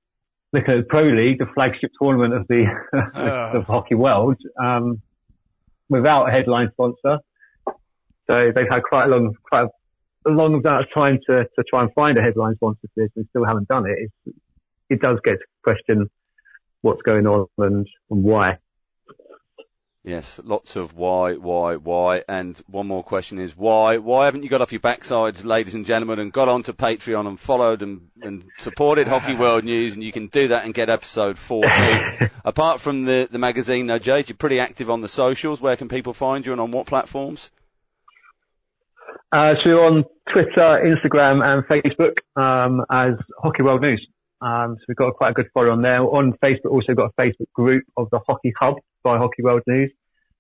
looking 0.52 0.74
at 0.74 0.78
the 0.78 0.84
Pro 0.84 1.04
League, 1.04 1.40
the 1.40 1.46
flagship 1.54 1.92
tournament 2.02 2.34
of 2.34 2.48
the, 2.48 2.66
uh. 3.14 3.52
of 3.58 3.66
hockey 3.66 3.96
world, 3.96 4.38
um, 4.60 5.02
without 5.90 6.26
a 6.26 6.32
headline 6.32 6.72
sponsor. 6.72 7.20
So 8.30 8.52
they've 8.54 8.70
had 8.70 8.84
quite 8.84 9.06
a 9.06 9.08
long, 9.10 9.36
quite 9.48 9.66
a, 9.66 10.30
a 10.30 10.32
long 10.32 10.56
amount 10.56 10.86
of 10.86 10.94
time 10.94 11.20
to, 11.28 11.44
to 11.44 11.64
try 11.70 11.84
and 11.84 11.94
find 11.94 12.18
a 12.18 12.22
headline 12.22 12.56
sponsor 12.56 12.88
for 12.94 13.04
this 13.04 13.12
and 13.16 13.28
still 13.30 13.46
haven't 13.46 13.68
done 13.68 13.88
it. 13.88 13.98
It's, 14.00 14.38
it 14.90 15.02
does 15.02 15.20
get 15.24 15.34
to 15.34 15.46
question 15.64 16.10
what's 16.82 17.02
going 17.04 17.28
on 17.28 17.46
and, 17.60 17.88
and 18.10 18.24
why. 18.24 18.58
Yes, 20.10 20.40
lots 20.44 20.76
of 20.76 20.96
why, 20.96 21.36
why, 21.36 21.76
why. 21.76 22.24
And 22.28 22.60
one 22.66 22.88
more 22.88 23.04
question 23.04 23.38
is 23.38 23.56
why? 23.56 23.98
Why 23.98 24.26
haven't 24.26 24.42
you 24.42 24.50
got 24.50 24.60
off 24.60 24.72
your 24.72 24.80
backside, 24.80 25.46
ladies 25.46 25.76
and 25.76 25.86
gentlemen, 25.86 26.18
and 26.18 26.34
got 26.34 26.50
onto 26.50 26.74
Patreon 26.74 27.28
and 27.28 27.40
followed 27.40 27.84
and, 27.84 28.10
and 28.24 28.44
supported 28.58 29.08
Hockey 29.08 29.36
World 29.40 29.66
News? 29.66 29.94
And 29.94 30.04
you 30.04 30.12
can 30.12 30.26
do 30.26 30.48
that 30.48 30.66
and 30.66 30.74
get 30.74 30.90
episode 30.90 31.38
40. 31.38 31.70
Apart 32.44 32.82
from 32.82 33.04
the, 33.04 33.28
the 33.30 33.38
magazine, 33.38 33.86
though, 33.86 34.00
Jade, 34.00 34.30
you're 34.30 34.36
pretty 34.36 34.60
active 34.60 34.90
on 34.90 35.02
the 35.02 35.08
socials. 35.08 35.62
Where 35.62 35.76
can 35.76 35.90
people 35.90 36.14
find 36.14 36.44
you 36.44 36.54
and 36.54 36.62
on 36.62 36.72
what 36.72 36.88
platforms? 36.88 37.52
Uh, 39.32 39.54
so 39.62 39.70
you're 39.70 39.86
on 39.86 40.06
Twitter, 40.34 40.50
Instagram, 40.58 41.46
and 41.46 41.64
Facebook 41.68 42.18
um, 42.36 42.84
as 42.90 43.14
Hockey 43.44 43.62
World 43.62 43.84
News. 43.84 44.04
Um, 44.42 44.76
so 44.80 44.86
we've 44.88 44.98
got 44.98 45.14
quite 45.14 45.32
a 45.32 45.34
good 45.34 45.50
follow 45.54 45.70
on 45.70 45.84
there. 45.84 46.02
On 46.02 46.34
Facebook, 46.44 46.72
also 46.72 46.96
got 46.96 47.12
a 47.16 47.22
Facebook 47.22 47.52
group 47.54 47.84
of 47.96 48.10
the 48.10 48.20
Hockey 48.28 48.54
Hub 48.60 48.78
by 49.04 49.20
Hockey 49.20 49.44
World 49.44 49.62
News. 49.68 49.92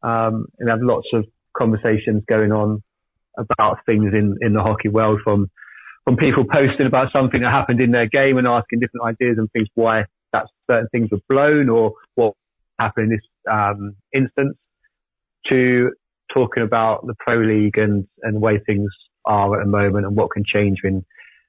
Um, 0.02 0.46
and 0.60 0.70
have 0.70 0.82
lots 0.82 1.08
of 1.14 1.26
conversations 1.58 2.24
going 2.28 2.52
on 2.52 2.82
about 3.38 3.80
things 3.86 4.14
in, 4.14 4.38
in 4.42 4.54
the 4.54 4.62
hockey 4.62 4.90
world 4.90 5.20
from, 5.24 5.50
from 6.06 6.18
people 6.18 6.46
posting 6.52 6.88
about 6.88 7.12
something 7.12 7.42
that 7.42 7.52
happened 7.52 7.82
in 7.82 7.92
their 7.92 8.08
game 8.08 8.38
and 8.38 8.48
asking 8.48 8.80
different 8.80 9.06
ideas 9.06 9.38
and 9.38 9.52
things 9.52 9.68
why 9.76 10.06
that 10.34 10.46
certain 10.70 10.88
things 10.92 11.10
were 11.12 11.20
blown 11.28 11.70
or 11.70 11.94
what 12.16 12.34
happened 12.80 13.12
in 13.12 13.18
this, 13.18 13.52
um, 13.52 13.96
instance 14.14 14.56
to 15.50 15.92
talking 16.34 16.64
about 16.64 17.06
the 17.08 17.16
pro 17.20 17.38
league 17.38 17.78
and, 17.78 18.08
and 18.22 18.36
the 18.36 18.40
way 18.40 18.60
things 18.66 18.90
are 19.26 19.60
at 19.60 19.66
the 19.66 19.70
moment 19.70 20.06
and 20.06 20.16
what 20.16 20.32
can 20.32 20.44
change 20.46 20.80
in, 20.84 21.04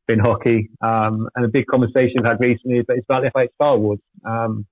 in 0.08 0.18
hockey. 0.18 0.70
Um, 0.80 1.28
and 1.34 1.44
a 1.44 1.48
big 1.48 1.66
conversation 1.66 2.18
I've 2.20 2.32
had 2.32 2.40
recently 2.40 2.78
is 2.78 2.84
about 3.08 3.22
the 3.22 3.30
FA 3.30 3.48
Star 3.54 3.74
Awards. 3.74 4.02
Um, 4.24 4.66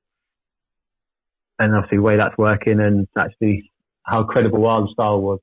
and 1.59 1.75
obviously 1.75 1.99
the 1.99 2.03
way 2.03 2.17
that's 2.17 2.37
working 2.39 2.81
and 2.81 3.07
actually 3.17 3.71
how 4.03 4.25
credible 4.25 4.67
are 4.67 4.83
the 4.83 4.89
Star 4.93 5.19
Well, 5.19 5.39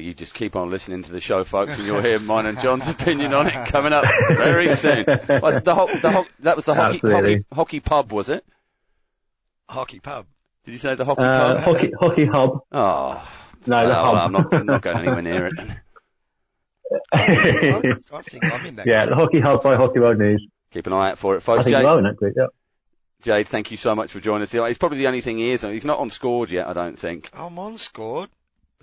you 0.00 0.14
just 0.14 0.34
keep 0.34 0.56
on 0.56 0.70
listening 0.70 1.02
to 1.02 1.12
the 1.12 1.20
show, 1.20 1.44
folks, 1.44 1.76
and 1.78 1.86
you'll 1.86 2.00
hear 2.02 2.18
mine 2.18 2.46
and 2.46 2.60
John's 2.60 2.88
opinion 2.88 3.32
on 3.34 3.46
it 3.46 3.68
coming 3.68 3.92
up 3.92 4.04
very 4.28 4.74
soon. 4.74 5.04
Was 5.28 5.62
the, 5.62 5.74
ho- 5.74 5.88
the 6.00 6.10
ho- 6.10 6.26
that 6.40 6.56
was 6.56 6.64
the 6.64 6.74
hockey, 6.74 7.00
hockey, 7.02 7.44
hockey 7.52 7.80
pub, 7.80 8.12
was 8.12 8.28
it? 8.28 8.44
Hockey 9.68 10.00
pub. 10.00 10.26
Did 10.64 10.72
you 10.72 10.78
say 10.78 10.94
the 10.94 11.04
hockey 11.04 11.22
uh, 11.22 11.54
pub? 11.54 11.58
Hockey, 11.64 11.92
hockey 11.98 12.26
hub. 12.26 12.60
Oh. 12.72 13.28
No, 13.66 13.82
the 13.82 13.88
well, 13.90 14.04
hub. 14.16 14.16
I'm 14.16 14.32
not, 14.32 14.54
I'm 14.54 14.66
not 14.66 14.82
going 14.82 14.98
anywhere 14.98 15.22
near 15.22 15.46
it. 15.46 15.54
I, 17.12 17.92
I 18.12 18.22
think 18.22 18.44
I'm 18.44 18.66
in 18.66 18.76
that. 18.76 18.86
yeah, 18.86 19.06
the 19.06 19.14
Hockey 19.14 19.38
Hub 19.40 19.62
by 19.62 19.76
Hockey 19.76 20.00
World 20.00 20.18
News. 20.18 20.44
Keep 20.72 20.88
an 20.88 20.92
eye 20.92 21.10
out 21.10 21.18
for 21.18 21.36
it, 21.36 21.40
folks. 21.40 21.60
I 21.60 21.64
think 21.64 21.74
Jade, 21.76 21.82
you 21.82 21.88
are 21.88 21.98
in 21.98 22.04
that 22.04 22.16
group, 22.16 22.34
yeah. 22.36 22.46
Jade, 23.20 23.48
thank 23.48 23.70
you 23.70 23.76
so 23.76 23.94
much 23.94 24.10
for 24.12 24.20
joining 24.20 24.42
us. 24.42 24.52
He's 24.52 24.78
probably 24.78 24.98
the 24.98 25.06
only 25.06 25.20
thing 25.20 25.38
he 25.38 25.50
is. 25.50 25.62
He's 25.62 25.84
not 25.84 25.98
on 25.98 26.10
scored 26.10 26.50
yet, 26.50 26.66
I 26.68 26.72
don't 26.72 26.98
think. 26.98 27.30
I'm 27.34 27.58
on 27.58 27.76
scored. 27.76 28.30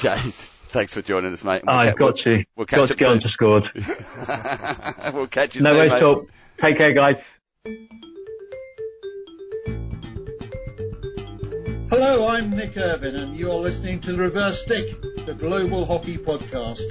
Jade, 0.00 0.34
thanks 0.70 0.92
for 0.92 1.00
joining 1.02 1.32
us, 1.32 1.44
mate. 1.44 1.62
Oh, 1.66 1.72
I've 1.72 1.96
got 1.96 2.14
to. 2.24 2.44
We'll 2.56 2.66
catch 2.66 2.88
to 2.88 2.94
up 2.94 2.98
get 2.98 3.06
soon. 3.06 3.12
on 3.12 3.20
to 3.20 3.28
scored. 3.28 5.14
we'll 5.14 5.26
catch 5.28 5.54
you 5.54 5.62
no 5.62 5.70
soon, 5.70 5.78
worries, 5.78 5.92
mate. 5.92 6.00
talk. 6.00 6.28
Take 6.60 6.76
care, 6.76 6.92
guys. 6.92 7.16
Hello, 11.90 12.26
I'm 12.28 12.50
Nick 12.50 12.76
Irvin, 12.76 13.16
and 13.16 13.36
you're 13.36 13.54
listening 13.54 14.00
to 14.02 14.12
The 14.12 14.18
Reverse 14.18 14.60
Stick, 14.62 15.00
the 15.24 15.34
Global 15.34 15.86
Hockey 15.86 16.18
Podcast. 16.18 16.82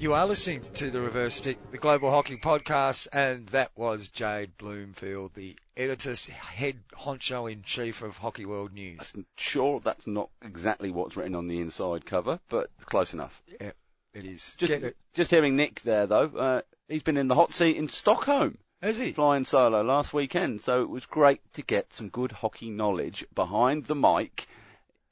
You 0.00 0.14
are 0.14 0.26
listening 0.26 0.64
to 0.74 0.92
the 0.92 1.00
Reverse 1.00 1.34
Stick, 1.34 1.58
the 1.72 1.76
Global 1.76 2.10
Hockey 2.10 2.36
Podcast, 2.36 3.08
and 3.12 3.48
that 3.48 3.72
was 3.74 4.06
Jade 4.06 4.56
Bloomfield, 4.56 5.34
the 5.34 5.56
editor, 5.76 6.14
head 6.32 6.76
honcho 6.92 7.50
in 7.50 7.62
chief 7.64 8.00
of 8.02 8.16
Hockey 8.16 8.44
World 8.44 8.72
News. 8.72 9.12
I'm 9.12 9.26
sure 9.36 9.80
that's 9.80 10.06
not 10.06 10.30
exactly 10.40 10.92
what's 10.92 11.16
written 11.16 11.34
on 11.34 11.48
the 11.48 11.60
inside 11.60 12.06
cover, 12.06 12.38
but 12.48 12.70
close 12.86 13.12
enough. 13.12 13.42
Yeah, 13.60 13.72
it 14.14 14.24
is. 14.24 14.54
Just, 14.56 14.72
it. 14.72 14.96
just 15.14 15.32
hearing 15.32 15.56
Nick 15.56 15.82
there, 15.82 16.06
though, 16.06 16.26
uh, 16.26 16.62
he's 16.88 17.02
been 17.02 17.16
in 17.16 17.26
the 17.26 17.34
hot 17.34 17.52
seat 17.52 17.76
in 17.76 17.88
Stockholm. 17.88 18.58
Has 18.80 19.00
he? 19.00 19.10
flying 19.12 19.44
solo 19.44 19.82
last 19.82 20.14
weekend, 20.14 20.60
so 20.60 20.80
it 20.80 20.88
was 20.88 21.06
great 21.06 21.40
to 21.54 21.62
get 21.62 21.92
some 21.92 22.08
good 22.08 22.30
hockey 22.30 22.70
knowledge 22.70 23.26
behind 23.34 23.86
the 23.86 23.96
mic. 23.96 24.46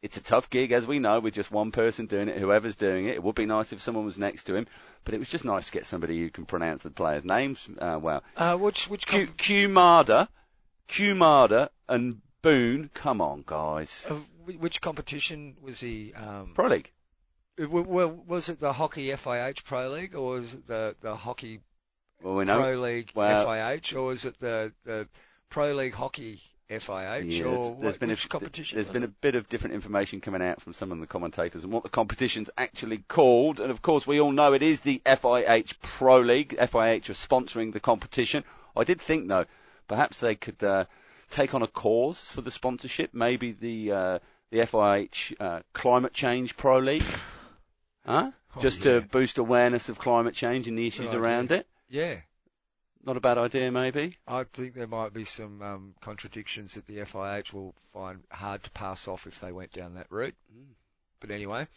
It's 0.06 0.16
a 0.16 0.22
tough 0.22 0.48
gig, 0.50 0.70
as 0.70 0.86
we 0.86 1.00
know, 1.00 1.18
with 1.18 1.34
just 1.34 1.50
one 1.50 1.72
person 1.72 2.06
doing 2.06 2.28
it, 2.28 2.38
whoever's 2.38 2.76
doing 2.76 3.06
it. 3.06 3.16
It 3.16 3.22
would 3.24 3.34
be 3.34 3.44
nice 3.44 3.72
if 3.72 3.80
someone 3.80 4.04
was 4.04 4.18
next 4.18 4.44
to 4.44 4.54
him, 4.54 4.68
but 5.04 5.14
it 5.14 5.18
was 5.18 5.28
just 5.28 5.44
nice 5.44 5.66
to 5.66 5.72
get 5.72 5.84
somebody 5.84 6.16
who 6.20 6.30
can 6.30 6.46
pronounce 6.46 6.84
the 6.84 6.92
players' 6.92 7.24
names 7.24 7.68
uh, 7.80 7.98
well. 8.00 8.22
Uh, 8.36 8.56
which 8.56 8.88
which 8.88 9.04
Q, 9.08 9.26
com- 9.26 9.34
Qmada, 9.36 10.28
Qmada 10.88 11.70
and 11.88 12.20
Boone, 12.40 12.88
come 12.94 13.20
on, 13.20 13.42
guys. 13.44 14.06
uh, 14.08 14.14
which 14.60 14.80
competition 14.80 15.56
was 15.60 15.80
he? 15.80 16.14
Um, 16.14 16.52
Pro 16.54 16.68
League. 16.68 16.92
uh, 17.58 17.62
w- 17.64 17.84
well, 17.88 18.22
was 18.28 18.48
it 18.48 18.60
the 18.60 18.72
Hockey 18.74 19.08
FIH 19.08 19.64
Pro 19.64 19.88
League 19.88 20.14
or 20.14 20.34
was 20.36 20.54
it 20.54 20.68
the 20.68 20.94
the 21.00 21.16
Hockey 21.16 21.62
Well, 22.22 22.36
we 22.36 22.44
know. 22.44 22.60
Pro 22.60 22.76
League 22.78 23.10
well- 23.16 23.44
FIH 23.44 23.96
or 23.96 24.02
was 24.04 24.24
it 24.24 24.38
the 24.38 24.72
the 24.84 25.08
Pro 25.50 25.72
League 25.74 25.94
Hockey 25.94 26.40
FIH 26.68 27.30
Yeah, 27.30 27.44
or 27.44 27.50
there's- 27.50 27.64
there's 27.80 27.94
what, 27.94 28.00
been 28.00 28.10
a, 28.10 28.16
competition? 28.16 28.76
There's 28.76 28.88
been 28.88 29.04
a 29.04 29.08
bit 29.08 29.34
of 29.34 29.48
different 29.48 29.74
information 29.74 30.20
coming 30.20 30.42
out 30.42 30.60
from 30.60 30.72
some 30.72 30.90
of 30.90 30.98
the 30.98 31.06
commentators 31.06 31.62
and 31.64 31.72
what 31.72 31.84
the 31.84 31.88
competition's 31.88 32.50
actually 32.58 32.98
called. 33.08 33.60
And 33.60 33.70
of 33.70 33.82
course, 33.82 34.06
we 34.06 34.20
all 34.20 34.32
know 34.32 34.52
it 34.52 34.62
is 34.62 34.80
the 34.80 35.00
FIH 35.06 35.80
Pro 35.80 36.18
League. 36.20 36.56
FIH 36.58 37.08
are 37.08 37.14
sponsoring 37.14 37.72
the 37.72 37.80
competition. 37.80 38.42
I 38.76 38.84
did 38.84 39.00
think 39.00 39.28
though, 39.28 39.46
perhaps 39.86 40.20
they 40.20 40.34
could 40.34 40.62
uh, 40.62 40.86
take 41.30 41.54
on 41.54 41.62
a 41.62 41.68
cause 41.68 42.20
for 42.20 42.40
the 42.40 42.50
sponsorship. 42.50 43.14
Maybe 43.14 43.52
the 43.52 43.92
uh, 43.92 44.18
the 44.50 44.58
FIH 44.58 45.34
uh, 45.40 45.60
Climate 45.72 46.12
Change 46.14 46.56
Pro 46.56 46.78
League. 46.78 47.04
Huh? 48.04 48.30
Oh, 48.56 48.60
Just 48.60 48.84
yeah. 48.84 48.94
to 48.94 49.00
boost 49.02 49.38
awareness 49.38 49.88
of 49.88 49.98
climate 49.98 50.34
change 50.34 50.66
and 50.68 50.78
the 50.78 50.86
issues 50.86 51.12
around 51.12 51.52
it. 51.52 51.66
Yeah. 51.88 52.16
Not 53.06 53.16
a 53.16 53.20
bad 53.20 53.38
idea, 53.38 53.70
maybe. 53.70 54.16
I 54.26 54.42
think 54.44 54.74
there 54.74 54.88
might 54.88 55.14
be 55.14 55.24
some 55.24 55.62
um, 55.62 55.94
contradictions 56.00 56.74
that 56.74 56.86
the 56.86 56.98
FIH 56.98 57.52
will 57.52 57.72
find 57.94 58.18
hard 58.30 58.64
to 58.64 58.70
pass 58.72 59.06
off 59.06 59.26
if 59.28 59.38
they 59.40 59.52
went 59.52 59.72
down 59.72 59.94
that 59.94 60.08
route. 60.10 60.34
Mm. 60.52 60.74
But 61.20 61.30
anyway, 61.30 61.68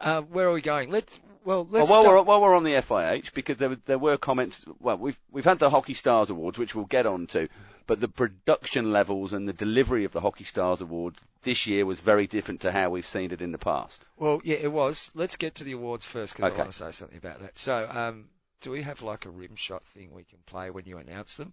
uh, 0.00 0.22
where 0.22 0.48
are 0.48 0.52
we 0.52 0.60
going? 0.60 0.90
Let's 0.90 1.18
well 1.44 1.64
Well, 1.64 1.80
let's 1.82 1.90
while 1.90 2.02
start- 2.02 2.16
we're, 2.16 2.22
while 2.24 2.42
we're 2.42 2.56
on 2.56 2.64
the 2.64 2.72
FIH, 2.74 3.32
because 3.32 3.56
there, 3.58 3.68
were- 3.70 3.78
there 3.86 3.98
were 3.98 4.16
comments. 4.18 4.64
Well, 4.80 4.98
we've 4.98 5.18
we've 5.30 5.44
had 5.44 5.60
the 5.60 5.70
Hockey 5.70 5.94
Stars 5.94 6.30
Awards, 6.30 6.58
which 6.58 6.74
we'll 6.74 6.84
get 6.84 7.06
on 7.06 7.28
to, 7.28 7.48
but 7.86 8.00
the 8.00 8.08
production 8.08 8.92
levels 8.92 9.32
and 9.32 9.48
the 9.48 9.52
delivery 9.52 10.04
of 10.04 10.12
the 10.12 10.20
Hockey 10.20 10.42
Stars 10.44 10.80
Awards 10.80 11.24
this 11.42 11.68
year 11.68 11.86
was 11.86 12.00
very 12.00 12.26
different 12.26 12.60
to 12.62 12.72
how 12.72 12.90
we've 12.90 13.06
seen 13.06 13.30
it 13.30 13.40
in 13.40 13.52
the 13.52 13.58
past. 13.58 14.04
well 14.18 14.40
yeah 14.42 14.56
it 14.56 14.72
was. 14.72 15.12
Let's 15.14 15.36
get 15.36 15.54
to 15.56 15.64
the 15.64 15.72
awards 15.72 16.04
first 16.04 16.34
because 16.34 16.50
Okay. 16.50 16.56
I 16.56 16.64
want 16.64 16.72
to 16.72 16.76
say 16.78 16.90
something 16.90 17.18
about 17.18 17.40
that. 17.40 17.56
So 17.56 17.88
um, 17.88 18.28
do 18.60 18.70
we 18.70 18.82
have 18.82 19.02
like 19.02 19.26
a 19.26 19.30
rim 19.30 19.54
shot 19.56 19.84
thing 19.84 20.10
we 20.12 20.24
can 20.24 20.38
play 20.46 20.70
when 20.70 20.84
you 20.86 20.98
announce 20.98 21.36
them? 21.36 21.52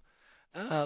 Uh, 0.56 0.86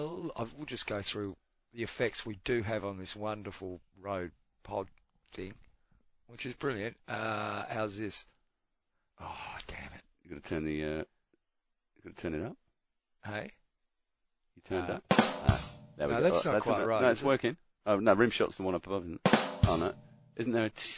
we'll 0.56 0.66
just 0.66 0.86
go 0.86 1.02
through 1.02 1.36
the 1.74 1.82
effects 1.82 2.24
we 2.24 2.38
do 2.44 2.62
have 2.62 2.84
on 2.84 2.98
this 2.98 3.14
wonderful 3.14 3.80
road 4.00 4.30
pod 4.62 4.86
thing, 5.32 5.52
which 6.28 6.46
is 6.46 6.54
brilliant. 6.54 6.96
Uh, 7.06 7.64
how's 7.68 7.98
this? 7.98 8.24
Oh, 9.20 9.56
damn 9.66 9.78
it. 9.94 10.02
You 10.24 10.30
got 10.34 10.42
to 10.42 10.48
turn 10.48 10.64
the. 10.64 10.82
Uh, 10.84 10.88
you 10.88 11.04
got 12.04 12.16
to 12.16 12.22
turn 12.22 12.34
it 12.34 12.44
up. 12.46 12.56
Hey? 13.24 13.50
You 14.56 14.62
turned 14.68 14.90
Uh, 14.90 14.94
up. 14.94 15.04
Ah, 15.10 15.60
there 15.96 16.08
we 16.08 16.14
no, 16.14 16.20
go. 16.20 16.24
that's 16.24 16.46
Oh, 16.46 16.52
not 16.52 16.62
quite 16.62 16.76
enough. 16.76 16.88
right, 16.88 17.02
No, 17.02 17.10
it's 17.10 17.22
it? 17.22 17.26
working. 17.26 17.56
Oh 17.86 17.98
no, 18.00 18.14
rim 18.14 18.30
shot's 18.30 18.56
the 18.56 18.62
one 18.62 18.74
up 18.74 18.86
above. 18.86 19.02
Isn't 19.04 19.20
it? 19.24 19.38
Oh 19.68 19.76
no, 19.78 19.92
isn't 20.36 20.52
there 20.52 20.64
a? 20.66 20.70
T- 20.70 20.92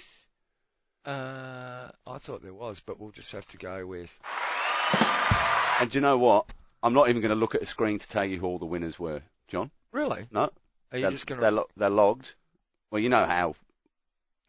Uh, 1.05 1.89
I 2.07 2.19
thought 2.19 2.43
there 2.43 2.53
was, 2.55 2.81
but 2.81 3.01
we'll 3.01 3.11
just 3.11 3.33
have 3.33 3.47
to 3.49 3.57
go 3.57 3.87
with. 3.87 4.17
And 5.81 5.91
do 5.91 5.99
you 5.99 6.03
know 6.03 6.19
what? 6.19 6.47
I'm 6.83 6.95
not 6.95 7.09
even 7.09 7.21
going 7.21 7.31
to 7.31 7.35
look 7.37 7.55
at 7.55 7.63
a 7.63 7.67
screen 7.67 7.99
to 7.99 8.09
tell 8.09 8.25
you 8.25 8.39
who 8.39 8.47
all 8.47 8.59
the 8.59 8.65
winners 8.67 8.99
were, 8.99 9.23
John. 9.49 9.71
Really? 9.93 10.27
No, 10.31 10.51
Are 10.93 10.99
you 10.99 11.03
they're, 11.03 11.11
just 11.11 11.27
going 11.27 11.41
they're, 11.41 11.51
to? 11.51 11.57
lo- 11.57 11.69
they're 11.77 11.91
logged. 11.91 12.35
Well, 12.91 13.01
you 13.01 13.09
know 13.09 13.27
how 13.27 13.55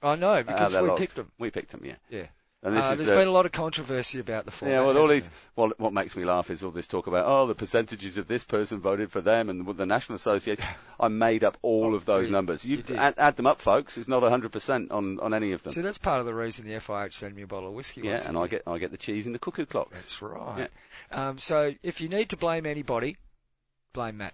I 0.01 0.15
know 0.15 0.43
because 0.43 0.73
they're 0.73 0.81
we 0.83 0.89
logged. 0.89 0.99
picked 0.99 1.15
them. 1.15 1.31
We 1.39 1.51
picked 1.51 1.71
them, 1.71 1.81
yeah. 1.83 1.95
Yeah. 2.09 2.27
Uh, 2.63 2.69
there's 2.93 3.07
the, 3.07 3.15
been 3.15 3.27
a 3.27 3.31
lot 3.31 3.47
of 3.47 3.51
controversy 3.51 4.19
about 4.19 4.45
the 4.45 4.51
format. 4.51 4.73
Yeah, 4.75 4.85
well, 4.85 4.95
all 4.95 5.07
these. 5.07 5.27
Well, 5.55 5.71
what 5.77 5.93
makes 5.93 6.15
me 6.15 6.23
laugh 6.25 6.51
is 6.51 6.63
all 6.63 6.69
this 6.69 6.85
talk 6.85 7.07
about 7.07 7.25
oh, 7.25 7.47
the 7.47 7.55
percentages 7.55 8.17
of 8.17 8.27
this 8.27 8.43
person 8.43 8.79
voted 8.79 9.11
for 9.11 9.19
them, 9.19 9.49
and 9.49 9.65
the 9.65 9.85
National 9.87 10.15
Association. 10.15 10.63
I 10.99 11.07
made 11.07 11.43
up 11.43 11.57
all 11.63 11.93
Oh, 11.93 11.95
of 11.95 12.05
those 12.05 12.27
you- 12.27 12.31
numbers. 12.31 12.63
You, 12.63 12.83
you 12.87 12.95
add, 12.95 13.15
add 13.17 13.35
them 13.35 13.47
up, 13.47 13.61
folks. 13.61 13.97
It's 13.97 14.07
not 14.07 14.21
100% 14.21 14.91
on 14.91 15.19
on 15.19 15.33
any 15.33 15.53
of 15.53 15.63
them. 15.63 15.73
So 15.73 15.81
that's 15.81 15.97
part 15.97 16.19
of 16.19 16.27
the 16.27 16.35
reason 16.35 16.67
the 16.67 16.73
FIH 16.75 17.15
sent 17.15 17.35
me 17.35 17.41
a 17.41 17.47
bottle 17.47 17.69
of 17.69 17.73
whiskey. 17.75 18.01
yeah, 18.01 18.21
and. 18.27 18.37
I 18.37 18.45
get 18.47 18.61
I 18.67 18.77
get 18.77 18.91
the 18.91 18.97
cheese 18.97 19.25
in 19.25 19.33
the 19.33 19.39
cuckoo 19.39 19.65
clocks. 19.65 19.99
That's 19.99 20.21
right. 20.21 20.69
Um, 21.11 21.39
so 21.39 21.73
if 21.81 21.99
you 21.99 22.09
need 22.09 22.29
to 22.29 22.37
blame 22.37 22.67
anybody, 22.67 23.17
blame 23.93 24.17
Matt. 24.17 24.33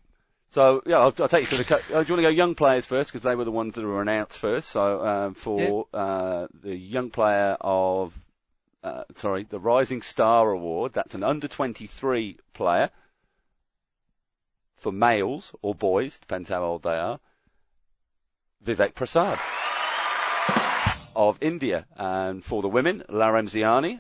So 0.50 0.82
yeah, 0.86 0.98
I'll, 1.00 1.14
I'll 1.20 1.28
take 1.28 1.44
you 1.52 1.58
to 1.58 1.58
the. 1.58 1.64
co- 1.66 1.76
Uh, 1.76 1.80
do 1.82 1.92
you 1.92 1.96
want 1.96 2.08
to 2.08 2.22
go 2.22 2.30
young 2.30 2.56
players 2.56 2.86
first 2.86 3.10
because 3.12 3.22
they 3.24 3.36
were 3.36 3.44
the 3.46 3.52
ones 3.52 3.74
that 3.76 3.84
were 3.84 4.02
announced 4.02 4.38
first? 4.40 4.70
So 4.70 5.06
um, 5.06 5.34
for 5.34 5.88
uh, 5.94 6.48
the 6.54 6.76
young 6.76 7.10
player 7.10 7.58
of. 7.62 8.14
Uh, 8.84 9.04
sorry, 9.16 9.44
the 9.44 9.60
Rising 9.60 10.02
Star 10.02 10.52
Award. 10.52 10.94
That's 10.94 11.16
an 11.16 11.24
under 11.24 11.48
23 11.48 12.38
player 12.54 12.90
for 14.78 14.92
males 14.94 15.54
or 15.62 15.76
boys, 15.76 16.20
depends 16.20 16.50
how 16.50 16.64
old 16.64 16.84
they 16.84 16.98
are. 16.98 17.20
Vivek 18.64 18.94
Prasad 18.96 19.40
of 21.16 21.38
India, 21.42 21.88
and 21.98 22.44
for 22.44 22.62
the 22.62 22.68
women, 22.70 23.04
Lalremsiami 23.10 24.00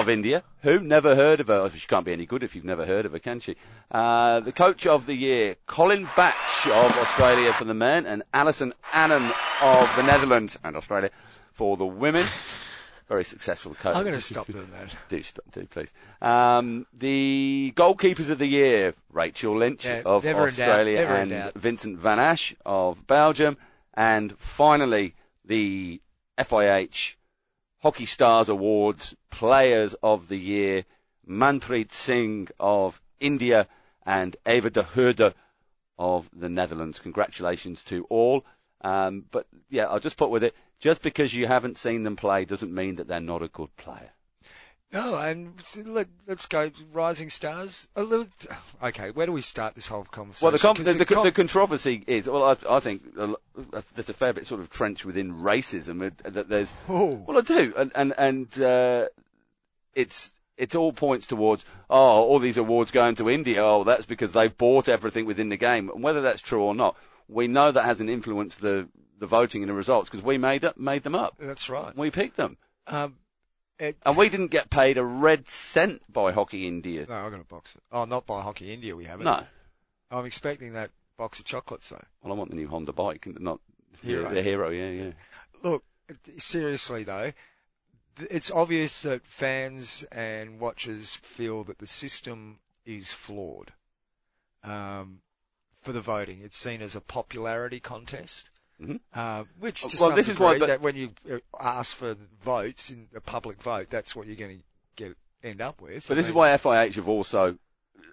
of 0.00 0.08
India, 0.08 0.42
who 0.62 0.80
never 0.80 1.14
heard 1.14 1.40
of 1.40 1.48
her. 1.48 1.68
She 1.70 1.86
can't 1.86 2.06
be 2.06 2.12
any 2.12 2.24
good 2.24 2.42
if 2.42 2.56
you've 2.56 2.64
never 2.64 2.86
heard 2.86 3.04
of 3.04 3.12
her, 3.12 3.18
can 3.18 3.38
she? 3.38 3.56
Uh, 3.90 4.40
the 4.40 4.52
coach 4.52 4.86
of 4.86 5.04
the 5.04 5.14
year, 5.14 5.56
Colin 5.66 6.08
Batch 6.16 6.66
of 6.66 6.98
Australia 6.98 7.52
for 7.52 7.64
the 7.64 7.74
men, 7.74 8.06
and 8.06 8.22
Alison 8.32 8.72
Annan 8.94 9.30
of 9.62 9.96
the 9.96 10.02
Netherlands 10.02 10.58
and 10.64 10.74
Australia 10.74 11.10
for 11.52 11.76
the 11.76 11.84
women. 11.84 12.24
Very 13.08 13.24
successful 13.24 13.74
coach. 13.74 13.94
I'm 13.94 14.04
going 14.04 14.14
to 14.14 14.20
stop 14.22 14.46
doing 14.46 14.70
that. 14.70 14.94
Do 15.08 15.22
stop, 15.22 15.44
do 15.50 15.66
please. 15.66 15.92
Um, 16.22 16.86
the 16.96 17.72
goalkeepers 17.76 18.30
of 18.30 18.38
the 18.38 18.46
year: 18.46 18.94
Rachel 19.12 19.58
Lynch 19.58 19.84
Yeah, 19.84 20.02
of 20.06 20.24
never 20.24 20.46
in 20.48 20.54
doubt, 20.54 20.68
Australia 20.68 21.06
and. 21.06 21.52
Vincent 21.54 22.00
Vanasch 22.00 22.54
of 22.64 23.06
Belgium, 23.06 23.56
and 23.94 24.38
finally 24.38 25.14
the 25.44 26.00
FIH 26.38 27.16
Hockey 27.82 28.04
Stars 28.04 28.50
Awards 28.50 29.16
Players 29.30 29.94
of 30.02 30.28
the 30.28 30.36
Year: 30.36 30.84
Manpreet 31.26 31.90
Singh 31.90 32.48
of 32.58 33.00
India 33.20 33.68
and 34.04 34.36
Eva 34.46 34.68
de 34.68 34.82
Goede 34.82 35.34
of 35.98 36.28
the 36.32 36.50
Netherlands. 36.50 36.98
Congratulations 36.98 37.82
to 37.84 38.04
all. 38.10 38.44
Um, 38.82 39.24
but 39.30 39.46
yeah, 39.70 39.86
I'll 39.86 39.98
just 39.98 40.18
put 40.18 40.30
with 40.30 40.44
it. 40.44 40.54
Just 40.78 41.00
because 41.00 41.34
you 41.34 41.46
haven't 41.46 41.78
seen 41.78 42.02
them 42.02 42.16
play 42.16 42.44
doesn't 42.44 42.74
mean 42.74 42.96
that 42.96 43.08
they're 43.08 43.20
not 43.20 43.42
a 43.42 43.48
good 43.48 43.74
player. 43.76 44.12
No, 44.92 45.14
and 45.14 45.52
let, 45.84 46.08
let's 46.26 46.46
go 46.46 46.70
rising 46.92 47.30
stars. 47.30 47.86
A 47.94 48.02
little. 48.02 48.26
Okay, 48.82 49.10
where 49.12 49.26
do 49.26 49.32
we 49.32 49.40
start 49.40 49.76
this 49.76 49.86
whole 49.86 50.02
conversation? 50.04 50.46
Well, 50.46 50.52
the, 50.52 50.58
com- 50.58 50.82
the, 50.82 50.92
the, 50.94 51.04
com- 51.04 51.24
the 51.24 51.30
controversy 51.30 52.02
is, 52.08 52.28
well, 52.28 52.42
I, 52.42 52.56
I 52.68 52.80
think 52.80 53.02
a 53.16 53.34
there's 53.94 54.08
a 54.08 54.14
fair 54.14 54.32
bit 54.32 54.46
sort 54.46 54.60
of 54.60 54.68
trench 54.68 55.04
within 55.04 55.32
racism. 55.42 56.04
uh, 56.24 56.30
That 56.30 56.48
there's, 56.48 56.74
Oh. 56.88 57.22
well, 57.26 57.38
I 57.38 57.42
do, 57.42 57.72
and 57.76 57.92
and 57.94 58.14
and 58.18 58.60
uh, 58.60 59.06
it's 59.94 60.32
it 60.56 60.74
all 60.74 60.92
points 60.92 61.26
towards, 61.28 61.64
oh, 61.88 61.96
all 61.96 62.38
these 62.40 62.58
awards 62.58 62.90
going 62.90 63.14
to 63.14 63.30
India. 63.30 63.64
Oh, 63.64 63.84
that's 63.84 64.06
because 64.06 64.32
they've 64.32 64.56
bought 64.58 64.88
everything 64.88 65.24
within 65.24 65.50
the 65.50 65.56
game. 65.56 65.88
And 65.88 66.02
whether 66.02 66.20
that's 66.20 66.42
true 66.42 66.62
or 66.62 66.74
not, 66.74 66.96
we 67.28 67.46
know 67.46 67.70
that 67.70 67.84
hasn't 67.84 68.10
influenced 68.10 68.60
the 68.60 68.88
the 69.20 69.26
voting 69.26 69.62
and 69.62 69.70
the 69.70 69.74
results 69.74 70.10
because 70.10 70.24
we 70.24 70.36
made 70.36 70.64
up 70.64 70.76
made 70.76 71.04
them 71.04 71.14
up. 71.14 71.36
That's 71.38 71.68
right. 71.70 71.96
We 71.96 72.10
picked 72.10 72.36
them, 72.36 72.56
Um, 72.88 73.14
it, 73.80 73.96
and 74.04 74.16
we 74.16 74.28
didn't 74.28 74.48
get 74.48 74.70
paid 74.70 74.98
a 74.98 75.04
red 75.04 75.48
cent 75.48 76.02
by 76.12 76.32
Hockey 76.32 76.66
India. 76.66 77.06
no, 77.08 77.14
I'm 77.14 77.30
going 77.30 77.42
to 77.42 77.48
box 77.48 77.74
it. 77.74 77.82
Oh, 77.90 78.04
not 78.04 78.26
by 78.26 78.42
Hockey 78.42 78.72
India, 78.72 78.94
we 78.94 79.04
haven't. 79.04 79.24
No. 79.24 79.44
I'm 80.10 80.26
expecting 80.26 80.74
that 80.74 80.90
box 81.16 81.38
of 81.38 81.44
chocolates 81.44 81.88
though. 81.88 82.02
Well, 82.22 82.32
I 82.32 82.36
want 82.36 82.50
the 82.50 82.56
new 82.56 82.68
Honda 82.68 82.92
bike, 82.92 83.26
not 83.40 83.60
Hero. 84.02 84.32
the 84.32 84.42
hero. 84.42 84.70
Yeah, 84.70 84.90
yeah. 84.90 85.10
Look, 85.62 85.84
seriously 86.38 87.04
though, 87.04 87.32
it's 88.18 88.50
obvious 88.50 89.02
that 89.02 89.24
fans 89.26 90.04
and 90.10 90.58
watchers 90.58 91.14
feel 91.16 91.64
that 91.64 91.78
the 91.78 91.86
system 91.86 92.58
is 92.84 93.12
flawed. 93.12 93.72
Um, 94.64 95.20
for 95.82 95.92
the 95.92 96.00
voting, 96.00 96.42
it's 96.42 96.58
seen 96.58 96.82
as 96.82 96.96
a 96.96 97.00
popularity 97.00 97.80
contest. 97.80 98.50
Mhm. 98.80 99.00
Uh, 99.12 99.44
which 99.58 99.84
Well, 99.98 100.12
this 100.12 100.28
is 100.28 100.38
why- 100.38 100.58
but- 100.58 100.66
that 100.68 100.80
when 100.80 100.96
you 100.96 101.10
uh, 101.30 101.38
ask 101.58 101.94
for 101.94 102.16
votes 102.42 102.90
in 102.90 103.08
a 103.14 103.20
public 103.20 103.60
vote, 103.62 103.90
that's 103.90 104.16
what 104.16 104.26
you're 104.26 104.36
going 104.36 104.58
to 104.58 104.64
get 104.96 105.16
end 105.42 105.60
up 105.60 105.80
with. 105.80 106.06
But 106.08 106.14
I 106.14 106.16
this 106.16 106.28
is 106.28 106.32
why 106.32 106.50
FIH 106.50 106.94
have 106.94 107.08
also 107.08 107.58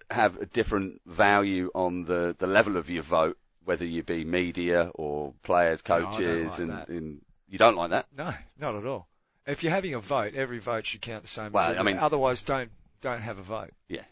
have 0.09 0.37
a 0.37 0.45
different 0.45 1.01
value 1.05 1.69
on 1.75 2.03
the, 2.05 2.35
the 2.37 2.47
level 2.47 2.77
of 2.77 2.89
your 2.89 3.03
vote, 3.03 3.37
whether 3.63 3.85
you 3.85 4.03
be 4.03 4.23
media 4.23 4.91
or 4.95 5.33
players, 5.43 5.81
No, 5.87 6.01
coaches, 6.05 6.59
like 6.59 6.59
and, 6.59 6.89
and 6.89 7.21
you 7.49 7.57
don't 7.57 7.75
like 7.75 7.89
that. 7.91 8.07
No, 8.15 8.33
not 8.57 8.75
at 8.75 8.85
all. 8.85 9.07
If 9.45 9.63
you're 9.63 9.71
having 9.71 9.93
a 9.93 9.99
vote, 9.99 10.33
every 10.35 10.59
vote 10.59 10.85
should 10.85 11.01
count 11.01 11.23
the 11.23 11.29
same. 11.29 11.51
Well, 11.53 11.71
as 11.71 11.77
I 11.77 11.83
mean- 11.83 11.97
otherwise, 11.97 12.41
don't 12.41 12.71
don't 13.01 13.21
have 13.21 13.39
a 13.39 13.43
vote. 13.43 13.71
Yeah. 13.87 14.03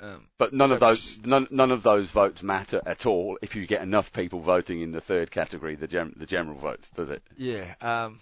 Um, 0.00 0.26
But 0.38 0.52
none 0.54 0.72
of 0.72 0.80
those 0.80 1.18
none, 1.24 1.46
none 1.50 1.70
of 1.70 1.82
those 1.82 2.10
votes 2.10 2.42
matter 2.42 2.80
at 2.86 3.04
all 3.06 3.38
if 3.42 3.54
you 3.54 3.66
get 3.66 3.82
enough 3.82 4.12
people 4.12 4.40
voting 4.40 4.80
in 4.80 4.92
the 4.92 5.00
third 5.00 5.30
category, 5.30 5.74
the 5.74 5.86
gem, 5.88 6.14
the 6.16 6.26
general 6.26 6.56
votes, 6.56 6.90
does 6.90 7.10
it? 7.10 7.22
Yeah, 7.36 7.74
um, 7.82 8.18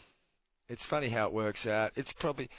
it's 0.68 0.84
funny 0.84 1.08
how 1.08 1.26
it 1.26 1.32
works 1.32 1.66
out. 1.66 1.92
It's 1.94 2.12
probably, 2.12 2.50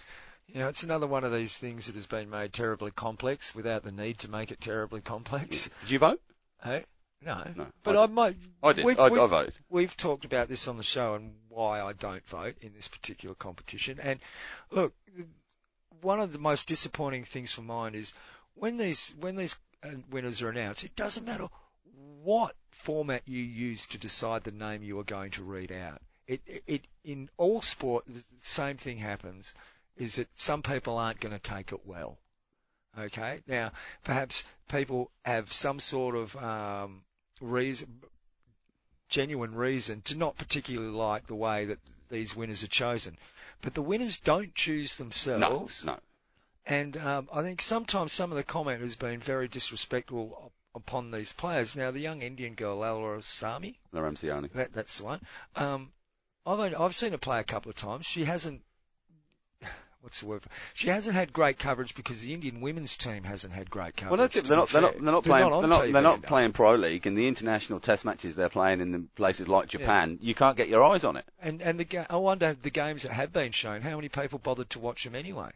you 0.47 0.59
know, 0.59 0.69
it's 0.69 0.83
another 0.83 1.05
one 1.07 1.23
of 1.25 1.33
these 1.33 1.57
things 1.57 1.87
that 1.87 1.95
has 1.95 2.05
been 2.07 2.29
made 2.29 2.53
terribly 2.53 2.91
complex 2.91 3.53
without 3.53 3.83
the 3.83 3.91
need 3.91 4.19
to 4.19 4.31
make 4.31 4.51
it 4.51 4.61
terribly 4.61 5.01
complex. 5.01 5.69
Did 5.81 5.91
you 5.91 5.99
vote? 5.99 6.21
Hey, 6.63 6.85
no, 7.21 7.43
No, 7.55 7.67
but 7.83 7.97
I 7.97 8.03
I, 8.03 8.07
might. 8.07 8.37
I 8.63 8.71
did. 8.73 8.85
We've, 8.85 8.99
I, 8.99 9.09
we've, 9.09 9.19
I 9.19 9.25
voted. 9.25 9.53
we've 9.69 9.97
talked 9.97 10.23
about 10.23 10.47
this 10.47 10.67
on 10.69 10.77
the 10.77 10.83
show 10.83 11.15
and 11.15 11.33
why 11.49 11.81
I 11.81 11.91
don't 11.91 12.25
vote 12.27 12.55
in 12.61 12.73
this 12.73 12.87
particular 12.87 13.35
competition. 13.35 13.99
And 14.01 14.19
look, 14.71 14.93
one 16.01 16.21
of 16.21 16.31
the 16.31 16.39
most 16.39 16.67
disappointing 16.67 17.25
things 17.25 17.51
for 17.51 17.61
mine 17.61 17.95
is 17.95 18.13
when 18.59 18.77
these 18.77 19.13
when 19.19 19.35
these 19.35 19.55
uh, 19.83 19.89
winners 20.11 20.41
are 20.41 20.49
announced. 20.49 20.83
It 20.83 20.95
doesn't 20.95 21.25
matter 21.25 21.47
what 22.23 22.55
format 22.71 23.23
you 23.25 23.41
use 23.41 23.85
to 23.87 23.97
decide 23.97 24.43
the 24.43 24.51
name 24.51 24.83
you 24.83 24.99
are 24.99 25.03
going 25.03 25.31
to 25.31 25.43
read 25.43 25.71
out. 25.71 26.01
It 26.27 26.41
it, 26.45 26.63
it 26.67 26.81
in 27.03 27.29
all 27.37 27.61
sport 27.61 28.05
the 28.07 28.23
same 28.41 28.77
thing 28.77 28.97
happens. 28.97 29.53
Is 29.97 30.15
that 30.15 30.29
some 30.33 30.61
people 30.61 30.97
aren't 30.97 31.19
going 31.19 31.33
to 31.33 31.39
take 31.39 31.73
it 31.73 31.85
well. 31.85 32.17
Okay, 32.97 33.41
now 33.47 33.71
perhaps 34.03 34.43
people 34.69 35.11
have 35.23 35.51
some 35.51 35.79
sort 35.79 36.15
of 36.15 36.35
um, 36.37 37.03
reason, 37.41 38.01
genuine 39.09 39.53
reason 39.53 40.01
to 40.03 40.17
not 40.17 40.37
particularly 40.37 40.91
like 40.91 41.27
the 41.27 41.35
way 41.35 41.65
that 41.65 41.79
these 42.09 42.35
winners 42.35 42.63
are 42.63 42.67
chosen. 42.67 43.17
But 43.61 43.73
the 43.73 43.81
winners 43.81 44.17
don't 44.17 44.55
choose 44.55 44.95
themselves. 44.95 45.83
No, 45.83 45.93
no. 45.93 45.99
And 46.65 46.97
um, 46.97 47.29
I 47.33 47.41
think 47.41 47.61
sometimes 47.61 48.13
some 48.13 48.31
of 48.31 48.37
the 48.37 48.43
comment 48.43 48.81
has 48.81 48.95
been 48.95 49.19
very 49.19 49.47
disrespectful 49.47 50.51
upon 50.75 51.11
these 51.11 51.33
players. 51.33 51.75
Now, 51.75 51.91
the 51.91 51.99
young 51.99 52.21
Indian 52.21 52.55
girl, 52.55 52.77
Laura 52.77 53.21
Sami, 53.21 53.79
Ramsiani. 53.93 54.51
that, 54.53 54.73
that's 54.73 54.97
the 54.99 55.03
one. 55.03 55.21
Um, 55.55 55.91
I've 56.45 56.59
only, 56.59 56.75
I've 56.75 56.95
seen 56.95 57.11
her 57.11 57.17
play 57.17 57.39
a 57.39 57.43
couple 57.43 57.69
of 57.69 57.75
times. 57.75 58.05
She 58.05 58.25
hasn't. 58.25 58.61
What's 60.01 60.21
the 60.21 60.27
word? 60.27 60.43
For, 60.43 60.49
she 60.73 60.87
hasn't 60.87 61.15
had 61.15 61.33
great 61.33 61.59
coverage 61.59 61.95
because 61.95 62.21
the 62.21 62.33
Indian 62.33 62.61
women's 62.61 62.95
team 62.95 63.23
hasn't 63.23 63.53
had 63.53 63.69
great 63.69 63.97
coverage. 63.97 64.11
Well, 64.11 64.17
that's 64.25 64.35
it. 64.35 64.45
They're 64.45 64.55
not, 64.55 64.69
they're 64.69 64.81
not, 64.81 64.93
they're 64.93 65.11
not 65.11 65.23
playing, 65.23 65.51
on 65.51 65.61
they're 65.61 65.69
not, 65.69 65.91
they're 65.91 66.01
not 66.01 66.21
playing 66.21 66.53
pro 66.53 66.75
league 66.75 67.05
and 67.05 67.17
the 67.17 67.27
international 67.27 67.79
test 67.79 68.05
matches 68.05 68.35
they're 68.35 68.49
playing 68.49 68.79
in 68.79 68.91
the 68.91 69.05
places 69.15 69.47
like 69.47 69.67
Japan. 69.67 70.17
You 70.21 70.35
can't 70.35 70.55
get 70.55 70.69
your 70.69 70.83
eyes 70.83 71.03
on 71.03 71.17
it. 71.17 71.25
And 71.41 71.61
and 71.61 71.79
the 71.79 72.05
I 72.09 72.15
wonder 72.17 72.55
the 72.61 72.69
games 72.69 73.03
that 73.03 73.11
have 73.11 73.33
been 73.33 73.51
shown, 73.51 73.81
how 73.81 73.95
many 73.95 74.09
people 74.09 74.39
bothered 74.39 74.69
to 74.71 74.79
watch 74.79 75.03
them 75.03 75.15
anyway? 75.15 75.49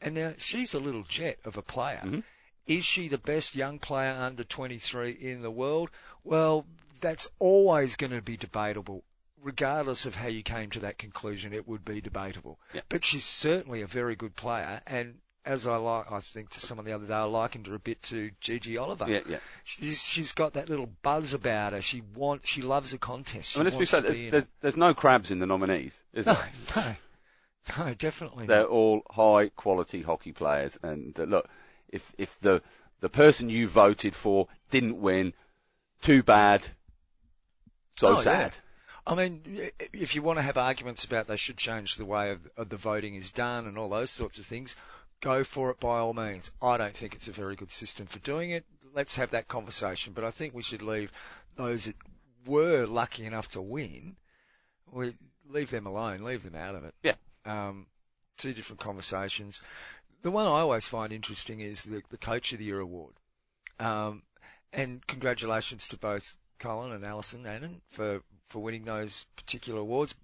And 0.00 0.14
now 0.14 0.32
she's 0.38 0.74
a 0.74 0.80
little 0.80 1.02
jet 1.04 1.38
of 1.44 1.56
a 1.56 1.62
player. 1.62 2.00
Mhm. 2.04 2.22
Is 2.66 2.84
she 2.84 3.08
the 3.08 3.18
best 3.18 3.54
young 3.56 3.78
player 3.78 4.12
under 4.12 4.44
23 4.44 5.10
in 5.12 5.42
the 5.42 5.50
world? 5.50 5.90
Well, 6.22 6.66
that's 7.00 7.30
always 7.38 7.96
going 7.96 8.12
to 8.12 8.22
be 8.22 8.36
debatable. 8.36 9.04
Regardless 9.42 10.04
of 10.04 10.14
how 10.14 10.26
you 10.28 10.42
came 10.42 10.68
to 10.70 10.80
that 10.80 10.98
conclusion, 10.98 11.52
it 11.52 11.66
would 11.66 11.84
be 11.84 12.00
debatable. 12.00 12.58
Yeah. 12.74 12.80
But 12.88 13.04
she's 13.04 13.24
certainly 13.24 13.82
a 13.82 13.86
very 13.86 14.16
good 14.16 14.34
player, 14.36 14.82
and 14.86 15.20
as 15.44 15.66
I 15.66 15.76
like, 15.76 16.10
I 16.12 16.20
think 16.20 16.50
to 16.50 16.60
someone 16.60 16.84
the 16.84 16.92
other 16.92 17.06
day, 17.06 17.14
I 17.14 17.22
likened 17.22 17.68
her 17.68 17.74
a 17.74 17.78
bit 17.78 18.02
to 18.04 18.30
Gigi 18.40 18.76
Oliver. 18.76 19.08
Yeah, 19.08 19.20
yeah. 19.26 19.38
She's 19.64 20.02
she's 20.02 20.32
got 20.32 20.54
that 20.54 20.68
little 20.68 20.90
buzz 21.02 21.32
about 21.32 21.72
her. 21.72 21.80
She 21.80 22.02
wants, 22.14 22.48
she 22.48 22.60
loves 22.62 22.92
a 22.92 22.98
contest. 22.98 23.52
She 23.52 23.56
I 23.56 23.60
mean, 23.60 23.64
let's 23.66 23.76
be 23.76 23.84
fair, 23.86 24.00
there's, 24.02 24.30
there's, 24.30 24.46
there's 24.60 24.76
no 24.76 24.92
crabs 24.92 25.30
in 25.30 25.38
the 25.38 25.46
nominees, 25.46 25.98
is 26.12 26.26
No, 26.26 26.34
there? 26.34 26.50
no, 26.76 26.96
no, 27.78 27.94
definitely 27.94 28.46
They're 28.46 28.60
not. 28.62 28.68
all 28.70 29.02
high 29.10 29.48
quality 29.50 30.02
hockey 30.02 30.32
players. 30.32 30.78
And 30.82 31.18
uh, 31.18 31.24
look, 31.24 31.48
if 31.88 32.14
if 32.18 32.38
the 32.40 32.62
the 33.00 33.08
person 33.08 33.48
you 33.48 33.68
voted 33.68 34.14
for 34.14 34.48
didn't 34.70 35.00
win, 35.00 35.32
too 36.02 36.22
bad. 36.22 36.68
So 37.98 38.08
Oh, 38.08 38.12
yeah. 38.16 38.20
sad. 38.22 38.56
I 39.06 39.14
mean, 39.14 39.70
if 39.94 40.14
you 40.14 40.22
want 40.22 40.38
to 40.38 40.42
have 40.42 40.58
arguments 40.58 41.04
about 41.04 41.26
they 41.26 41.36
should 41.36 41.56
change 41.56 41.96
the 41.96 42.04
way 42.04 42.30
of, 42.30 42.40
of 42.56 42.68
the 42.68 42.76
voting 42.76 43.14
is 43.14 43.30
done 43.30 43.66
and 43.66 43.78
all 43.78 43.88
those 43.88 44.10
sorts 44.10 44.38
of 44.38 44.44
things, 44.44 44.76
go 45.20 45.44
for 45.44 45.70
it 45.70 45.80
by 45.80 45.98
all 45.98 46.12
means. 46.12 46.50
I 46.60 46.76
don't 46.76 46.94
think 46.94 47.14
it's 47.14 47.26
a 47.28 47.32
very 47.32 47.56
good 47.56 47.70
system 47.70 48.06
for 48.06 48.18
doing 48.18 48.50
it. 48.50 48.64
Let's 48.94 49.16
have 49.16 49.30
that 49.30 49.48
conversation. 49.48 50.12
But 50.12 50.24
I 50.24 50.30
think 50.30 50.54
we 50.54 50.62
should 50.62 50.82
leave 50.82 51.10
those 51.56 51.86
that 51.86 51.96
were 52.46 52.84
lucky 52.86 53.24
enough 53.24 53.48
to 53.48 53.62
win, 53.62 54.16
we 54.92 55.12
leave 55.48 55.70
them 55.70 55.86
alone, 55.86 56.22
leave 56.22 56.42
them 56.42 56.54
out 56.54 56.74
of 56.74 56.84
it. 56.84 56.94
Yeah. 57.02 57.14
Um, 57.48 57.86
two 58.36 58.52
different 58.52 58.80
conversations. 58.80 59.60
The 60.22 60.30
one 60.30 60.46
I 60.46 60.60
always 60.60 60.86
find 60.86 61.12
interesting 61.12 61.60
is 61.60 61.82
the, 61.82 62.02
the 62.10 62.18
Coach 62.18 62.52
of 62.52 62.58
the 62.58 62.64
Year 62.64 62.80
award. 62.80 63.14
Um, 63.80 64.22
and 64.72 65.04
congratulations 65.06 65.88
to 65.88 65.96
both 65.96 66.36
Colin 66.58 66.92
and 66.92 67.04
Alison 67.04 67.46
Annan 67.46 67.80
for, 67.88 68.22
for 68.48 68.60
winning 68.60 68.84
those 68.84 69.26
particular 69.36 69.80
awards. 69.80 70.14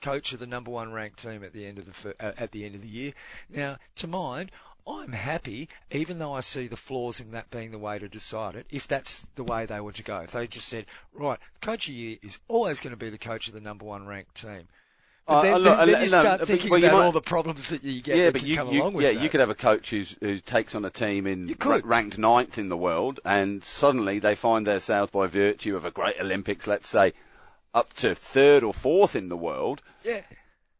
Coach 0.00 0.32
of 0.32 0.38
the 0.38 0.46
number 0.46 0.70
one 0.70 0.92
ranked 0.92 1.20
team 1.20 1.42
at 1.42 1.52
the 1.52 1.66
end 1.66 1.78
of 1.78 1.86
the 1.86 2.14
uh, 2.20 2.32
at 2.38 2.52
the 2.52 2.64
end 2.64 2.76
of 2.76 2.82
the 2.82 2.88
year. 2.88 3.12
Now, 3.48 3.78
to 3.96 4.06
mine, 4.06 4.48
I'm 4.86 5.12
happy, 5.12 5.68
even 5.90 6.18
though 6.18 6.32
I 6.32 6.40
see 6.40 6.68
the 6.68 6.76
flaws 6.76 7.18
in 7.18 7.32
that 7.32 7.50
being 7.50 7.72
the 7.72 7.78
way 7.78 7.98
to 7.98 8.08
decide 8.08 8.54
it. 8.54 8.66
If 8.70 8.86
that's 8.86 9.26
the 9.34 9.42
way 9.44 9.66
they 9.66 9.80
were 9.80 9.92
to 9.92 10.02
go, 10.04 10.20
if 10.20 10.30
they 10.30 10.46
just 10.46 10.68
said, 10.68 10.86
right, 11.12 11.38
coach 11.60 11.88
of 11.88 11.94
the 11.94 12.00
year 12.00 12.18
is 12.22 12.38
always 12.46 12.80
going 12.80 12.92
to 12.92 12.96
be 12.96 13.10
the 13.10 13.18
coach 13.18 13.48
of 13.48 13.54
the 13.54 13.60
number 13.60 13.84
one 13.84 14.06
ranked 14.06 14.36
team. 14.36 14.68
But 15.28 15.34
Uh, 15.34 15.42
then, 15.42 15.54
uh, 15.54 15.58
look, 15.58 15.76
then, 15.78 15.88
then 15.90 16.02
you 16.02 16.08
start 16.08 16.38
but- 16.40 16.48
thinking 16.48 16.70
well, 16.70 16.80
you 16.80 16.86
about 16.86 16.96
might- 16.98 17.04
all 17.04 17.12
the 17.12 17.20
problems 17.20 17.68
that 17.68 17.84
you 17.84 18.00
get 18.00 18.16
yeah, 18.16 18.24
that 18.24 18.32
but 18.32 18.40
can 18.40 18.48
you, 18.48 18.56
come 18.56 18.72
you 18.72 18.80
along 18.82 18.94
with 18.94 19.04
yeah, 19.04 19.12
that. 19.12 19.22
you 19.22 19.28
could 19.28 19.40
have 19.40 19.50
a 19.50 19.54
coach 19.54 19.90
who's, 19.90 20.16
who 20.20 20.38
takes 20.38 20.74
on 20.74 20.84
a 20.86 20.90
team 20.90 21.26
in 21.26 21.54
ra- 21.62 21.80
ranked 21.84 22.16
ninth 22.16 22.56
in 22.56 22.70
the 22.70 22.76
world, 22.78 23.20
and 23.26 23.62
suddenly 23.62 24.18
they 24.18 24.34
find 24.34 24.66
themselves 24.66 25.10
by 25.10 25.26
virtue 25.26 25.76
of 25.76 25.84
a 25.84 25.90
great 25.90 26.16
Olympics, 26.18 26.66
let's 26.66 26.88
say, 26.88 27.12
up 27.74 27.92
to 27.94 28.14
third 28.14 28.62
or 28.64 28.72
fourth 28.72 29.14
in 29.14 29.28
the 29.28 29.36
world. 29.36 29.82
yeah. 30.02 30.22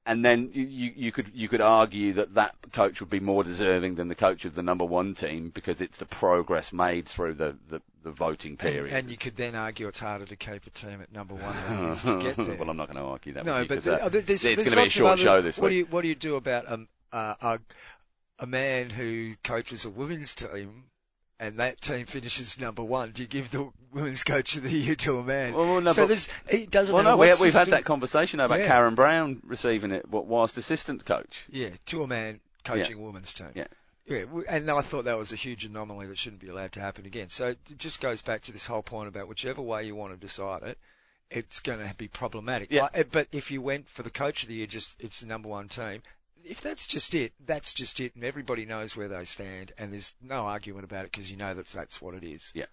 and 0.06 0.24
then 0.24 0.48
you, 0.54 0.64
you, 0.64 0.92
you 0.96 1.12
could 1.12 1.30
you 1.34 1.46
could 1.48 1.60
argue 1.60 2.14
that 2.14 2.32
that 2.32 2.54
coach 2.72 3.00
would 3.00 3.10
be 3.10 3.20
more 3.20 3.44
deserving 3.44 3.96
than 3.96 4.08
the 4.08 4.14
coach 4.14 4.46
of 4.46 4.54
the 4.54 4.62
number 4.62 4.84
one 4.86 5.14
team 5.14 5.50
because 5.50 5.82
it's 5.82 5.98
the 5.98 6.06
progress 6.06 6.72
made 6.72 7.06
through 7.06 7.34
the, 7.34 7.54
the, 7.68 7.82
the 8.02 8.10
voting 8.10 8.56
period. 8.56 8.92
and 8.94 9.10
you 9.10 9.16
could 9.16 9.36
then 9.36 9.54
argue 9.54 9.88
it's 9.88 9.98
harder 9.98 10.24
to 10.24 10.36
keep 10.36 10.66
a 10.66 10.70
team 10.70 11.00
at 11.02 11.12
number 11.12 11.34
one 11.34 11.54
than 11.68 11.84
it 11.84 11.90
is 11.92 12.02
to 12.02 12.22
get 12.22 12.36
there. 12.46 12.56
well, 12.56 12.70
I'm 12.70 12.76
not 12.76 12.86
going 12.88 12.98
to 13.04 13.10
argue 13.10 13.32
that. 13.34 13.44
No, 13.44 13.64
but 13.64 13.74
'cause, 13.76 13.84
there- 13.84 14.02
uh, 14.02 14.08
there's, 14.08 14.42
going 14.44 14.56
to 14.64 14.76
be 14.76 14.82
a 14.82 14.88
short 14.88 15.12
other- 15.14 15.22
show 15.22 15.40
this 15.42 15.58
what 15.58 15.66
week. 15.66 15.72
Do 15.72 15.76
you, 15.78 15.86
what 15.86 16.02
do 16.02 16.08
you 16.08 16.14
do 16.14 16.36
about 16.36 16.70
um, 16.70 16.88
uh, 17.12 17.34
a, 17.40 17.58
a 18.40 18.46
man 18.46 18.90
who 18.90 19.34
coaches 19.42 19.84
a 19.84 19.90
women's 19.90 20.34
team 20.34 20.84
and 21.40 21.58
that 21.60 21.80
team 21.80 22.06
finishes 22.06 22.58
number 22.60 22.82
one? 22.82 23.10
Do 23.12 23.22
you 23.22 23.28
give 23.28 23.50
the 23.50 23.70
women's 23.92 24.22
coach 24.24 24.56
of 24.56 24.62
the 24.62 24.70
year 24.70 24.94
to 24.96 25.18
a 25.18 25.24
man? 25.24 25.54
Well, 25.54 25.66
well, 25.66 25.80
no, 25.80 25.92
so 25.92 26.06
there's, 26.06 26.28
it 26.48 26.70
doesn't 26.70 26.94
well, 26.94 27.02
matter 27.04 27.16
no, 27.16 27.20
we, 27.40 27.46
we've 27.46 27.52
had 27.54 27.68
that 27.68 27.84
conversation 27.84 28.40
about 28.40 28.60
Yeah. 28.60 28.66
Karen 28.68 28.94
Brown 28.94 29.40
receiving 29.44 29.90
it 29.90 30.08
whilst 30.08 30.56
assistant 30.56 31.04
coach. 31.04 31.46
Yeah, 31.50 31.70
to 31.86 32.02
a 32.02 32.06
man 32.06 32.40
coaching 32.64 32.98
a 32.98 33.00
women's 33.00 33.32
team. 33.32 33.48
Yeah. 33.54 33.66
Yeah, 34.08 34.24
and 34.48 34.70
I 34.70 34.80
thought 34.80 35.04
that 35.04 35.18
was 35.18 35.32
a 35.32 35.36
huge 35.36 35.64
anomaly 35.64 36.06
that 36.06 36.18
shouldn't 36.18 36.40
be 36.40 36.48
allowed 36.48 36.72
to 36.72 36.80
happen 36.80 37.04
again. 37.04 37.28
So 37.28 37.48
it 37.48 37.58
just 37.76 38.00
goes 38.00 38.22
back 38.22 38.42
to 38.42 38.52
this 38.52 38.66
whole 38.66 38.82
point 38.82 39.08
about 39.08 39.28
whichever 39.28 39.60
way 39.60 39.84
you 39.84 39.94
want 39.94 40.14
to 40.14 40.18
decide 40.18 40.62
it, 40.62 40.78
it's 41.30 41.60
going 41.60 41.86
to 41.86 41.94
be 41.94 42.08
problematic. 42.08 42.70
Yeah. 42.70 42.88
Like, 42.92 43.10
But 43.10 43.28
if 43.32 43.50
you 43.50 43.60
went 43.60 43.88
for 43.88 44.02
the 44.02 44.10
coach 44.10 44.42
of 44.42 44.48
the 44.48 44.54
year, 44.54 44.66
just 44.66 44.94
it's 44.98 45.20
the 45.20 45.26
number 45.26 45.48
one 45.48 45.68
team. 45.68 46.02
If 46.44 46.62
that's 46.62 46.86
just 46.86 47.14
it, 47.14 47.32
that's 47.44 47.74
just 47.74 48.00
it, 48.00 48.14
and 48.14 48.24
everybody 48.24 48.64
knows 48.64 48.96
where 48.96 49.08
they 49.08 49.24
stand, 49.24 49.72
and 49.76 49.92
there's 49.92 50.14
no 50.22 50.46
argument 50.46 50.84
about 50.84 51.04
it 51.04 51.12
because 51.12 51.30
you 51.30 51.36
know 51.36 51.52
that's 51.52 51.72
that's 51.72 52.00
what 52.00 52.14
it 52.14 52.24
is. 52.24 52.50
Yeah. 52.54 52.66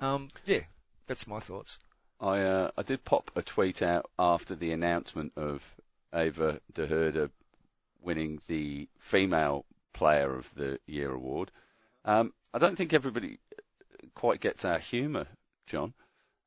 Um. 0.00 0.30
Yeah. 0.44 0.60
That's 1.06 1.26
my 1.26 1.40
thoughts. 1.40 1.78
I 2.20 2.40
uh, 2.40 2.70
I 2.76 2.82
did 2.82 3.04
pop 3.04 3.30
a 3.36 3.42
tweet 3.42 3.80
out 3.80 4.10
after 4.18 4.54
the 4.54 4.72
announcement 4.72 5.32
of 5.36 5.74
Ava 6.14 6.60
de 6.74 6.86
Goede 6.86 7.30
winning 8.02 8.40
the 8.46 8.88
female 8.98 9.64
player 9.94 10.36
of 10.36 10.54
the 10.54 10.78
year 10.86 11.10
award. 11.10 11.50
Um, 12.04 12.34
I 12.52 12.58
don't 12.58 12.76
think 12.76 12.92
everybody 12.92 13.38
quite 14.14 14.40
gets 14.40 14.64
our 14.64 14.78
humour, 14.78 15.26
John. 15.66 15.94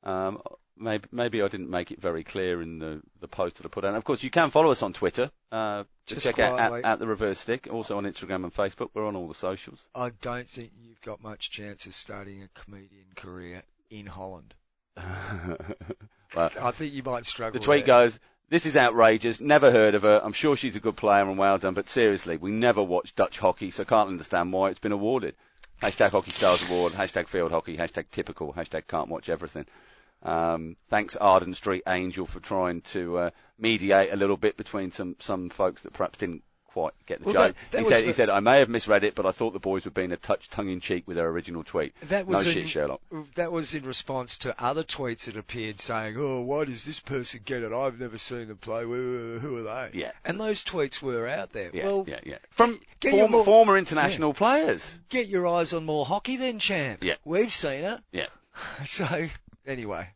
Um, 0.04 0.42
maybe 0.78 1.08
maybe 1.12 1.42
I 1.42 1.48
didn't 1.48 1.70
make 1.70 1.92
it 1.92 2.00
very 2.00 2.24
clear 2.24 2.62
in 2.62 2.80
the, 2.80 3.02
the 3.20 3.28
post 3.28 3.58
that 3.58 3.66
I 3.66 3.70
put 3.70 3.84
out. 3.84 3.96
Of 3.96 4.04
course, 4.04 4.24
you 4.24 4.30
can 4.30 4.50
follow 4.50 4.72
us 4.72 4.84
on 4.84 4.94
Twitter. 4.94 5.32
Uh, 5.52 5.86
just, 6.06 6.26
check 6.26 6.40
out 6.40 6.60
at, 6.60 6.86
at 6.86 7.00
the 7.00 7.08
Reverse 7.08 7.40
Stick. 7.40 7.68
Also 7.72 7.98
on 7.98 8.04
Instagram 8.04 8.44
and 8.44 8.54
Facebook. 8.54 8.90
We're 8.94 9.08
on 9.08 9.16
all 9.16 9.28
the 9.28 9.34
socials. 9.34 9.84
I 9.96 10.12
don't 10.22 10.48
think 10.48 10.72
you've 10.80 11.02
got 11.02 11.24
much 11.24 11.50
chance 11.50 11.86
of 11.86 11.96
starting 11.96 12.44
a 12.44 12.50
comedian 12.60 13.08
career 13.16 13.64
in 13.90 14.06
Holland. 14.06 14.54
well, 16.36 16.52
I 16.60 16.72
think 16.72 16.94
you 16.94 17.04
might 17.04 17.26
struggle. 17.26 17.60
The 17.60 17.66
tweet 17.66 17.86
goes, 17.86 18.20
this 18.50 18.66
is 18.66 18.78
outrageous, 18.78 19.42
never 19.42 19.72
heard 19.72 19.96
of 19.96 20.04
her, 20.04 20.22
I'm 20.24 20.34
sure 20.34 20.56
she's 20.56 20.76
a 20.76 20.80
good 20.80 20.96
player 20.96 21.24
and 21.24 21.38
well 21.38 21.58
done, 21.58 21.74
but 21.74 21.90
seriously, 21.90 22.38
we 22.38 22.52
never 22.52 22.82
watch 22.82 23.16
Dutch 23.16 23.40
hockey, 23.40 23.72
so 23.72 23.84
can't 23.84 24.10
understand 24.10 24.54
why 24.54 24.70
it's 24.70 24.80
been 24.80 24.92
awarded. 24.92 25.36
Hashtag 25.82 26.10
Hockey 26.10 26.32
Stars 26.32 26.64
Award, 26.64 26.94
hashtag 26.94 27.28
Field 27.28 27.52
Hockey, 27.52 27.78
hashtag 27.78 28.06
Typical, 28.12 28.54
hashtag 28.54 28.88
Can't 28.88 29.10
Watch 29.10 29.30
Everything. 29.30 29.66
Um, 30.24 30.76
thanks 30.88 31.16
Arden 31.16 31.54
Street 31.54 31.84
Angel 31.88 32.26
for 32.26 32.40
trying 32.40 32.82
to 32.82 33.18
uh, 33.18 33.30
mediate 33.60 34.12
a 34.12 34.16
little 34.16 34.38
bit 34.38 34.58
between 34.58 34.92
some, 34.92 35.16
some 35.20 35.50
folks 35.50 35.84
that 35.84 35.94
perhaps 35.94 36.18
didn't 36.18 36.44
quite 36.78 36.94
get 37.08 37.20
the 37.20 37.26
Well, 37.26 37.34
joke. 37.34 37.56
that- 37.56 37.72
that 37.72 37.80
he 37.80 37.86
said, 37.86 38.04
he 38.06 38.12
said, 38.14 38.30
I 38.30 38.40
may 38.40 38.60
have 38.60 38.70
misread 38.70 39.04
it, 39.04 39.16
but 39.16 39.26
I 39.26 39.32
thought 39.32 39.54
the 39.54 39.60
boys 39.60 39.86
were 39.86 39.92
being 39.92 40.12
a 40.12 40.18
touch 40.18 40.48
tongue-in-cheek 40.50 41.08
with 41.08 41.18
their 41.18 41.28
original 41.28 41.64
tweet. 41.64 41.96
That 42.04 42.28
No 42.28 42.38
was 42.38 42.46
shit, 42.46 42.58
in, 42.58 42.66
Sherlock. 42.68 43.02
That 43.36 43.52
was 43.52 43.74
in 43.74 43.84
response 43.84 44.38
to 44.40 44.64
other 44.64 44.84
tweets 44.84 45.26
that 45.26 45.38
appeared 45.38 45.80
saying, 45.80 46.16
"Oh, 46.20 46.42
why 46.42 46.66
does 46.66 46.86
this 46.86 47.00
person 47.00 47.40
get 47.44 47.64
it? 47.64 47.74
I've 47.74 48.00
never 48.00 48.20
seen 48.20 48.50
them 48.50 48.58
play. 48.58 48.84
Who, 48.84 49.58
are 49.58 49.64
they?" 49.90 49.98
Yeah. 50.00 50.12
And 50.24 50.40
those 50.40 50.64
tweets 50.64 51.02
were 51.02 51.28
out 51.28 51.50
there. 51.52 51.72
Yeah, 51.74 51.86
well, 51.86 52.06
yeah, 52.08 52.20
yeah. 52.24 52.38
From 52.52 52.80
former, 53.02 53.28
more- 53.28 53.44
former 53.46 53.78
international 53.78 54.36
players. 54.36 55.00
get 55.10 55.28
your 55.28 55.48
eyes 55.48 55.74
on 55.74 55.84
more 55.84 56.06
hockey 56.06 56.38
then, 56.38 56.60
champ. 56.60 57.04
Yeah. 57.04 57.16
We've 57.26 57.52
seen 57.52 57.84
it. 57.86 58.02
Yeah. 58.12 58.28
So 58.86 59.28
anyway, 59.66 60.10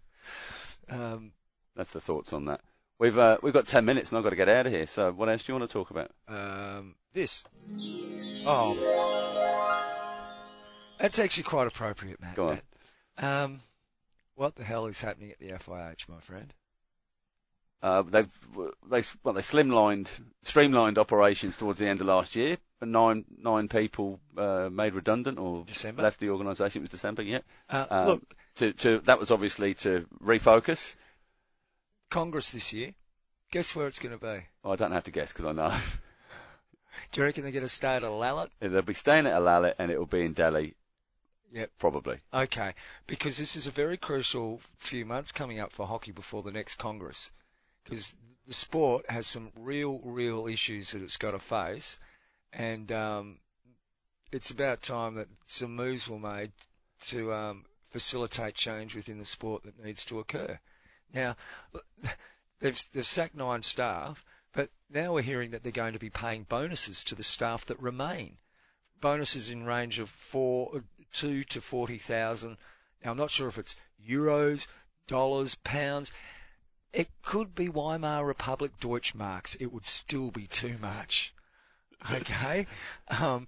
um, 0.89 1.31
That's 1.75 1.93
the 1.93 2.01
thoughts 2.01 2.33
on 2.33 2.45
that. 2.45 2.61
We've 3.01 3.17
uh, 3.17 3.37
we've 3.41 3.51
got 3.51 3.65
ten 3.65 3.83
minutes 3.83 4.11
and 4.11 4.17
I've 4.19 4.23
got 4.23 4.29
to 4.29 4.35
get 4.35 4.47
out 4.47 4.67
of 4.67 4.71
here. 4.71 4.85
So 4.85 5.11
what 5.11 5.27
else 5.27 5.41
do 5.43 5.51
you 5.51 5.57
want 5.59 5.67
to 5.67 5.73
talk 5.73 5.89
about? 5.89 6.11
um, 6.27 6.93
this. 7.13 7.43
Oh, 8.45 8.73
that's 10.99 11.17
actually 11.17 11.43
quite 11.43 11.65
appropriate, 11.65 12.21
Matt. 12.21 12.35
Go 12.35 12.49
on. 12.49 12.61
Um, 13.17 13.61
what 14.35 14.55
the 14.55 14.63
hell 14.63 14.85
is 14.85 15.01
happening 15.01 15.31
at 15.31 15.39
the 15.39 15.49
FIH, 15.49 16.07
my 16.09 16.19
friend? 16.19 16.53
Uh, 17.81 18.03
they've 18.03 18.31
they 18.87 19.01
well 19.23 19.33
they 19.33 19.41
slimlined 19.41 20.07
streamlined 20.43 20.99
operations 20.99 21.57
towards 21.57 21.79
the 21.79 21.87
end 21.87 22.01
of 22.01 22.05
last 22.07 22.35
year. 22.35 22.57
And 22.81 22.91
nine 22.91 23.25
nine 23.35 23.67
people 23.67 24.19
uh, 24.37 24.69
made 24.71 24.93
redundant 24.93 25.39
or 25.39 25.63
December. 25.65 26.03
left 26.03 26.19
the 26.19 26.29
organisation. 26.29 26.81
It 26.81 26.83
was 26.83 26.89
December, 26.91 27.23
yeah. 27.23 27.39
Uh, 27.67 27.85
Um, 27.89 28.07
look, 28.07 28.35
To 28.57 28.73
to 28.73 28.99
that 29.05 29.19
was 29.19 29.31
obviously 29.31 29.73
to 29.75 30.05
refocus. 30.23 30.95
Congress 32.11 32.51
this 32.51 32.71
year. 32.71 32.93
Guess 33.51 33.75
where 33.75 33.87
it's 33.87 33.99
going 33.99 34.17
to 34.17 34.23
be? 34.23 34.45
Well, 34.63 34.73
I 34.73 34.75
don't 34.75 34.91
have 34.91 35.05
to 35.05 35.11
guess 35.11 35.33
because 35.33 35.45
I 35.45 35.51
know 35.53 35.75
Do 37.11 37.21
you 37.21 37.25
reckon 37.25 37.43
they're 37.43 37.51
going 37.51 37.65
to 37.65 37.69
stay 37.69 37.95
at 37.95 38.03
Lalit? 38.03 38.49
they'll 38.59 38.81
be 38.81 38.93
staying 38.93 39.25
at 39.25 39.33
Alalit 39.33 39.75
and 39.79 39.91
it 39.91 39.97
will 39.97 40.05
be 40.05 40.21
in 40.21 40.33
Delhi. 40.33 40.75
Yep. 41.51 41.71
Probably. 41.79 42.19
Okay, 42.33 42.73
because 43.07 43.37
this 43.37 43.57
is 43.57 43.67
a 43.67 43.71
very 43.71 43.97
crucial 43.97 44.61
few 44.77 45.05
months 45.05 45.33
coming 45.33 45.59
up 45.59 45.73
for 45.73 45.85
hockey 45.85 46.11
before 46.11 46.43
the 46.43 46.51
next 46.51 46.75
Congress, 46.75 47.29
because 47.83 48.13
the 48.47 48.53
sport 48.53 49.09
has 49.09 49.27
some 49.27 49.51
real, 49.57 49.99
real 49.99 50.47
issues 50.47 50.91
that 50.91 51.01
it's 51.01 51.17
got 51.17 51.31
to 51.31 51.39
face, 51.39 51.99
and 52.53 52.89
um, 52.93 53.39
it's 54.31 54.49
about 54.49 54.81
time 54.81 55.15
that 55.15 55.27
some 55.45 55.75
moves 55.75 56.07
were 56.07 56.19
made 56.19 56.53
to 57.07 57.33
um, 57.33 57.65
facilitate 57.89 58.55
change 58.55 58.95
within 58.95 59.19
the 59.19 59.25
sport 59.25 59.63
that 59.63 59.83
needs 59.83 60.05
to 60.05 60.19
occur. 60.19 60.57
Now, 61.13 61.35
they've, 62.59 62.81
they've 62.93 63.05
sacked 63.05 63.35
nine 63.35 63.61
staff, 63.61 64.23
but 64.53 64.69
now 64.89 65.13
we're 65.13 65.21
hearing 65.21 65.51
that 65.51 65.63
they're 65.63 65.71
going 65.71 65.93
to 65.93 65.99
be 65.99 66.09
paying 66.09 66.43
bonuses 66.43 67.03
to 67.05 67.15
the 67.15 67.23
staff 67.23 67.65
that 67.65 67.79
remain. 67.79 68.37
Bonuses 68.99 69.49
in 69.49 69.65
range 69.65 69.99
of 69.99 70.09
four, 70.09 70.83
two 71.11 71.43
to 71.45 71.61
40,000. 71.61 72.57
Now, 73.03 73.11
I'm 73.11 73.17
not 73.17 73.31
sure 73.31 73.47
if 73.47 73.57
it's 73.57 73.75
euros, 74.07 74.67
dollars, 75.07 75.55
pounds. 75.55 76.11
It 76.93 77.09
could 77.21 77.55
be 77.55 77.69
Weimar 77.69 78.25
Republic 78.25 78.77
Deutschmarks. 78.79 79.57
It 79.59 79.71
would 79.71 79.85
still 79.85 80.31
be 80.31 80.47
too 80.47 80.77
much. 80.77 81.33
Okay. 82.11 82.67
Um, 83.07 83.47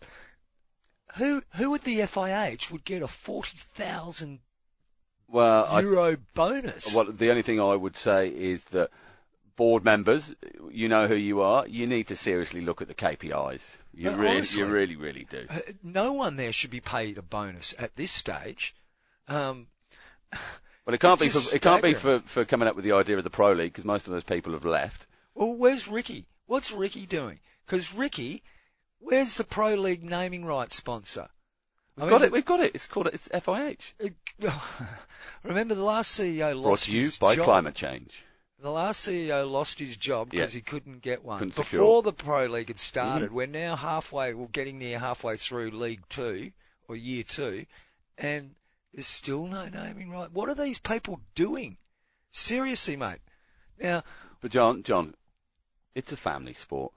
who, 1.15 1.43
who 1.55 1.75
at 1.75 1.83
the 1.83 1.99
FIH 1.99 2.71
would 2.71 2.85
get 2.85 3.01
a 3.01 3.07
forty 3.07 3.57
thousand? 3.75 4.39
well, 5.33 5.81
euro 5.81 6.11
I, 6.13 6.17
bonus. 6.35 6.93
Well, 6.93 7.05
the 7.05 7.29
only 7.29 7.41
thing 7.41 7.59
I 7.59 7.75
would 7.75 7.97
say 7.97 8.29
is 8.29 8.63
that 8.65 8.91
board 9.55 9.83
members, 9.83 10.33
you 10.71 10.87
know 10.87 11.07
who 11.07 11.15
you 11.15 11.41
are. 11.41 11.67
You 11.67 11.87
need 11.87 12.07
to 12.07 12.15
seriously 12.15 12.61
look 12.61 12.81
at 12.81 12.87
the 12.87 12.93
KPIs. 12.93 13.77
You 13.93 14.11
no, 14.11 14.17
really, 14.17 14.35
honestly, 14.35 14.59
you 14.59 14.65
really, 14.67 14.95
really 14.95 15.27
do. 15.29 15.45
Uh, 15.49 15.59
no 15.81 16.13
one 16.13 16.35
there 16.35 16.51
should 16.51 16.71
be 16.71 16.81
paid 16.81 17.17
a 17.17 17.21
bonus 17.21 17.73
at 17.77 17.95
this 17.95 18.11
stage. 18.11 18.75
Um, 19.27 19.67
well, 20.85 20.93
it 20.93 20.99
can't 20.99 21.19
be. 21.19 21.29
For, 21.29 21.55
it 21.55 21.61
can't 21.61 21.83
be 21.83 21.93
for, 21.95 22.19
for 22.19 22.45
coming 22.45 22.67
up 22.67 22.75
with 22.75 22.85
the 22.85 22.93
idea 22.93 23.17
of 23.17 23.23
the 23.23 23.29
pro 23.29 23.53
league 23.53 23.73
because 23.73 23.85
most 23.85 24.07
of 24.07 24.13
those 24.13 24.23
people 24.23 24.53
have 24.53 24.65
left. 24.65 25.07
Well, 25.33 25.53
where's 25.53 25.87
Ricky? 25.87 26.27
What's 26.45 26.71
Ricky 26.71 27.05
doing? 27.05 27.39
Because 27.65 27.93
Ricky, 27.93 28.43
where's 28.99 29.37
the 29.37 29.43
pro 29.43 29.73
league 29.73 30.03
naming 30.03 30.45
rights 30.45 30.75
sponsor? 30.75 31.27
We've 31.97 32.09
got 32.09 32.21
it. 32.23 32.31
We've 32.31 32.45
got 32.45 32.59
it. 32.59 32.71
It's 32.73 32.87
called 32.87 33.07
it's 33.07 33.27
FIH. 33.29 33.77
it. 33.99 34.13
Remember 35.43 35.75
the 35.75 35.83
last 35.83 36.19
CEO 36.19 36.53
lost 36.55 36.63
Brought 36.63 36.79
to 36.79 36.91
you 36.91 37.01
his 37.01 37.17
by 37.17 37.35
job. 37.35 37.45
climate 37.45 37.75
change. 37.75 38.25
The 38.59 38.71
last 38.71 39.05
CEO 39.07 39.49
lost 39.49 39.77
his 39.79 39.97
job 39.97 40.29
because 40.31 40.53
Yeah. 40.53 40.59
he 40.59 40.61
couldn't 40.63 41.01
get 41.01 41.23
one. 41.23 41.37
Couldn't 41.39 41.49
Before 41.55 41.63
secure. 41.65 41.83
Mm-hmm. 42.01 42.05
the 42.05 42.13
Pro 42.13 42.45
League 42.45 42.67
had 42.69 42.79
started, 42.79 43.31
we're 43.31 43.45
now 43.45 43.75
halfway, 43.75 44.33
we're 44.33 44.47
getting 44.47 44.79
near 44.79 44.97
halfway 44.99 45.35
through 45.37 45.71
League 45.71 46.01
Two, 46.09 46.51
or 46.87 46.95
Year 46.95 47.23
Two, 47.23 47.65
and 48.17 48.55
there's 48.93 49.05
still 49.07 49.47
no 49.47 49.67
naming 49.67 50.09
right. 50.11 50.31
What 50.31 50.47
are 50.49 50.55
these 50.55 50.79
people 50.79 51.19
doing? 51.35 51.77
Seriously, 52.31 52.95
mate. 52.95 53.19
Now, 53.81 54.03
But 54.39 54.51
John, 54.51 54.83
John, 54.83 55.13
it's 55.93 56.11
a 56.13 56.17
family 56.17 56.53
sport. 56.53 56.93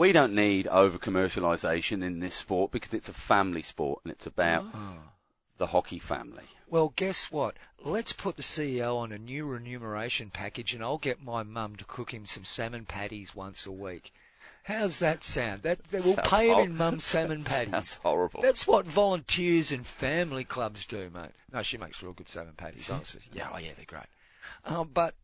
We 0.00 0.12
don't 0.12 0.34
need 0.34 0.66
over 0.66 0.96
commercialisation 0.96 2.02
in 2.02 2.20
this 2.20 2.34
sport 2.34 2.70
because 2.70 2.94
it's 2.94 3.10
a 3.10 3.12
family 3.12 3.62
sport 3.62 4.00
and 4.02 4.10
it's 4.10 4.26
about 4.26 4.64
the 5.58 5.66
hockey 5.66 5.98
family. 5.98 6.44
well, 6.70 6.94
guess 6.96 7.30
what? 7.30 7.54
Let's 7.84 8.14
put 8.14 8.36
the 8.36 8.42
CEO 8.42 8.96
on 8.96 9.12
a 9.12 9.18
new 9.18 9.44
remuneration 9.44 10.30
package 10.30 10.72
and 10.72 10.82
I'll 10.82 10.96
get 10.96 11.22
my 11.22 11.42
mum 11.42 11.76
to 11.76 11.84
cook 11.84 12.14
him 12.14 12.24
some 12.24 12.46
salmon 12.46 12.86
patties 12.86 13.34
once 13.34 13.66
a 13.66 13.72
week. 13.72 14.10
How's 14.62 15.00
that 15.00 15.22
sound? 15.22 15.64
That, 15.64 15.84
that 15.90 16.02
we'll 16.02 16.14
Sounds 16.14 16.28
pay 16.28 16.48
him 16.48 16.54
hor- 16.54 16.64
in 16.64 16.76
mum's 16.78 17.04
salmon 17.12 17.44
patties. 17.44 17.70
That's 17.70 17.96
horrible. 17.96 18.40
That's 18.40 18.66
what 18.66 18.86
volunteers 18.86 19.70
and 19.70 19.86
family 19.86 20.44
clubs 20.44 20.86
do, 20.86 21.10
mate. 21.12 21.32
No, 21.52 21.62
she 21.62 21.76
makes 21.76 22.02
real 22.02 22.14
good 22.14 22.28
salmon 22.30 22.54
patties, 22.56 22.88
honestly. 22.88 23.20
Yeah, 23.34 23.50
oh 23.52 23.58
yeah, 23.58 23.72
they're 23.76 23.84
great. 23.84 24.08
Um, 24.64 24.88
but 24.94 25.14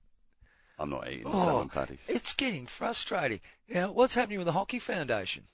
I'm 0.78 0.90
not 0.90 1.08
eating 1.08 1.24
Oh. 1.26 1.44
salmon 1.44 1.68
patties. 1.70 1.98
it's 2.08 2.32
getting 2.34 2.66
frustrating. 2.66 3.40
Now, 3.68 3.92
what's 3.92 4.14
happening 4.14 4.38
with 4.38 4.46
the 4.46 4.52
Hockey 4.52 4.78
Foundation? 4.78 5.44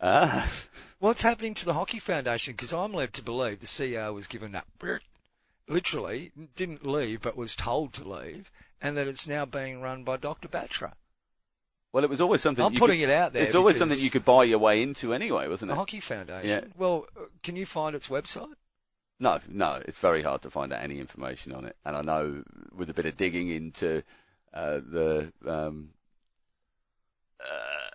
Ah, 0.00 0.50
What's 0.98 1.22
happening 1.22 1.54
to 1.54 1.64
the 1.66 1.74
Hockey 1.74 1.98
Foundation? 1.98 2.54
Because 2.54 2.72
I'm 2.72 2.92
led 2.94 3.12
to 3.14 3.22
believe 3.22 3.60
the 3.60 3.66
CEO 3.66 4.14
was 4.14 4.26
given 4.26 4.54
up, 4.54 4.66
literally, 5.68 6.32
didn't 6.56 6.86
leave, 6.86 7.20
but 7.22 7.36
was 7.36 7.54
told 7.54 7.92
to 7.94 8.08
leave, 8.08 8.50
and 8.80 8.96
that 8.96 9.08
it's 9.08 9.26
now 9.26 9.44
being 9.44 9.80
run 9.80 10.04
by 10.04 10.16
Dr. 10.16 10.48
Batra. 10.48 10.92
well, 11.92 12.04
it 12.04 12.10
was 12.10 12.20
always 12.20 12.40
something. 12.40 12.64
I'm 12.64 12.72
you 12.72 12.78
putting 12.78 13.00
could, 13.00 13.10
it 13.10 13.12
out 13.14 13.32
there. 13.32 13.42
It's 13.42 13.54
always 13.54 13.76
something 13.76 13.98
you 13.98 14.10
could 14.10 14.24
buy 14.24 14.44
your 14.44 14.58
way 14.58 14.82
into 14.82 15.12
anyway, 15.12 15.48
wasn't 15.48 15.70
it? 15.70 15.74
The? 15.74 15.78
Hockey 15.78 16.00
Foundation. 16.00 16.48
Yeah. 16.48 16.64
Well, 16.78 17.06
can 17.42 17.56
you 17.56 17.66
find 17.66 17.94
its 17.94 18.08
website? 18.08 18.52
No, 19.18 19.38
no, 19.48 19.82
it's 19.84 19.98
very 19.98 20.22
hard 20.22 20.42
to 20.42 20.50
find 20.50 20.72
out 20.72 20.82
any 20.82 20.98
information 20.98 21.52
on 21.52 21.66
it. 21.66 21.76
And 21.84 21.94
I 21.94 22.00
know 22.00 22.42
with 22.74 22.88
a 22.88 22.94
bit 22.94 23.04
of 23.04 23.18
digging 23.18 23.50
into 23.50 24.02
uh, 24.52 24.80
the 24.80 25.32
um, 25.46 25.90
uh, 27.40 27.90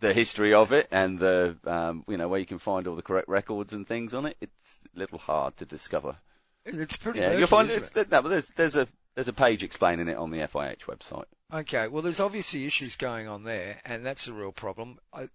the 0.00 0.12
history 0.12 0.54
of 0.54 0.72
it 0.72 0.88
and 0.90 1.18
the 1.18 1.56
um, 1.64 2.04
you 2.08 2.16
know 2.16 2.28
where 2.28 2.40
you 2.40 2.46
can 2.46 2.58
find 2.58 2.86
all 2.86 2.96
the 2.96 3.02
correct 3.02 3.28
records 3.28 3.72
and 3.72 3.86
things 3.86 4.14
on 4.14 4.26
it, 4.26 4.36
it's 4.40 4.80
a 4.94 4.98
little 4.98 5.18
hard 5.18 5.56
to 5.58 5.64
discover. 5.64 6.16
It's 6.64 6.96
pretty. 6.96 7.20
Yeah, 7.20 7.36
you'll 7.36 7.46
find 7.46 7.70
it's 7.70 7.96
it? 7.96 8.10
no, 8.10 8.22
but 8.22 8.28
there's 8.28 8.48
there's 8.48 8.76
a 8.76 8.86
there's 9.14 9.28
a 9.28 9.32
page 9.32 9.64
explaining 9.64 10.08
it 10.08 10.16
on 10.16 10.30
the 10.30 10.38
FIH 10.38 10.82
website. 10.82 11.24
Okay, 11.52 11.88
well, 11.88 12.02
there's 12.02 12.20
obviously 12.20 12.66
issues 12.66 12.96
going 12.96 13.28
on 13.28 13.44
there, 13.44 13.78
and 13.84 14.04
that's 14.04 14.28
a 14.28 14.32
real 14.32 14.52
problem. 14.52 14.98
I, 15.12 15.28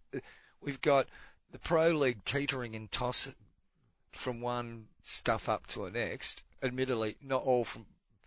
we've 0.61 0.81
got 0.81 1.07
the 1.51 1.59
Pro 1.59 1.89
League 1.89 2.23
teetering 2.25 2.75
and 2.75 2.91
toss 2.91 3.27
from 4.11 4.39
one 4.39 4.87
stuff 5.03 5.49
up 5.49 5.67
to 5.67 5.85
the 5.85 5.91
next. 5.91 6.41
Admittedly, 6.63 7.17
not 7.21 7.43
all 7.43 7.63
from 7.63 7.85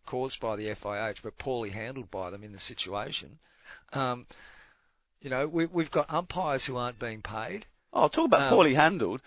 caused 0.09 0.40
by 0.40 0.56
the 0.56 0.68
FIH, 0.68 1.22
but 1.22 1.36
poorly 1.38 1.70
handled 1.70 2.11
by 2.11 2.30
them 2.30 2.42
in 2.42 2.52
the 2.52 2.59
situation. 2.61 3.38
Um, 3.92 4.26
you 5.20 5.28
know, 5.30 5.46
we, 5.46 5.66
we've 5.66 5.90
got 5.90 6.12
umpires 6.12 6.64
who 6.64 6.76
aren't 6.78 6.98
being 6.98 7.20
paid. 7.22 7.66
Oh, 7.92 8.09
talk 8.09 8.24
about 8.26 8.42
Um, 8.42 8.48
poorly 8.54 8.74
handled. 8.74 9.20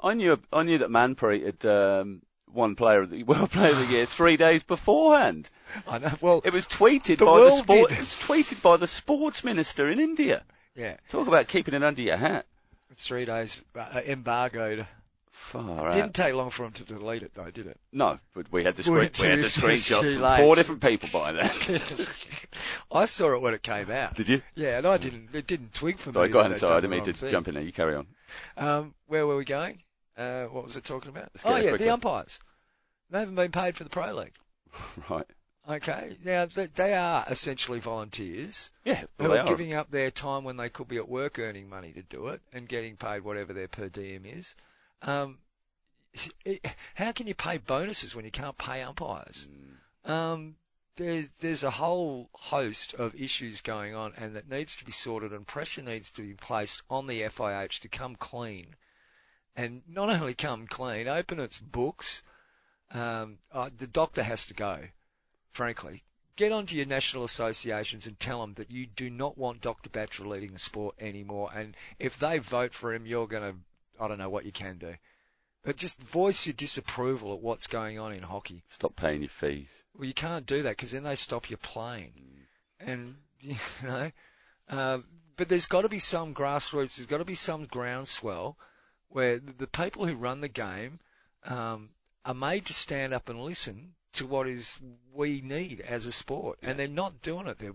I 0.00 0.14
knew 0.14 0.40
I 0.52 0.62
knew 0.64 0.78
that 0.78 0.90
Manpreet 0.90 1.44
had 1.44 1.64
um, 1.64 2.22
won 2.52 2.74
Player 2.74 3.02
of 3.02 3.10
the 3.10 3.22
World 3.30 3.50
Player 3.52 3.70
of 3.70 3.78
the 3.78 3.86
Year 3.86 4.06
three 4.06 4.36
days 4.36 4.62
beforehand. 4.64 5.50
I 5.86 5.98
know. 5.98 6.12
Well, 6.20 6.42
It 6.44 6.52
was 6.52 6.66
tweeted 6.66 7.18
The 7.18 7.26
by 7.26 7.38
the 7.40 7.50
sport. 7.52 7.88
did. 7.90 7.98
It 7.98 8.00
was 8.00 8.14
tweeted 8.16 8.60
by 8.62 8.76
the 8.76 8.86
sports 8.88 9.44
minister 9.44 9.88
in 9.88 10.00
India. 10.00 10.42
yeah, 10.74 10.96
Talk 11.08 11.28
about 11.28 11.46
keeping 11.48 11.74
it 11.74 11.84
under 11.84 12.02
your 12.02 12.16
hat. 12.16 12.46
three 12.96 13.24
days 13.24 13.60
uh, 13.76 14.00
embargoed. 14.06 14.86
Far 15.36 15.90
Didn't 15.90 16.04
out. 16.06 16.14
take 16.14 16.34
long 16.34 16.50
for 16.50 16.64
him 16.64 16.70
to 16.72 16.84
delete 16.84 17.24
it, 17.24 17.32
though, 17.34 17.50
did 17.50 17.66
it? 17.66 17.78
No, 17.92 18.20
but 18.34 18.50
we 18.52 18.62
had 18.62 18.76
the 18.76 18.84
screen, 18.84 18.96
we 18.98 19.28
had 19.28 19.38
the 19.40 19.42
screenshots 19.42 20.14
from 20.14 20.22
late. 20.22 20.40
four 20.40 20.54
different 20.54 20.80
people 20.80 21.08
by 21.12 21.32
then. 21.32 21.50
I 22.92 23.04
saw 23.06 23.34
it 23.34 23.40
when 23.40 23.52
it 23.52 23.62
came 23.62 23.90
out. 23.90 24.14
Did 24.14 24.28
you? 24.28 24.42
Yeah, 24.54 24.78
and 24.78 24.86
I 24.86 24.96
didn't. 24.96 25.30
It 25.34 25.46
didn't 25.48 25.74
twig 25.74 25.98
for 25.98 26.12
Sorry, 26.12 26.28
me. 26.28 26.32
go 26.32 26.38
that 26.38 26.46
ahead. 26.46 26.58
Sorry, 26.60 26.76
I 26.76 26.80
didn't 26.80 26.92
mean 26.92 27.04
to 27.04 27.12
thing. 27.12 27.30
jump 27.30 27.48
in 27.48 27.54
there. 27.54 27.64
You 27.64 27.72
carry 27.72 27.96
on. 27.96 28.06
Um, 28.56 28.94
where 29.08 29.26
were 29.26 29.36
we 29.36 29.44
going? 29.44 29.82
Uh, 30.16 30.44
what 30.44 30.62
was 30.62 30.76
it 30.76 30.84
talking 30.84 31.08
about? 31.10 31.30
Oh 31.44 31.56
yeah, 31.56 31.70
quickly. 31.70 31.86
the 31.86 31.92
umpires. 31.92 32.38
They 33.10 33.18
haven't 33.18 33.34
been 33.34 33.50
paid 33.52 33.76
for 33.76 33.82
the 33.84 33.90
pro 33.90 34.12
league. 34.12 34.34
Right. 35.10 35.26
Okay, 35.68 36.18
now 36.24 36.46
they 36.74 36.92
are 36.92 37.24
essentially 37.28 37.80
volunteers 37.80 38.70
Yeah, 38.84 39.00
who 39.18 39.24
well, 39.24 39.30
they 39.32 39.38
are 39.38 39.46
are. 39.46 39.48
giving 39.48 39.72
up 39.72 39.90
their 39.90 40.10
time 40.10 40.44
when 40.44 40.58
they 40.58 40.68
could 40.68 40.88
be 40.88 40.98
at 40.98 41.08
work 41.08 41.38
earning 41.38 41.70
money 41.70 41.90
to 41.92 42.02
do 42.02 42.26
it 42.28 42.42
and 42.52 42.68
getting 42.68 42.96
paid 42.96 43.24
whatever 43.24 43.52
their 43.54 43.66
per 43.68 43.88
diem 43.88 44.26
is. 44.26 44.54
Um, 45.04 45.38
how 46.94 47.12
can 47.12 47.26
you 47.26 47.34
pay 47.34 47.58
bonuses 47.58 48.14
when 48.14 48.24
you 48.24 48.30
can't 48.30 48.56
pay 48.58 48.82
umpires? 48.82 49.46
Mm. 50.06 50.10
Um, 50.10 50.56
there's 50.96 51.26
there's 51.40 51.64
a 51.64 51.70
whole 51.70 52.30
host 52.32 52.94
of 52.94 53.14
issues 53.14 53.60
going 53.60 53.94
on, 53.94 54.14
and 54.16 54.36
that 54.36 54.48
needs 54.48 54.76
to 54.76 54.84
be 54.84 54.92
sorted, 54.92 55.32
and 55.32 55.46
pressure 55.46 55.82
needs 55.82 56.10
to 56.12 56.22
be 56.22 56.34
placed 56.34 56.82
on 56.88 57.06
the 57.06 57.22
FIH 57.22 57.80
to 57.80 57.88
come 57.88 58.16
clean, 58.16 58.76
and 59.56 59.82
not 59.88 60.08
only 60.08 60.34
come 60.34 60.66
clean, 60.66 61.08
open 61.08 61.40
its 61.40 61.58
books. 61.58 62.22
Um, 62.92 63.38
uh, 63.50 63.70
the 63.76 63.88
doctor 63.88 64.22
has 64.22 64.46
to 64.46 64.54
go, 64.54 64.86
frankly. 65.50 66.04
Get 66.36 66.52
onto 66.52 66.76
your 66.76 66.86
national 66.86 67.22
associations 67.22 68.08
and 68.08 68.18
tell 68.18 68.40
them 68.40 68.54
that 68.54 68.70
you 68.70 68.86
do 68.86 69.08
not 69.08 69.38
want 69.38 69.60
Dr. 69.60 69.88
Batra 69.88 70.26
leading 70.26 70.52
the 70.52 70.58
sport 70.58 70.96
anymore, 70.98 71.50
and 71.54 71.76
if 71.98 72.18
they 72.18 72.38
vote 72.38 72.74
for 72.74 72.92
him, 72.92 73.06
you're 73.06 73.28
going 73.28 73.52
to, 73.52 73.58
I 74.00 74.08
don't 74.08 74.18
know 74.18 74.30
what 74.30 74.44
you 74.44 74.52
can 74.52 74.78
do. 74.78 74.94
But 75.64 75.76
just 75.76 75.98
voice 75.98 76.46
your 76.46 76.52
disapproval 76.52 77.32
at 77.32 77.40
what's 77.40 77.66
going 77.66 77.98
on 77.98 78.12
in 78.12 78.22
hockey. 78.22 78.62
Stop 78.68 78.96
paying 78.96 79.22
your 79.22 79.30
fees. 79.30 79.70
Well, 79.96 80.06
you 80.06 80.14
can't 80.14 80.44
do 80.44 80.62
that 80.62 80.76
because 80.76 80.92
then 80.92 81.04
they 81.04 81.14
stop 81.14 81.48
you 81.48 81.56
playing. 81.56 82.12
And, 82.80 83.16
you 83.40 83.56
know, 83.82 84.10
uh, 84.68 84.98
but 85.36 85.48
there's 85.48 85.66
got 85.66 85.82
to 85.82 85.88
be 85.88 85.98
some 85.98 86.34
grassroots, 86.34 86.96
there's 86.96 87.06
got 87.06 87.18
to 87.18 87.24
be 87.24 87.34
some 87.34 87.64
groundswell 87.64 88.58
where 89.08 89.38
the, 89.38 89.66
people 89.66 90.06
who 90.06 90.14
run 90.14 90.40
the 90.40 90.48
game 90.48 90.98
um, 91.44 91.90
are 92.24 92.34
made 92.34 92.66
to 92.66 92.74
stand 92.74 93.14
up 93.14 93.28
and 93.28 93.40
listen 93.40 93.94
to 94.12 94.26
what 94.26 94.48
is 94.48 94.78
we 95.12 95.40
need 95.40 95.80
as 95.80 96.06
a 96.06 96.12
sport. 96.12 96.58
And 96.62 96.78
they're 96.78 96.88
not 96.88 97.22
doing 97.22 97.46
it. 97.46 97.58
They're 97.58 97.74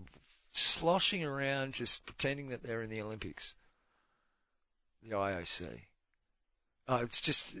sloshing 0.52 1.24
around 1.24 1.74
just 1.74 2.06
pretending 2.06 2.50
that 2.50 2.62
they're 2.62 2.82
in 2.82 2.90
the 2.90 3.02
Olympics. 3.02 3.54
The 5.02 5.10
IOC. 5.10 5.80
Oh, 6.90 6.96
it's 6.96 7.20
just, 7.20 7.54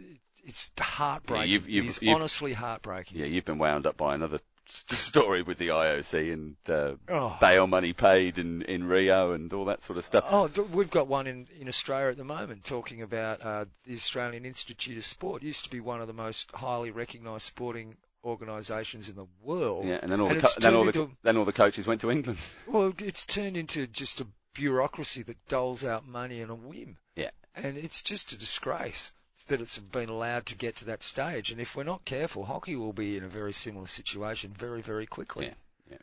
it's 0.44 0.70
heartbreaking. 0.78 1.50
you've- 1.50 1.70
you've- 1.72 1.86
it 1.86 1.90
is 1.90 2.02
you've- 2.02 2.12
honestly 2.14 2.52
heartbreaking. 2.52 3.18
Yeah, 3.18 3.26
you've 3.26 3.44
been 3.44 3.58
wound 3.58 3.86
up 3.86 3.96
by 3.96 4.14
another 4.14 4.40
story 4.66 5.42
with 5.42 5.58
the 5.58 5.68
IOC 5.70 6.32
and 6.32 6.56
uh, 6.68 6.94
Oh. 7.08 7.36
bail 7.40 7.66
money 7.66 7.92
paid 7.92 8.38
in, 8.38 8.62
in 8.62 8.84
Rio 8.84 9.32
and 9.32 9.52
all 9.52 9.64
that 9.66 9.82
sort 9.82 9.98
of 9.98 10.04
stuff. 10.04 10.24
Oh, 10.28 10.48
we've 10.72 10.90
got 10.90 11.08
one 11.08 11.26
in, 11.26 11.48
in 11.58 11.66
Australia 11.68 12.10
at 12.10 12.16
the 12.16 12.24
moment 12.24 12.64
talking 12.64 13.02
about 13.02 13.40
uh, 13.42 13.64
the 13.84 13.94
Australian 13.96 14.44
Institute 14.44 14.96
of 14.96 15.04
Sport. 15.04 15.42
It 15.42 15.46
used 15.46 15.64
to 15.64 15.70
be 15.70 15.80
one 15.80 16.00
of 16.00 16.06
the 16.06 16.12
most 16.12 16.50
highly 16.52 16.90
recognised 16.92 17.46
sporting 17.46 17.96
organisations 18.24 19.08
in 19.08 19.16
the 19.16 19.26
world. 19.42 19.86
Yeah, 19.86 19.98
and 20.02 20.10
then 20.12 20.20
all 20.20 20.28
And 20.30 20.38
the 20.40 20.42
co- 20.42 20.60
then 20.60 20.74
all 20.74 20.84
the 20.84 20.92
turned 20.92 21.16
then 21.22 21.36
all 21.36 21.44
the 21.44 21.52
coaches 21.52 21.86
went 21.86 22.00
to 22.02 22.10
England. 22.10 22.38
Well, 22.68 22.92
it's 22.98 23.24
turned 23.24 23.56
into 23.56 23.86
just 23.86 24.20
a 24.20 24.26
bureaucracy 24.54 25.22
that 25.24 25.36
doles 25.48 25.84
out 25.84 26.06
money 26.06 26.42
on 26.42 26.50
a 26.50 26.54
whim. 26.54 26.96
Yeah. 27.16 27.30
And 27.56 27.76
it's 27.76 28.02
just 28.02 28.32
a 28.32 28.38
disgrace 28.38 29.10
that 29.46 29.60
it's 29.60 29.78
been 29.78 30.08
allowed 30.08 30.46
to 30.46 30.56
get 30.56 30.76
to 30.76 30.84
that 30.86 31.02
stage. 31.02 31.50
And 31.50 31.60
if 31.60 31.74
we're 31.74 31.84
not 31.84 32.04
careful, 32.04 32.44
hockey 32.44 32.76
will 32.76 32.92
be 32.92 33.16
in 33.16 33.24
a 33.24 33.28
very 33.28 33.52
similar 33.52 33.86
situation 33.86 34.52
very, 34.52 34.82
very 34.82 35.06
quickly. 35.06 35.52
Yeah, 35.90 35.98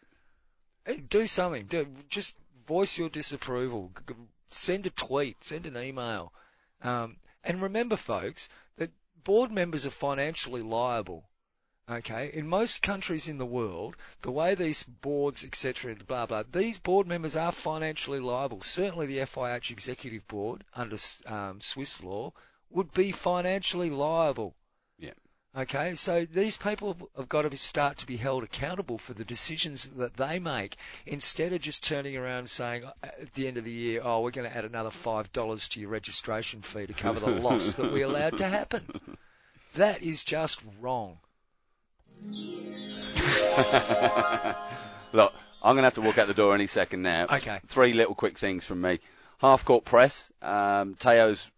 Hey, 0.86 0.98
Do 0.98 1.28
something. 1.28 1.66
Do, 1.66 1.88
just 2.10 2.36
voice 2.66 2.98
your 2.98 3.10
disapproval. 3.10 3.92
Send 4.50 4.86
a 4.86 4.90
tweet. 4.90 5.44
Send 5.44 5.66
an 5.66 5.78
email. 5.78 6.34
Um, 6.82 7.18
and 7.44 7.62
remember, 7.62 7.96
folks, 7.96 8.50
that 8.78 8.92
board 9.24 9.52
members 9.52 9.86
are 9.86 9.92
financially 9.92 10.62
liable. 10.62 11.30
Okay, 11.90 12.32
in 12.34 12.46
most 12.46 12.82
countries 12.82 13.30
in 13.30 13.38
the 13.38 13.46
world, 13.46 13.96
the 14.22 14.32
way 14.32 14.56
these 14.56 14.84
boards, 14.84 15.46
etc., 15.46 15.96
blah 15.96 16.26
blah, 16.26 16.44
these 16.52 16.78
board 16.78 17.08
members 17.08 17.38
are 17.38 17.54
financially 17.54 18.20
liable. 18.20 18.62
Certainly, 18.62 19.06
the 19.06 19.20
FIH 19.20 19.72
executive 19.72 20.28
board 20.28 20.66
under 20.74 20.98
um, 21.26 21.62
Swiss 21.62 22.04
law 22.04 22.34
would 22.70 22.94
be 22.94 23.12
financially 23.12 23.90
liable. 23.90 24.56
Yeah. 24.98 25.12
Okay, 25.56 25.96
so 25.96 26.26
these 26.26 26.58
people 26.58 27.10
have- 27.16 27.30
got 27.30 27.44
to 27.44 27.58
start 27.58 27.98
to 27.98 28.06
be 28.06 28.18
held 28.18 28.44
accountable 28.44 28.98
for 28.98 29.14
the 29.14 29.26
decisions 29.26 29.90
that 29.98 30.16
they 30.18 30.40
make 30.40 30.76
instead 31.06 31.54
of 31.54 31.62
just 31.62 31.84
turning 31.84 32.16
around 32.16 32.40
and 32.40 32.50
saying 32.50 32.84
uh, 32.86 32.92
at 33.02 33.34
the 33.34 33.48
end 33.48 33.58
of 33.58 33.64
the 33.64 33.72
year, 33.72 34.02
oh, 34.04 34.22
we're 34.22 34.32
going 34.32 34.50
to 34.50 34.56
add 34.56 34.66
another 34.66 34.92
five 34.92 35.32
dollars 35.34 35.68
to 35.70 35.80
your 35.80 35.90
registration 35.90 36.62
fee 36.62 36.86
to 36.88 36.94
cover 36.94 37.20
the 37.20 37.28
loss 37.32 37.74
that 37.78 37.92
we 37.92 38.02
allowed 38.02 38.38
to 38.38 38.48
happen. 38.48 39.18
That 39.76 40.04
is 40.04 40.24
just 40.24 40.62
wrong. 40.80 41.18
Look, 45.14 45.34
I'm 45.64 45.76
going 45.76 45.78
to 45.78 45.84
have 45.84 45.94
to 45.96 46.02
walk 46.02 46.18
out 46.18 46.28
the 46.28 46.34
door 46.34 46.54
any 46.54 46.68
second 46.68 47.02
now. 47.02 47.26
Okay. 47.32 47.60
Three 47.66 47.94
little 47.94 48.16
quick 48.16 48.38
things 48.38 48.66
from 48.66 48.82
me. 48.82 49.00
Half 49.40 49.66
Court 49.66 49.86
Press. 49.86 50.32
Um, 50.42 50.96
Teo's 50.96 51.50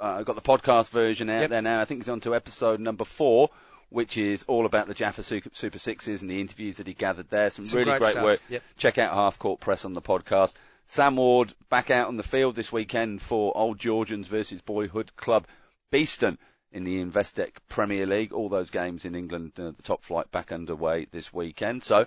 uh, 0.00 0.16
I've 0.18 0.24
got 0.24 0.36
the 0.36 0.42
podcast 0.42 0.90
version 0.90 1.28
out 1.30 1.42
Yep. 1.42 1.50
there 1.50 1.62
now. 1.62 1.80
I 1.80 1.84
think 1.84 2.00
he's 2.00 2.08
on 2.08 2.20
to 2.20 2.34
episode 2.34 2.80
number 2.80 3.04
four, 3.04 3.50
which 3.90 4.16
is 4.16 4.44
all 4.48 4.66
about 4.66 4.86
the 4.86 4.94
Jaffa 4.94 5.22
Super, 5.22 5.50
Super 5.52 5.78
Sixes 5.78 6.22
and 6.22 6.30
the 6.30 6.40
interviews 6.40 6.76
that 6.76 6.86
he 6.86 6.94
gathered 6.94 7.28
there. 7.30 7.50
Some, 7.50 7.66
Some 7.66 7.78
really 7.80 7.98
great 7.98 8.14
great 8.14 8.24
work. 8.24 8.40
Yep. 8.48 8.62
Check 8.76 8.98
out 8.98 9.12
Half 9.14 9.38
Court 9.38 9.60
Press 9.60 9.84
on 9.84 9.92
the 9.92 10.02
podcast. 10.02 10.54
Sam 10.86 11.16
Ward 11.16 11.54
back 11.68 11.90
out 11.90 12.08
on 12.08 12.16
the 12.16 12.22
field 12.22 12.56
this 12.56 12.72
weekend 12.72 13.22
for 13.22 13.56
Old 13.56 13.78
Georgians 13.78 14.26
versus 14.26 14.60
Boyhood 14.62 15.14
Club 15.16 15.46
Beeston 15.92 16.38
in 16.72 16.84
the 16.84 17.02
Investec 17.04 17.52
Premier 17.68 18.06
League. 18.06 18.32
All 18.32 18.48
those 18.48 18.70
games 18.70 19.04
in 19.04 19.14
England, 19.14 19.52
uh, 19.58 19.70
the 19.70 19.82
top 19.82 20.02
flight 20.02 20.30
back 20.32 20.50
underway 20.52 21.06
this 21.10 21.32
weekend. 21.32 21.84
So 21.84 22.06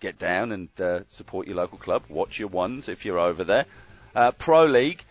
get 0.00 0.18
down 0.18 0.52
and 0.52 0.68
uh, 0.80 1.00
support 1.08 1.46
your 1.46 1.56
local 1.56 1.78
club. 1.78 2.04
Watch 2.08 2.38
your 2.38 2.48
ones 2.48 2.88
if 2.88 3.04
you're 3.04 3.18
over 3.18 3.44
there. 3.44 3.66
Uh, 4.14 4.32
Pro 4.32 4.64
League, 4.64 5.04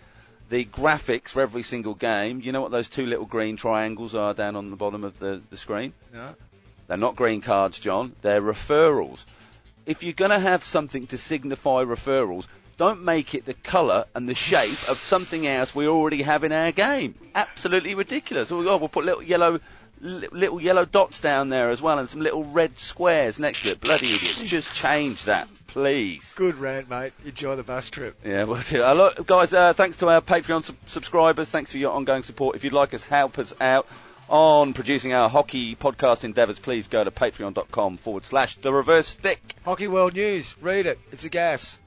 the 0.49 0.65
graphics 0.65 1.29
for 1.29 1.41
every 1.41 1.63
single 1.63 1.93
game. 1.93 2.41
You 2.41 2.51
know 2.51 2.61
what 2.61 2.71
those 2.71 2.87
two 2.87 3.05
little 3.05 3.25
green 3.25 3.57
triangles 3.57 4.15
are 4.15 4.33
down 4.33 4.55
on 4.55 4.69
the 4.69 4.75
bottom 4.75 5.03
of 5.03 5.19
the, 5.19 5.41
the 5.49 5.57
screen? 5.57 5.93
No? 6.13 6.35
They're 6.87 6.97
not 6.97 7.15
green 7.15 7.41
cards, 7.41 7.79
John. 7.79 8.13
They're 8.21 8.41
referrals. 8.41 9.25
If 9.85 10.03
you're 10.03 10.13
going 10.13 10.31
to 10.31 10.39
have 10.39 10.63
something 10.63 11.07
to 11.07 11.17
signify 11.17 11.83
referrals, 11.83 12.47
don't 12.77 13.03
make 13.03 13.33
it 13.33 13.45
the 13.45 13.53
colour 13.53 14.05
and 14.13 14.27
the 14.27 14.35
shape 14.35 14.89
of 14.89 14.97
something 14.97 15.47
else 15.47 15.73
we 15.73 15.87
already 15.87 16.23
have 16.23 16.43
in 16.43 16.51
our 16.51 16.71
game. 16.71 17.15
Absolutely 17.33 17.95
ridiculous. 17.95 18.51
Oh, 18.51 18.61
we'll 18.61 18.89
put 18.89 19.05
little 19.05 19.23
yellow, 19.23 19.59
li- 20.01 20.27
little 20.31 20.61
yellow 20.61 20.85
dots 20.85 21.19
down 21.19 21.49
there 21.49 21.69
as 21.69 21.81
well, 21.81 21.99
and 21.99 22.09
some 22.09 22.21
little 22.21 22.43
red 22.43 22.77
squares 22.77 23.39
next 23.39 23.63
to 23.63 23.71
it. 23.71 23.81
Bloody 23.81 24.13
idiots! 24.15 24.41
Just 24.43 24.73
change 24.73 25.25
that, 25.25 25.47
please. 25.67 26.33
Good 26.35 26.57
rant, 26.57 26.89
mate. 26.89 27.13
Enjoy 27.25 27.55
the 27.55 27.63
bus 27.63 27.89
trip. 27.89 28.15
Yeah, 28.23 28.43
well, 28.43 28.61
uh, 28.73 28.93
look, 28.93 29.25
guys, 29.27 29.53
uh, 29.53 29.73
thanks 29.73 29.97
to 29.99 30.07
our 30.09 30.21
Patreon 30.21 30.63
sub- 30.63 30.75
subscribers. 30.85 31.49
Thanks 31.49 31.71
for 31.71 31.77
your 31.77 31.91
ongoing 31.91 32.23
support. 32.23 32.55
If 32.55 32.63
you'd 32.63 32.73
like 32.73 32.93
us, 32.93 33.05
help 33.05 33.37
us 33.39 33.53
out 33.59 33.87
on 34.29 34.73
producing 34.73 35.13
our 35.13 35.29
hockey 35.29 35.75
podcast 35.75 36.23
endeavours, 36.23 36.59
please 36.59 36.87
go 36.87 37.03
to 37.03 37.11
patreon.com 37.11 37.97
forward 37.97 38.25
slash 38.25 38.55
the 38.57 38.73
reverse 38.73 39.07
stick. 39.07 39.55
Hockey 39.63 39.87
World 39.87 40.13
News. 40.15 40.55
Read 40.61 40.85
it. 40.87 40.99
It's 41.11 41.25
a 41.25 41.29
gas. 41.29 41.79